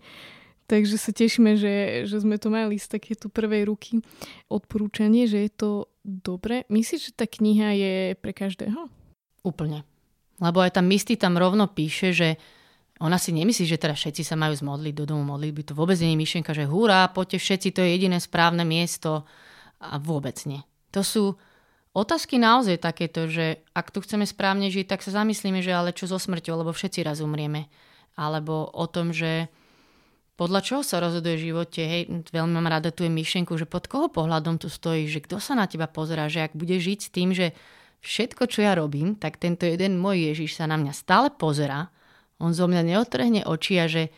Takže 0.66 0.96
sa 0.98 1.14
tešíme, 1.14 1.54
že, 1.54 2.08
že 2.10 2.16
sme 2.24 2.40
to 2.40 2.50
mali 2.50 2.80
z 2.80 2.98
takéto 2.98 3.30
prvej 3.30 3.70
ruky 3.70 4.02
odporúčanie, 4.50 5.30
že 5.30 5.46
je 5.46 5.50
to 5.52 5.70
dobre. 6.02 6.66
Myslíš, 6.72 7.12
že 7.12 7.12
tá 7.14 7.28
kniha 7.28 7.76
je 7.76 7.94
pre 8.18 8.34
každého? 8.34 8.90
Úplne. 9.46 9.86
Lebo 10.42 10.58
aj 10.64 10.74
tam 10.74 10.90
Misty 10.90 11.14
tam 11.14 11.38
rovno 11.38 11.70
píše, 11.70 12.10
že 12.10 12.40
ona 12.96 13.20
si 13.20 13.30
nemyslí, 13.30 13.68
že 13.68 13.76
teraz 13.76 14.00
všetci 14.00 14.24
sa 14.24 14.40
majú 14.40 14.56
zmodliť 14.56 14.94
do 14.96 15.04
domu 15.04 15.22
modlitby. 15.36 15.68
To 15.68 15.76
vôbec 15.76 16.00
nie 16.00 16.16
je 16.16 16.22
myšlienka, 16.24 16.56
že 16.56 16.64
hurá, 16.64 17.12
poďte 17.12 17.44
všetci, 17.44 17.68
to 17.76 17.80
je 17.84 17.92
jediné 17.92 18.18
správne 18.18 18.64
miesto. 18.64 19.28
A 19.80 20.00
vôbec 20.00 20.36
nie. 20.48 20.64
To 20.96 21.04
sú 21.04 21.24
otázky 21.96 22.36
naozaj 22.40 22.80
takéto, 22.80 23.28
že 23.28 23.64
ak 23.76 23.92
tu 23.92 24.00
chceme 24.04 24.24
správne 24.24 24.68
žiť, 24.68 24.86
tak 24.88 25.00
sa 25.00 25.24
zamyslíme, 25.24 25.60
že 25.60 25.72
ale 25.72 25.96
čo 25.96 26.08
so 26.08 26.16
smrťou, 26.16 26.60
lebo 26.64 26.72
všetci 26.72 27.04
raz 27.04 27.24
umrieme. 27.24 27.68
Alebo 28.16 28.68
o 28.72 28.84
tom, 28.88 29.12
že 29.12 29.52
podľa 30.36 30.60
čoho 30.60 30.82
sa 30.84 31.00
rozhoduje 31.00 31.40
v 31.40 31.46
živote, 31.52 31.80
hej, 31.80 32.02
veľmi 32.28 32.52
mám 32.60 32.68
rada 32.68 32.92
tú 32.92 33.08
myšlienku, 33.08 33.56
že 33.56 33.64
pod 33.64 33.88
koho 33.88 34.12
pohľadom 34.12 34.60
tu 34.60 34.68
stojí, 34.68 35.08
že 35.08 35.24
kto 35.24 35.40
sa 35.40 35.56
na 35.56 35.64
teba 35.64 35.88
pozerá, 35.88 36.28
že 36.28 36.44
ak 36.44 36.52
bude 36.52 36.76
žiť 36.76 36.98
s 37.00 37.08
tým, 37.08 37.32
že 37.32 37.56
všetko, 38.04 38.44
čo 38.44 38.60
ja 38.60 38.76
robím, 38.76 39.16
tak 39.16 39.40
tento 39.40 39.64
jeden 39.64 39.96
môj 39.96 40.32
Ježiš 40.32 40.60
sa 40.60 40.68
na 40.68 40.76
mňa 40.76 40.92
stále 40.92 41.32
pozerá, 41.32 41.88
on 42.36 42.52
zo 42.52 42.68
mňa 42.68 42.84
neotrhne 42.84 43.48
oči 43.48 43.80
a 43.80 43.88
že, 43.88 44.12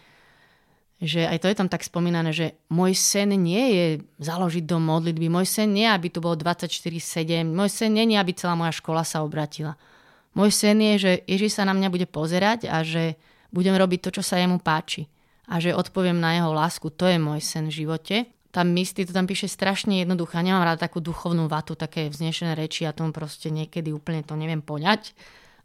že 0.99 1.31
aj 1.31 1.39
to 1.43 1.47
je 1.47 1.57
tam 1.59 1.71
tak 1.71 1.87
spomínané, 1.87 2.35
že 2.35 2.59
môj 2.75 2.99
sen 2.99 3.31
nie 3.31 3.65
je 3.71 3.87
založiť 4.19 4.67
do 4.67 4.83
modlitby, 4.83 5.31
môj 5.31 5.47
sen 5.47 5.71
nie, 5.71 5.87
aby 5.87 6.11
tu 6.11 6.19
bolo 6.19 6.35
24-7, 6.35 7.47
môj 7.47 7.71
sen 7.71 7.95
nie 7.95 8.11
je, 8.11 8.19
aby 8.19 8.35
celá 8.35 8.59
moja 8.59 8.75
škola 8.75 9.07
sa 9.07 9.23
obratila. 9.23 9.79
Môj 10.35 10.51
sen 10.51 10.79
je, 10.83 10.95
že 10.99 11.13
Ježiš 11.31 11.59
sa 11.59 11.63
na 11.63 11.75
mňa 11.75 11.89
bude 11.91 12.07
pozerať 12.11 12.67
a 12.67 12.83
že 12.83 13.15
budem 13.55 13.79
robiť 13.79 14.11
to, 14.11 14.11
čo 14.19 14.23
sa 14.27 14.43
jemu 14.43 14.59
páči 14.59 15.07
a 15.49 15.57
že 15.63 15.73
odpoviem 15.73 16.21
na 16.21 16.37
jeho 16.37 16.53
lásku. 16.53 16.93
To 16.93 17.09
je 17.09 17.17
môj 17.17 17.41
sen 17.41 17.73
v 17.73 17.85
živote. 17.85 18.17
Tam 18.53 18.69
Misty 18.69 19.09
to 19.09 19.17
tam 19.17 19.25
píše 19.25 19.49
strašne 19.49 20.05
jednoducho. 20.05 20.37
Nemám 20.41 20.65
rada 20.65 20.85
takú 20.85 21.01
duchovnú 21.01 21.49
vatu, 21.49 21.73
také 21.73 22.13
vznešené 22.13 22.53
reči 22.53 22.85
a 22.85 22.93
tomu 22.93 23.17
proste 23.17 23.49
niekedy 23.49 23.93
úplne 23.93 24.21
to 24.25 24.37
neviem 24.37 24.61
poňať. 24.61 25.17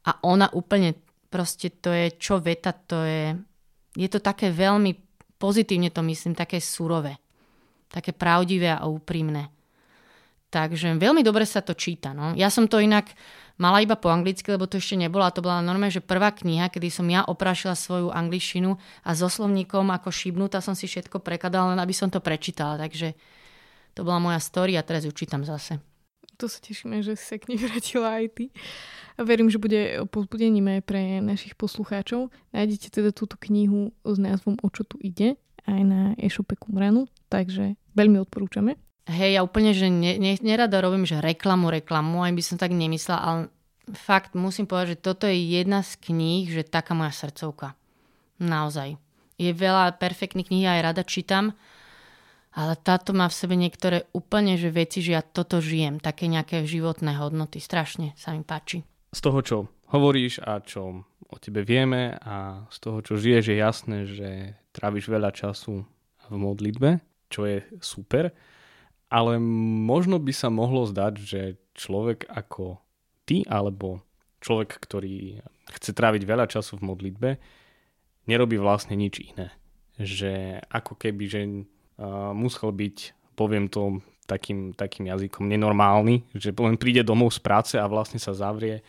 A 0.07 0.19
ona 0.23 0.47
úplne 0.51 0.95
proste 1.27 1.71
to 1.71 1.91
je 1.91 2.15
čo 2.15 2.39
veta, 2.39 2.71
to 2.71 3.03
je... 3.03 3.23
Je 3.93 4.09
to 4.09 4.17
také 4.17 4.49
veľmi 4.49 5.02
pozitívne 5.43 5.91
to 5.91 5.99
myslím, 6.07 6.39
také 6.39 6.63
surové. 6.63 7.19
Také 7.91 8.15
pravdivé 8.15 8.71
a 8.71 8.87
úprimné. 8.87 9.51
Takže 10.47 10.95
veľmi 10.95 11.19
dobre 11.19 11.43
sa 11.43 11.59
to 11.59 11.75
číta. 11.75 12.15
No. 12.15 12.31
Ja 12.39 12.47
som 12.47 12.71
to 12.71 12.79
inak 12.79 13.11
mala 13.59 13.83
iba 13.83 13.99
po 13.99 14.07
anglicky, 14.07 14.47
lebo 14.53 14.69
to 14.71 14.79
ešte 14.79 14.95
nebola. 14.95 15.33
To 15.35 15.43
bola 15.43 15.59
normálne, 15.59 15.91
že 15.91 15.99
prvá 15.99 16.31
kniha, 16.31 16.71
kedy 16.71 16.87
som 16.87 17.09
ja 17.11 17.27
oprašila 17.27 17.75
svoju 17.75 18.07
angličtinu 18.13 18.79
a 19.03 19.09
so 19.11 19.27
slovníkom 19.27 19.91
ako 19.91 20.13
šibnutá 20.13 20.63
som 20.63 20.77
si 20.77 20.87
všetko 20.87 21.19
prekladala, 21.19 21.75
len 21.75 21.81
aby 21.83 21.91
som 21.91 22.07
to 22.07 22.23
prečítala. 22.23 22.79
Takže 22.79 23.11
to 23.97 24.01
bola 24.07 24.23
moja 24.23 24.39
story 24.39 24.79
a 24.79 24.85
teraz 24.85 25.03
ju 25.03 25.11
čítam 25.11 25.43
zase. 25.43 25.81
To 26.43 26.51
sa 26.51 26.59
tešíme, 26.59 26.99
že 26.99 27.15
si 27.15 27.23
sa 27.23 27.39
k 27.39 27.55
nej 27.55 27.59
vrátila 27.63 28.19
aj 28.19 28.35
ty. 28.35 28.45
A 29.15 29.23
verím, 29.23 29.47
že 29.47 29.63
bude 29.63 30.03
pozbudením 30.11 30.75
aj 30.75 30.81
pre 30.83 31.23
našich 31.23 31.55
poslucháčov. 31.55 32.35
Nájdete 32.51 32.99
teda 32.99 33.15
túto 33.15 33.39
knihu 33.47 33.95
s 34.03 34.19
názvom 34.19 34.59
O 34.59 34.67
čo 34.67 34.83
tu 34.83 34.99
ide 34.99 35.39
aj 35.63 35.81
na 35.87 36.01
e-shope 36.19 36.59
Kumranu, 36.59 37.07
takže 37.31 37.79
veľmi 37.95 38.19
odporúčame. 38.27 38.75
Hej, 39.07 39.39
ja 39.39 39.41
úplne, 39.47 39.71
že 39.71 39.87
ne, 39.87 40.19
ne, 40.19 40.35
nerada 40.43 40.83
robím, 40.83 41.07
že 41.07 41.23
reklamu, 41.23 41.71
reklamu, 41.71 42.27
aj 42.27 42.35
by 42.35 42.43
som 42.43 42.59
tak 42.59 42.75
nemyslela, 42.75 43.19
ale 43.23 43.39
fakt 43.95 44.35
musím 44.35 44.67
povedať, 44.67 44.99
že 44.99 45.03
toto 45.03 45.23
je 45.31 45.39
jedna 45.39 45.79
z 45.79 45.95
kníh, 46.11 46.51
že 46.51 46.67
taká 46.67 46.91
moja 46.91 47.15
srdcovka. 47.15 47.79
Naozaj. 48.43 48.99
Je 49.39 49.55
veľa 49.55 49.95
perfektných 49.95 50.51
kníh, 50.51 50.67
aj 50.67 50.91
rada 50.91 51.07
čítam, 51.07 51.55
ale 52.53 52.77
táto 52.77 53.11
má 53.17 53.27
v 53.29 53.37
sebe 53.37 53.57
niektoré 53.57 54.05
úplne 54.13 54.55
že 54.55 54.69
veci, 54.69 55.01
že 55.01 55.17
ja 55.17 55.21
toto 55.25 55.59
žijem, 55.59 55.97
také 55.97 56.29
nejaké 56.29 56.63
životné 56.63 57.17
hodnoty. 57.17 57.57
Strašne 57.57 58.13
sa 58.13 58.33
mi 58.33 58.45
páči. 58.45 58.85
Z 59.13 59.19
toho, 59.21 59.39
čo 59.41 59.57
hovoríš 59.89 60.41
a 60.41 60.61
čo 60.61 61.05
o 61.05 61.37
tebe 61.41 61.65
vieme 61.65 62.13
a 62.21 62.65
z 62.69 62.77
toho, 62.77 63.01
čo 63.01 63.17
žiješ, 63.17 63.43
je 63.49 63.57
jasné, 63.57 63.97
že 64.05 64.29
tráviš 64.69 65.09
veľa 65.09 65.33
času 65.33 65.85
v 66.29 66.35
modlitbe, 66.37 67.01
čo 67.29 67.49
je 67.49 67.65
super 67.81 68.33
ale 69.13 69.37
možno 69.85 70.17
by 70.17 70.33
sa 70.33 70.49
mohlo 70.49 70.89
zdať, 70.89 71.13
že 71.21 71.41
človek 71.77 72.25
ako 72.25 72.81
ty, 73.29 73.45
alebo 73.45 74.01
človek, 74.41 74.81
ktorý 74.81 75.37
chce 75.69 75.93
tráviť 75.93 76.25
veľa 76.25 76.49
času 76.49 76.81
v 76.81 76.85
modlitbe, 76.89 77.29
nerobí 78.25 78.57
vlastne 78.57 78.97
nič 78.97 79.21
iné. 79.21 79.53
Že 80.01 80.65
ako 80.65 80.97
keby, 80.97 81.23
že 81.29 81.41
uh, 81.99 82.31
musel 82.31 82.73
byť, 82.73 82.97
poviem 83.37 83.69
to 83.69 84.01
takým, 84.25 84.71
takým 84.73 85.09
jazykom 85.11 85.45
nenormálny, 85.47 86.23
že 86.33 86.55
len 86.55 86.79
príde 86.79 87.03
domov 87.03 87.35
z 87.35 87.39
práce 87.43 87.75
a 87.75 87.85
vlastne 87.91 88.17
sa 88.17 88.31
zavrie 88.31 88.81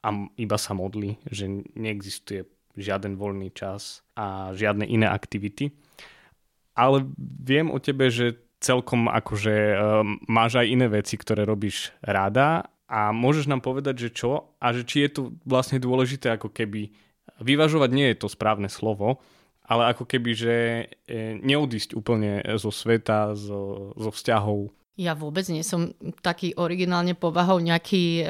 a 0.00 0.08
iba 0.40 0.56
sa 0.56 0.72
modlí, 0.72 1.20
že 1.28 1.46
neexistuje 1.76 2.48
žiaden 2.80 3.20
voľný 3.20 3.52
čas 3.52 4.00
a 4.16 4.56
žiadne 4.56 4.88
iné 4.88 5.04
aktivity. 5.10 5.76
Ale 6.72 7.04
viem 7.18 7.68
o 7.68 7.76
tebe, 7.76 8.08
že 8.08 8.40
celkom 8.60 9.08
akože 9.08 9.56
um, 9.76 10.20
máš 10.28 10.60
aj 10.60 10.66
iné 10.68 10.86
veci, 10.88 11.16
ktoré 11.16 11.44
robíš 11.44 11.92
rada 12.00 12.68
a 12.88 13.12
môžeš 13.12 13.48
nám 13.48 13.64
povedať, 13.64 14.08
že 14.08 14.10
čo 14.12 14.52
a 14.60 14.66
že 14.72 14.84
či 14.84 15.08
je 15.08 15.10
tu 15.10 15.22
vlastne 15.44 15.80
dôležité 15.80 16.36
ako 16.36 16.52
keby 16.52 16.92
vyvažovať 17.40 17.90
nie 17.92 18.06
je 18.12 18.20
to 18.20 18.28
správne 18.28 18.68
slovo, 18.68 19.20
ale 19.70 19.94
ako 19.94 20.02
keby, 20.02 20.30
že 20.34 20.54
e, 21.06 21.38
neodísť 21.38 21.94
úplne 21.94 22.42
zo 22.58 22.74
sveta, 22.74 23.38
zo, 23.38 23.94
zo 23.94 24.10
vzťahov. 24.10 24.74
Ja 24.98 25.14
vôbec 25.14 25.46
nie 25.48 25.62
som 25.62 25.94
taký 26.20 26.52
originálne 26.58 27.14
povahou 27.14 27.62
nejaký 27.62 28.20
e, 28.20 28.24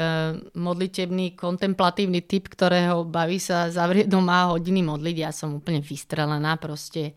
modlitebný, 0.53 1.35
kontemplatívny 1.35 2.21
typ, 2.29 2.53
ktorého 2.53 3.09
baví 3.09 3.41
sa 3.41 3.73
zavrieť 3.73 4.13
doma 4.13 4.53
hodiny 4.53 4.85
modliť. 4.85 5.17
Ja 5.17 5.33
som 5.33 5.57
úplne 5.57 5.81
vystrelená 5.81 6.61
proste. 6.61 7.17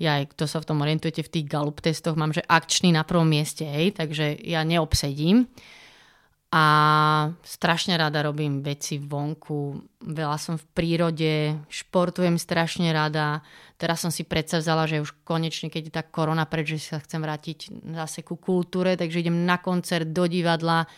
Ja 0.00 0.16
aj 0.16 0.32
kto 0.32 0.48
sa 0.48 0.64
v 0.64 0.68
tom 0.72 0.80
orientujete 0.80 1.20
v 1.20 1.32
tých 1.38 1.46
galup 1.46 1.84
testoch, 1.84 2.16
mám, 2.16 2.32
že 2.32 2.40
akčný 2.48 2.96
na 2.96 3.04
prvom 3.04 3.28
mieste, 3.28 3.68
hej, 3.68 3.92
takže 3.92 4.40
ja 4.40 4.64
neobsedím 4.64 5.44
a 6.50 6.64
strašne 7.46 7.94
rada 7.94 8.26
robím 8.26 8.58
veci 8.58 8.98
vonku, 8.98 9.86
veľa 10.02 10.34
som 10.34 10.58
v 10.58 10.66
prírode, 10.74 11.54
športujem 11.70 12.42
strašne 12.42 12.90
rada. 12.90 13.46
Teraz 13.78 14.02
som 14.02 14.10
si 14.10 14.26
predsavzala, 14.26 14.90
že 14.90 14.98
už 14.98 15.14
konečne, 15.22 15.70
keď 15.70 15.82
je 15.86 15.92
tá 15.94 16.02
korona 16.02 16.50
preč, 16.50 16.74
že 16.74 16.90
sa 16.90 16.98
chcem 16.98 17.22
vrátiť 17.22 17.70
zase 17.94 18.26
ku 18.26 18.34
kultúre, 18.34 18.98
takže 18.98 19.22
idem 19.22 19.46
na 19.46 19.62
koncert, 19.62 20.10
do 20.10 20.26
divadla. 20.26 20.90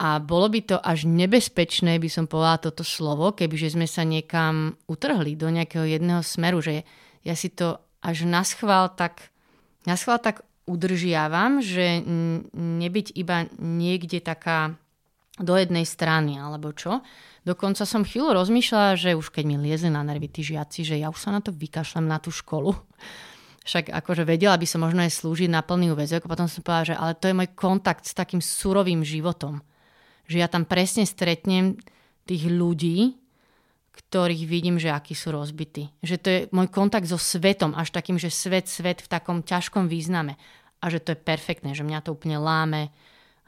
A 0.00 0.24
bolo 0.24 0.48
by 0.48 0.60
to 0.64 0.76
až 0.80 1.04
nebezpečné, 1.04 2.00
by 2.00 2.08
som 2.08 2.24
povedala 2.24 2.56
toto 2.56 2.80
slovo, 2.80 3.36
kebyže 3.36 3.76
sme 3.76 3.84
sa 3.84 4.08
niekam 4.08 4.72
utrhli 4.88 5.36
do 5.36 5.52
nejakého 5.52 5.84
jedného 5.84 6.24
smeru, 6.24 6.64
že 6.64 6.88
ja 7.28 7.36
si 7.36 7.52
to 7.52 7.76
až 8.00 8.24
naschval 8.24 8.88
tak, 8.96 9.28
naschval 9.84 10.16
tak 10.16 10.45
udržiavam, 10.66 11.62
že 11.62 12.02
nebyť 12.54 13.14
iba 13.14 13.46
niekde 13.56 14.18
taká 14.18 14.74
do 15.38 15.54
jednej 15.54 15.86
strany, 15.86 16.40
alebo 16.40 16.74
čo. 16.74 17.04
Dokonca 17.46 17.86
som 17.86 18.02
chvíľu 18.02 18.34
rozmýšľala, 18.34 18.98
že 18.98 19.14
už 19.14 19.30
keď 19.30 19.44
mi 19.46 19.56
liezli 19.60 19.92
na 19.92 20.02
nervy 20.02 20.26
tí 20.26 20.42
žiaci, 20.42 20.82
že 20.82 20.98
ja 20.98 21.12
už 21.12 21.18
sa 21.22 21.30
na 21.30 21.38
to 21.38 21.54
vykašľam 21.54 22.08
na 22.08 22.18
tú 22.18 22.34
školu. 22.34 22.74
Však 23.66 23.90
akože 23.90 24.22
vedela 24.22 24.54
by 24.58 24.66
som 24.66 24.82
možno 24.82 25.02
aj 25.02 25.14
slúžiť 25.14 25.50
na 25.50 25.62
plný 25.62 25.94
úvezok. 25.94 26.26
Potom 26.26 26.46
som 26.46 26.62
povedala, 26.62 26.88
že 26.90 26.94
ale 26.94 27.18
to 27.18 27.26
je 27.30 27.38
môj 27.38 27.50
kontakt 27.54 28.06
s 28.06 28.14
takým 28.14 28.38
surovým 28.42 29.02
životom. 29.02 29.62
Že 30.26 30.36
ja 30.42 30.48
tam 30.50 30.66
presne 30.66 31.06
stretnem 31.06 31.78
tých 32.26 32.46
ľudí, 32.50 33.14
ktorých 33.96 34.44
vidím, 34.44 34.76
že 34.76 34.92
akí 34.92 35.16
sú 35.16 35.32
rozbití. 35.32 35.88
Že 36.04 36.16
to 36.20 36.28
je 36.28 36.38
môj 36.52 36.68
kontakt 36.68 37.08
so 37.08 37.16
svetom, 37.16 37.72
až 37.72 37.90
takým, 37.96 38.20
že 38.20 38.28
svet, 38.28 38.68
svet 38.68 39.00
v 39.00 39.08
takom 39.08 39.40
ťažkom 39.40 39.88
význame. 39.88 40.36
A 40.84 40.92
že 40.92 41.00
to 41.00 41.16
je 41.16 41.24
perfektné, 41.24 41.72
že 41.72 41.82
mňa 41.82 42.04
to 42.04 42.12
úplne 42.12 42.36
láme, 42.36 42.92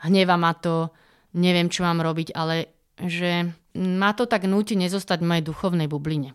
hneva 0.01 0.41
ma 0.41 0.57
to, 0.57 0.89
neviem, 1.37 1.69
čo 1.69 1.85
mám 1.85 2.01
robiť, 2.01 2.33
ale 2.33 2.73
že 2.97 3.53
ma 3.77 4.11
to 4.17 4.25
tak 4.25 4.49
núti 4.49 4.75
nezostať 4.75 5.21
v 5.21 5.29
mojej 5.29 5.45
duchovnej 5.45 5.87
bubline. 5.87 6.35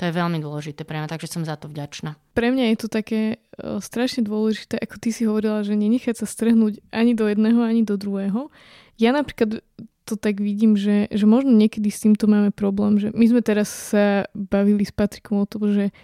To 0.00 0.08
je 0.08 0.16
veľmi 0.16 0.40
dôležité 0.40 0.88
pre 0.88 0.96
mňa, 0.96 1.12
takže 1.12 1.28
som 1.28 1.44
za 1.44 1.60
to 1.60 1.68
vďačná. 1.68 2.16
Pre 2.32 2.48
mňa 2.48 2.72
je 2.72 2.76
to 2.80 2.88
také 2.88 3.20
uh, 3.36 3.84
strašne 3.84 4.24
dôležité, 4.24 4.80
ako 4.80 4.96
ty 4.96 5.12
si 5.12 5.28
hovorila, 5.28 5.60
že 5.60 5.76
nenechať 5.76 6.24
sa 6.24 6.26
strhnúť 6.30 6.80
ani 6.88 7.12
do 7.12 7.28
jedného, 7.28 7.60
ani 7.60 7.84
do 7.84 8.00
druhého. 8.00 8.48
Ja 8.96 9.12
napríklad 9.12 9.60
to 10.10 10.18
tak 10.18 10.42
vidím, 10.42 10.74
že, 10.74 11.06
že 11.14 11.24
možno 11.24 11.54
niekedy 11.54 11.86
s 11.86 12.02
týmto 12.02 12.26
máme 12.26 12.50
problém, 12.50 12.98
že 12.98 13.14
my 13.14 13.24
sme 13.30 13.40
teraz 13.40 13.70
sa 13.70 14.26
bavili 14.34 14.82
s 14.82 14.90
Patrikom 14.90 15.38
o 15.38 15.46
tom, 15.46 15.70
že, 15.70 15.94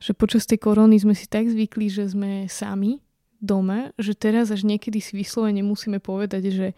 že 0.00 0.16
počas 0.16 0.48
tej 0.48 0.64
korony 0.64 0.96
sme 0.96 1.12
si 1.12 1.28
tak 1.28 1.52
zvykli, 1.52 1.92
že 1.92 2.08
sme 2.08 2.48
sami 2.48 3.04
doma, 3.40 3.92
že 4.00 4.16
teraz 4.16 4.48
až 4.48 4.64
niekedy 4.64 5.00
si 5.00 5.16
vyslovene 5.16 5.60
musíme 5.60 6.00
povedať, 6.00 6.52
že 6.52 6.68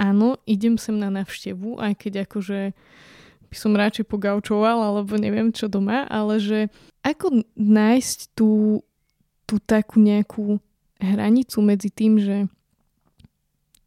áno, 0.00 0.40
idem 0.48 0.80
sem 0.80 0.96
na 0.96 1.12
navštevu, 1.12 1.80
aj 1.80 1.92
keď 2.00 2.12
akože 2.28 2.72
by 3.52 3.56
som 3.56 3.76
radšej 3.76 4.08
pogaučoval, 4.08 4.80
alebo 4.80 5.20
neviem 5.20 5.52
čo 5.52 5.68
doma, 5.68 6.08
ale 6.08 6.40
že 6.40 6.72
ako 7.04 7.44
nájsť 7.56 8.32
tú, 8.32 8.80
tú 9.44 9.60
takú 9.60 10.00
nejakú 10.00 10.56
hranicu 10.96 11.58
medzi 11.60 11.92
tým, 11.92 12.16
že 12.16 12.48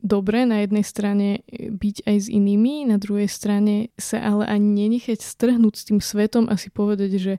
dobre 0.05 0.45
na 0.45 0.61
jednej 0.61 0.85
strane 0.85 1.41
e, 1.49 1.73
byť 1.73 2.05
aj 2.05 2.17
s 2.21 2.27
inými, 2.29 2.85
na 2.85 3.01
druhej 3.01 3.25
strane 3.25 3.89
sa 3.97 4.21
ale 4.21 4.45
ani 4.45 4.85
nenechať 4.85 5.17
strhnúť 5.17 5.73
s 5.73 5.83
tým 5.89 5.99
svetom 5.99 6.45
a 6.45 6.53
si 6.61 6.69
povedať, 6.69 7.17
že, 7.17 7.35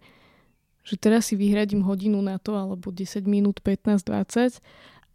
že 0.83 0.95
teraz 0.99 1.31
si 1.31 1.39
vyhradím 1.39 1.87
hodinu 1.87 2.19
na 2.19 2.43
to, 2.43 2.59
alebo 2.59 2.91
10 2.91 3.23
minút, 3.31 3.63
15, 3.63 4.03
20, 4.03 4.59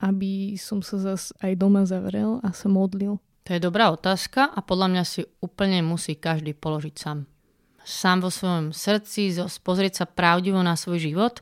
aby 0.02 0.56
som 0.56 0.80
sa 0.80 0.98
zas 0.98 1.36
aj 1.44 1.60
doma 1.60 1.84
zavrel 1.84 2.40
a 2.40 2.56
sa 2.56 2.72
modlil. 2.72 3.20
To 3.46 3.50
je 3.52 3.62
dobrá 3.62 3.92
otázka 3.92 4.48
a 4.48 4.64
podľa 4.64 4.88
mňa 4.96 5.04
si 5.04 5.22
úplne 5.44 5.84
musí 5.84 6.16
každý 6.16 6.56
položiť 6.56 6.96
sám. 6.96 7.28
Sám 7.82 8.24
vo 8.24 8.30
svojom 8.30 8.72
srdci, 8.72 9.34
pozrieť 9.66 9.94
sa 10.02 10.06
pravdivo 10.06 10.62
na 10.62 10.78
svoj 10.78 11.02
život, 11.02 11.42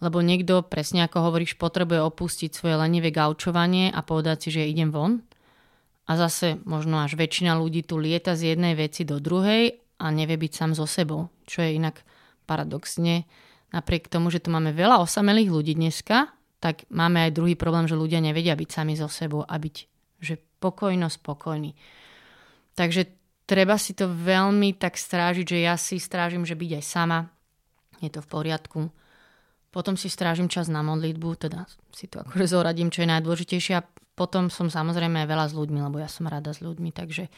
lebo 0.00 0.24
niekto, 0.24 0.64
presne 0.64 1.04
ako 1.04 1.28
hovoríš, 1.28 1.60
potrebuje 1.60 2.00
opustiť 2.00 2.50
svoje 2.56 2.80
lenivé 2.80 3.12
gaučovanie 3.12 3.92
a 3.92 4.00
povedať 4.00 4.48
si, 4.48 4.48
že 4.56 4.70
idem 4.70 4.88
von 4.88 5.27
a 6.08 6.12
zase 6.16 6.56
možno 6.64 7.04
až 7.04 7.20
väčšina 7.20 7.52
ľudí 7.60 7.84
tu 7.84 8.00
lieta 8.00 8.32
z 8.32 8.56
jednej 8.56 8.72
veci 8.72 9.04
do 9.04 9.20
druhej 9.20 9.76
a 10.00 10.08
nevie 10.08 10.40
byť 10.40 10.52
sám 10.56 10.72
so 10.72 10.88
sebou, 10.88 11.28
čo 11.44 11.60
je 11.60 11.76
inak 11.76 12.00
paradoxne. 12.48 13.28
Napriek 13.68 14.08
tomu, 14.08 14.32
že 14.32 14.40
tu 14.40 14.48
máme 14.48 14.72
veľa 14.72 15.04
osamelých 15.04 15.52
ľudí 15.52 15.76
dneska, 15.76 16.32
tak 16.64 16.88
máme 16.88 17.28
aj 17.28 17.36
druhý 17.36 17.54
problém, 17.54 17.84
že 17.84 18.00
ľudia 18.00 18.24
nevedia 18.24 18.56
byť 18.56 18.68
sami 18.72 18.96
so 18.96 19.06
sebou 19.06 19.44
a 19.44 19.54
byť 19.60 19.76
že 20.18 20.34
pokojno 20.58 21.06
spokojní. 21.06 21.78
Takže 22.74 23.06
treba 23.46 23.78
si 23.78 23.94
to 23.94 24.10
veľmi 24.10 24.74
tak 24.74 24.98
strážiť, 24.98 25.46
že 25.46 25.58
ja 25.62 25.78
si 25.78 26.02
strážim, 26.02 26.42
že 26.42 26.58
byť 26.58 26.70
aj 26.82 26.84
sama, 26.84 27.30
je 28.02 28.10
to 28.10 28.18
v 28.18 28.30
poriadku. 28.30 28.80
Potom 29.70 29.94
si 29.94 30.10
strážim 30.10 30.50
čas 30.50 30.66
na 30.66 30.82
modlitbu, 30.82 31.28
teda 31.38 31.70
si 31.94 32.10
to 32.10 32.24
akože 32.24 32.50
zoradím, 32.50 32.90
čo 32.90 33.06
je 33.06 33.12
najdôležitejšie 33.14 33.74
a 33.78 33.86
potom 34.18 34.50
som 34.50 34.66
samozrejme 34.66 35.22
aj 35.22 35.28
veľa 35.30 35.46
s 35.46 35.54
ľuďmi, 35.54 35.78
lebo 35.86 36.02
ja 36.02 36.10
som 36.10 36.26
rada 36.26 36.50
s 36.50 36.58
ľuďmi, 36.58 36.90
takže... 36.90 37.30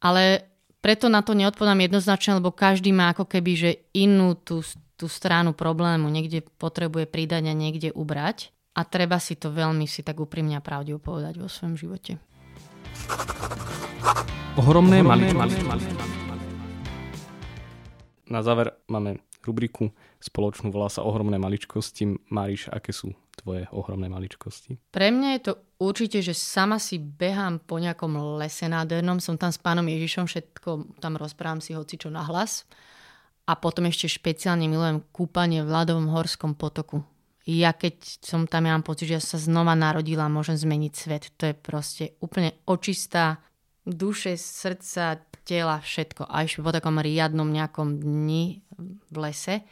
Ale 0.00 0.48
preto 0.80 1.12
na 1.12 1.20
to 1.20 1.36
neodpovedám 1.36 1.84
jednoznačne, 1.84 2.40
lebo 2.40 2.54
každý 2.54 2.96
má 2.96 3.12
ako 3.12 3.28
keby, 3.28 3.52
že 3.52 3.70
inú 3.92 4.32
tú, 4.32 4.64
tú 4.96 5.10
stranu 5.10 5.52
problému 5.52 6.08
niekde 6.08 6.40
potrebuje 6.56 7.04
pridať 7.04 7.50
a 7.50 7.54
niekde 7.54 7.92
ubrať. 7.92 8.54
A 8.78 8.86
treba 8.86 9.18
si 9.18 9.34
to 9.34 9.50
veľmi 9.50 9.90
si 9.90 10.06
tak 10.06 10.22
úprimne 10.22 10.54
a 10.54 10.62
pravdivo 10.62 11.02
povedať 11.02 11.42
vo 11.42 11.50
svojom 11.50 11.74
živote. 11.74 12.22
Ohromné, 14.54 15.02
Ohromné 15.02 15.34
mali, 15.34 15.58
mali, 15.66 15.82
Na 18.30 18.38
záver 18.46 18.78
máme 18.86 19.18
rubriku 19.42 19.90
spoločnú, 20.22 20.70
volá 20.70 20.86
sa 20.86 21.02
Ohromné 21.02 21.42
maličkosti. 21.42 22.30
Máriš, 22.30 22.70
aké 22.70 22.94
sú 22.94 23.18
tvoje 23.40 23.70
ohromné 23.70 24.10
maličkosti? 24.10 24.78
Pre 24.90 25.08
mňa 25.08 25.28
je 25.38 25.40
to 25.46 25.52
určite, 25.78 26.18
že 26.20 26.34
sama 26.34 26.82
si 26.82 26.98
behám 26.98 27.62
po 27.62 27.78
nejakom 27.78 28.38
lese 28.38 28.66
nádhernom, 28.66 29.22
som 29.22 29.38
tam 29.38 29.54
s 29.54 29.58
pánom 29.62 29.86
Ježišom, 29.86 30.26
všetko 30.26 30.98
tam 30.98 31.14
rozprávam 31.14 31.62
si 31.62 31.72
hoci 31.72 31.96
čo 31.96 32.10
nahlas. 32.10 32.66
A 33.48 33.56
potom 33.56 33.88
ešte 33.88 34.12
špeciálne 34.12 34.68
milujem 34.68 35.00
kúpanie 35.08 35.64
v 35.64 35.72
ľadovom 35.72 36.12
horskom 36.12 36.52
potoku. 36.52 37.00
Ja 37.48 37.72
keď 37.72 38.20
som 38.20 38.44
tam, 38.44 38.68
ja 38.68 38.76
mám 38.76 38.84
pocit, 38.84 39.08
že 39.08 39.16
ja 39.16 39.22
sa 39.24 39.40
znova 39.40 39.72
narodila, 39.72 40.28
môžem 40.28 40.60
zmeniť 40.60 40.92
svet. 40.92 41.32
To 41.40 41.48
je 41.48 41.56
proste 41.56 42.04
úplne 42.20 42.52
očistá 42.68 43.40
duše, 43.88 44.36
srdca, 44.36 45.24
tela, 45.48 45.80
všetko. 45.80 46.28
A 46.28 46.44
ešte 46.44 46.60
po 46.60 46.76
takom 46.76 47.00
riadnom 47.00 47.48
nejakom 47.48 48.04
dni 48.04 48.60
v 49.08 49.16
lese. 49.16 49.64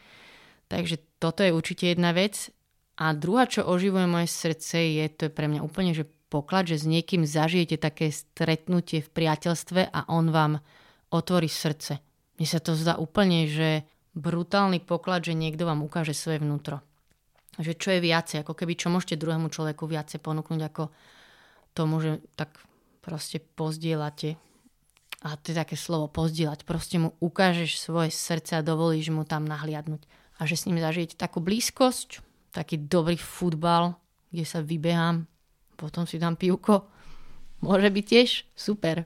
Takže 0.72 1.20
toto 1.20 1.44
je 1.44 1.52
určite 1.52 1.92
jedna 1.92 2.16
vec. 2.16 2.48
A 2.96 3.12
druhá, 3.12 3.44
čo 3.44 3.68
oživuje 3.68 4.08
moje 4.08 4.28
srdce, 4.32 4.80
je 4.80 5.06
to 5.12 5.28
je 5.28 5.32
pre 5.32 5.46
mňa 5.52 5.60
úplne 5.60 5.92
že 5.92 6.08
poklad, 6.32 6.72
že 6.72 6.80
s 6.80 6.86
niekým 6.88 7.28
zažijete 7.28 7.76
také 7.76 8.08
stretnutie 8.08 9.04
v 9.04 9.12
priateľstve 9.12 9.92
a 9.92 10.08
on 10.08 10.32
vám 10.32 10.64
otvorí 11.12 11.46
srdce. 11.46 12.00
Mne 12.40 12.46
sa 12.48 12.60
to 12.60 12.72
zdá 12.76 12.96
úplne, 12.96 13.48
že 13.48 13.84
brutálny 14.16 14.80
poklad, 14.80 15.28
že 15.28 15.36
niekto 15.36 15.68
vám 15.68 15.84
ukáže 15.84 16.16
svoje 16.16 16.40
vnútro. 16.40 16.80
Že 17.56 17.72
čo 17.76 17.88
je 17.96 18.00
viacej, 18.04 18.36
ako 18.44 18.52
keby 18.52 18.72
čo 18.76 18.88
môžete 18.92 19.20
druhému 19.20 19.48
človeku 19.48 19.88
viacej 19.88 20.20
ponúknuť 20.20 20.60
ako 20.72 20.92
tomu, 21.72 22.00
že 22.00 22.20
tak 22.36 22.52
proste 23.04 23.40
pozdielate. 23.40 24.40
A 25.24 25.36
to 25.40 25.52
je 25.52 25.56
také 25.56 25.76
slovo 25.76 26.08
pozdieľať. 26.12 26.68
Proste 26.68 27.00
mu 27.00 27.16
ukážeš 27.20 27.80
svoje 27.80 28.12
srdce 28.12 28.60
a 28.60 28.66
dovolíš 28.66 29.12
mu 29.12 29.24
tam 29.24 29.48
nahliadnúť. 29.48 30.04
A 30.36 30.44
že 30.44 30.60
s 30.60 30.68
ním 30.68 30.80
zažijete 30.80 31.16
takú 31.16 31.40
blízkosť, 31.40 32.25
taký 32.56 32.80
dobrý 32.88 33.20
futbal, 33.20 33.92
kde 34.32 34.44
sa 34.48 34.64
vybehám, 34.64 35.28
potom 35.76 36.08
si 36.08 36.16
dám 36.16 36.40
pivko. 36.40 36.88
Môže 37.60 37.92
byť 37.92 38.04
tiež 38.08 38.28
super. 38.56 39.04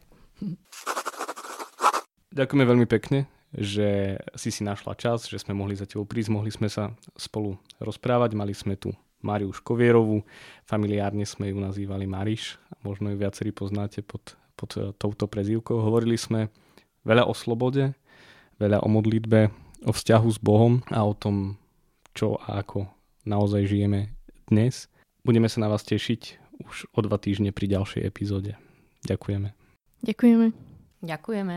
Ďakujeme 2.30 2.62
veľmi 2.62 2.86
pekne, 2.86 3.26
že 3.50 4.14
si 4.38 4.54
si 4.54 4.62
našla 4.62 4.94
čas, 4.94 5.26
že 5.26 5.42
sme 5.42 5.58
mohli 5.58 5.74
za 5.74 5.82
tebou 5.82 6.06
prísť, 6.06 6.30
mohli 6.30 6.54
sme 6.54 6.70
sa 6.70 6.94
spolu 7.18 7.58
rozprávať. 7.82 8.38
Mali 8.38 8.54
sme 8.54 8.78
tu 8.78 8.94
Mariu 9.18 9.50
Škovierovú, 9.50 10.22
familiárne 10.62 11.26
sme 11.26 11.50
ju 11.50 11.58
nazývali 11.58 12.06
Mariš, 12.06 12.54
možno 12.86 13.10
ju 13.10 13.18
viacerí 13.18 13.50
poznáte 13.50 14.06
pod, 14.06 14.38
pod 14.54 14.94
touto 14.94 15.26
prezývkou. 15.26 15.74
Hovorili 15.74 16.14
sme 16.14 16.54
veľa 17.02 17.26
o 17.26 17.34
slobode, 17.34 17.98
veľa 18.62 18.78
o 18.80 18.88
modlitbe, 18.88 19.50
o 19.84 19.92
vzťahu 19.92 20.28
s 20.30 20.38
Bohom 20.38 20.86
a 20.94 21.02
o 21.02 21.12
tom, 21.18 21.58
čo 22.14 22.38
a 22.46 22.62
ako 22.62 22.99
naozaj 23.24 23.68
žijeme 23.68 24.14
dnes. 24.48 24.88
Budeme 25.24 25.48
sa 25.48 25.60
na 25.60 25.68
vás 25.68 25.84
tešiť 25.84 26.22
už 26.64 26.92
o 26.92 27.00
dva 27.04 27.16
týždne 27.16 27.52
pri 27.52 27.66
ďalšej 27.68 28.02
epizóde. 28.04 28.56
Ďakujeme. 29.04 29.52
Ďakujeme. 30.04 30.46
Ďakujeme. 31.00 31.56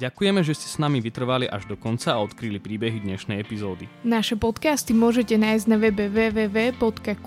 Ďakujeme, 0.00 0.40
že 0.40 0.56
ste 0.56 0.64
s 0.64 0.80
nami 0.80 1.04
vytrvali 1.04 1.44
až 1.44 1.68
do 1.68 1.76
konca 1.76 2.16
a 2.16 2.24
odkryli 2.24 2.56
príbehy 2.56 3.04
dnešnej 3.04 3.36
epizódy. 3.36 3.84
Naše 4.00 4.40
podcasty 4.40 4.96
môžete 4.96 5.36
nájsť 5.36 5.66
na 5.68 5.76
webe 5.76 6.08
www.kumram.sk 6.08 7.20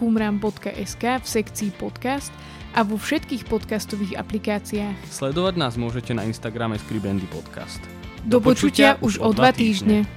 v 1.21 1.27
sekcii 1.29 1.69
podcast 1.77 2.33
a 2.73 2.81
vo 2.81 2.97
všetkých 2.97 3.45
podcastových 3.45 4.17
aplikáciách. 4.17 5.05
Sledovať 5.05 5.53
nás 5.53 5.77
môžete 5.77 6.17
na 6.17 6.25
Instagrame 6.25 6.81
Skribendy 6.81 7.29
Podcast. 7.29 8.02
Do, 8.23 8.39
počutia 8.39 8.95
už 9.03 9.19
o 9.19 9.35
dva 9.35 9.51
týždne. 9.51 10.07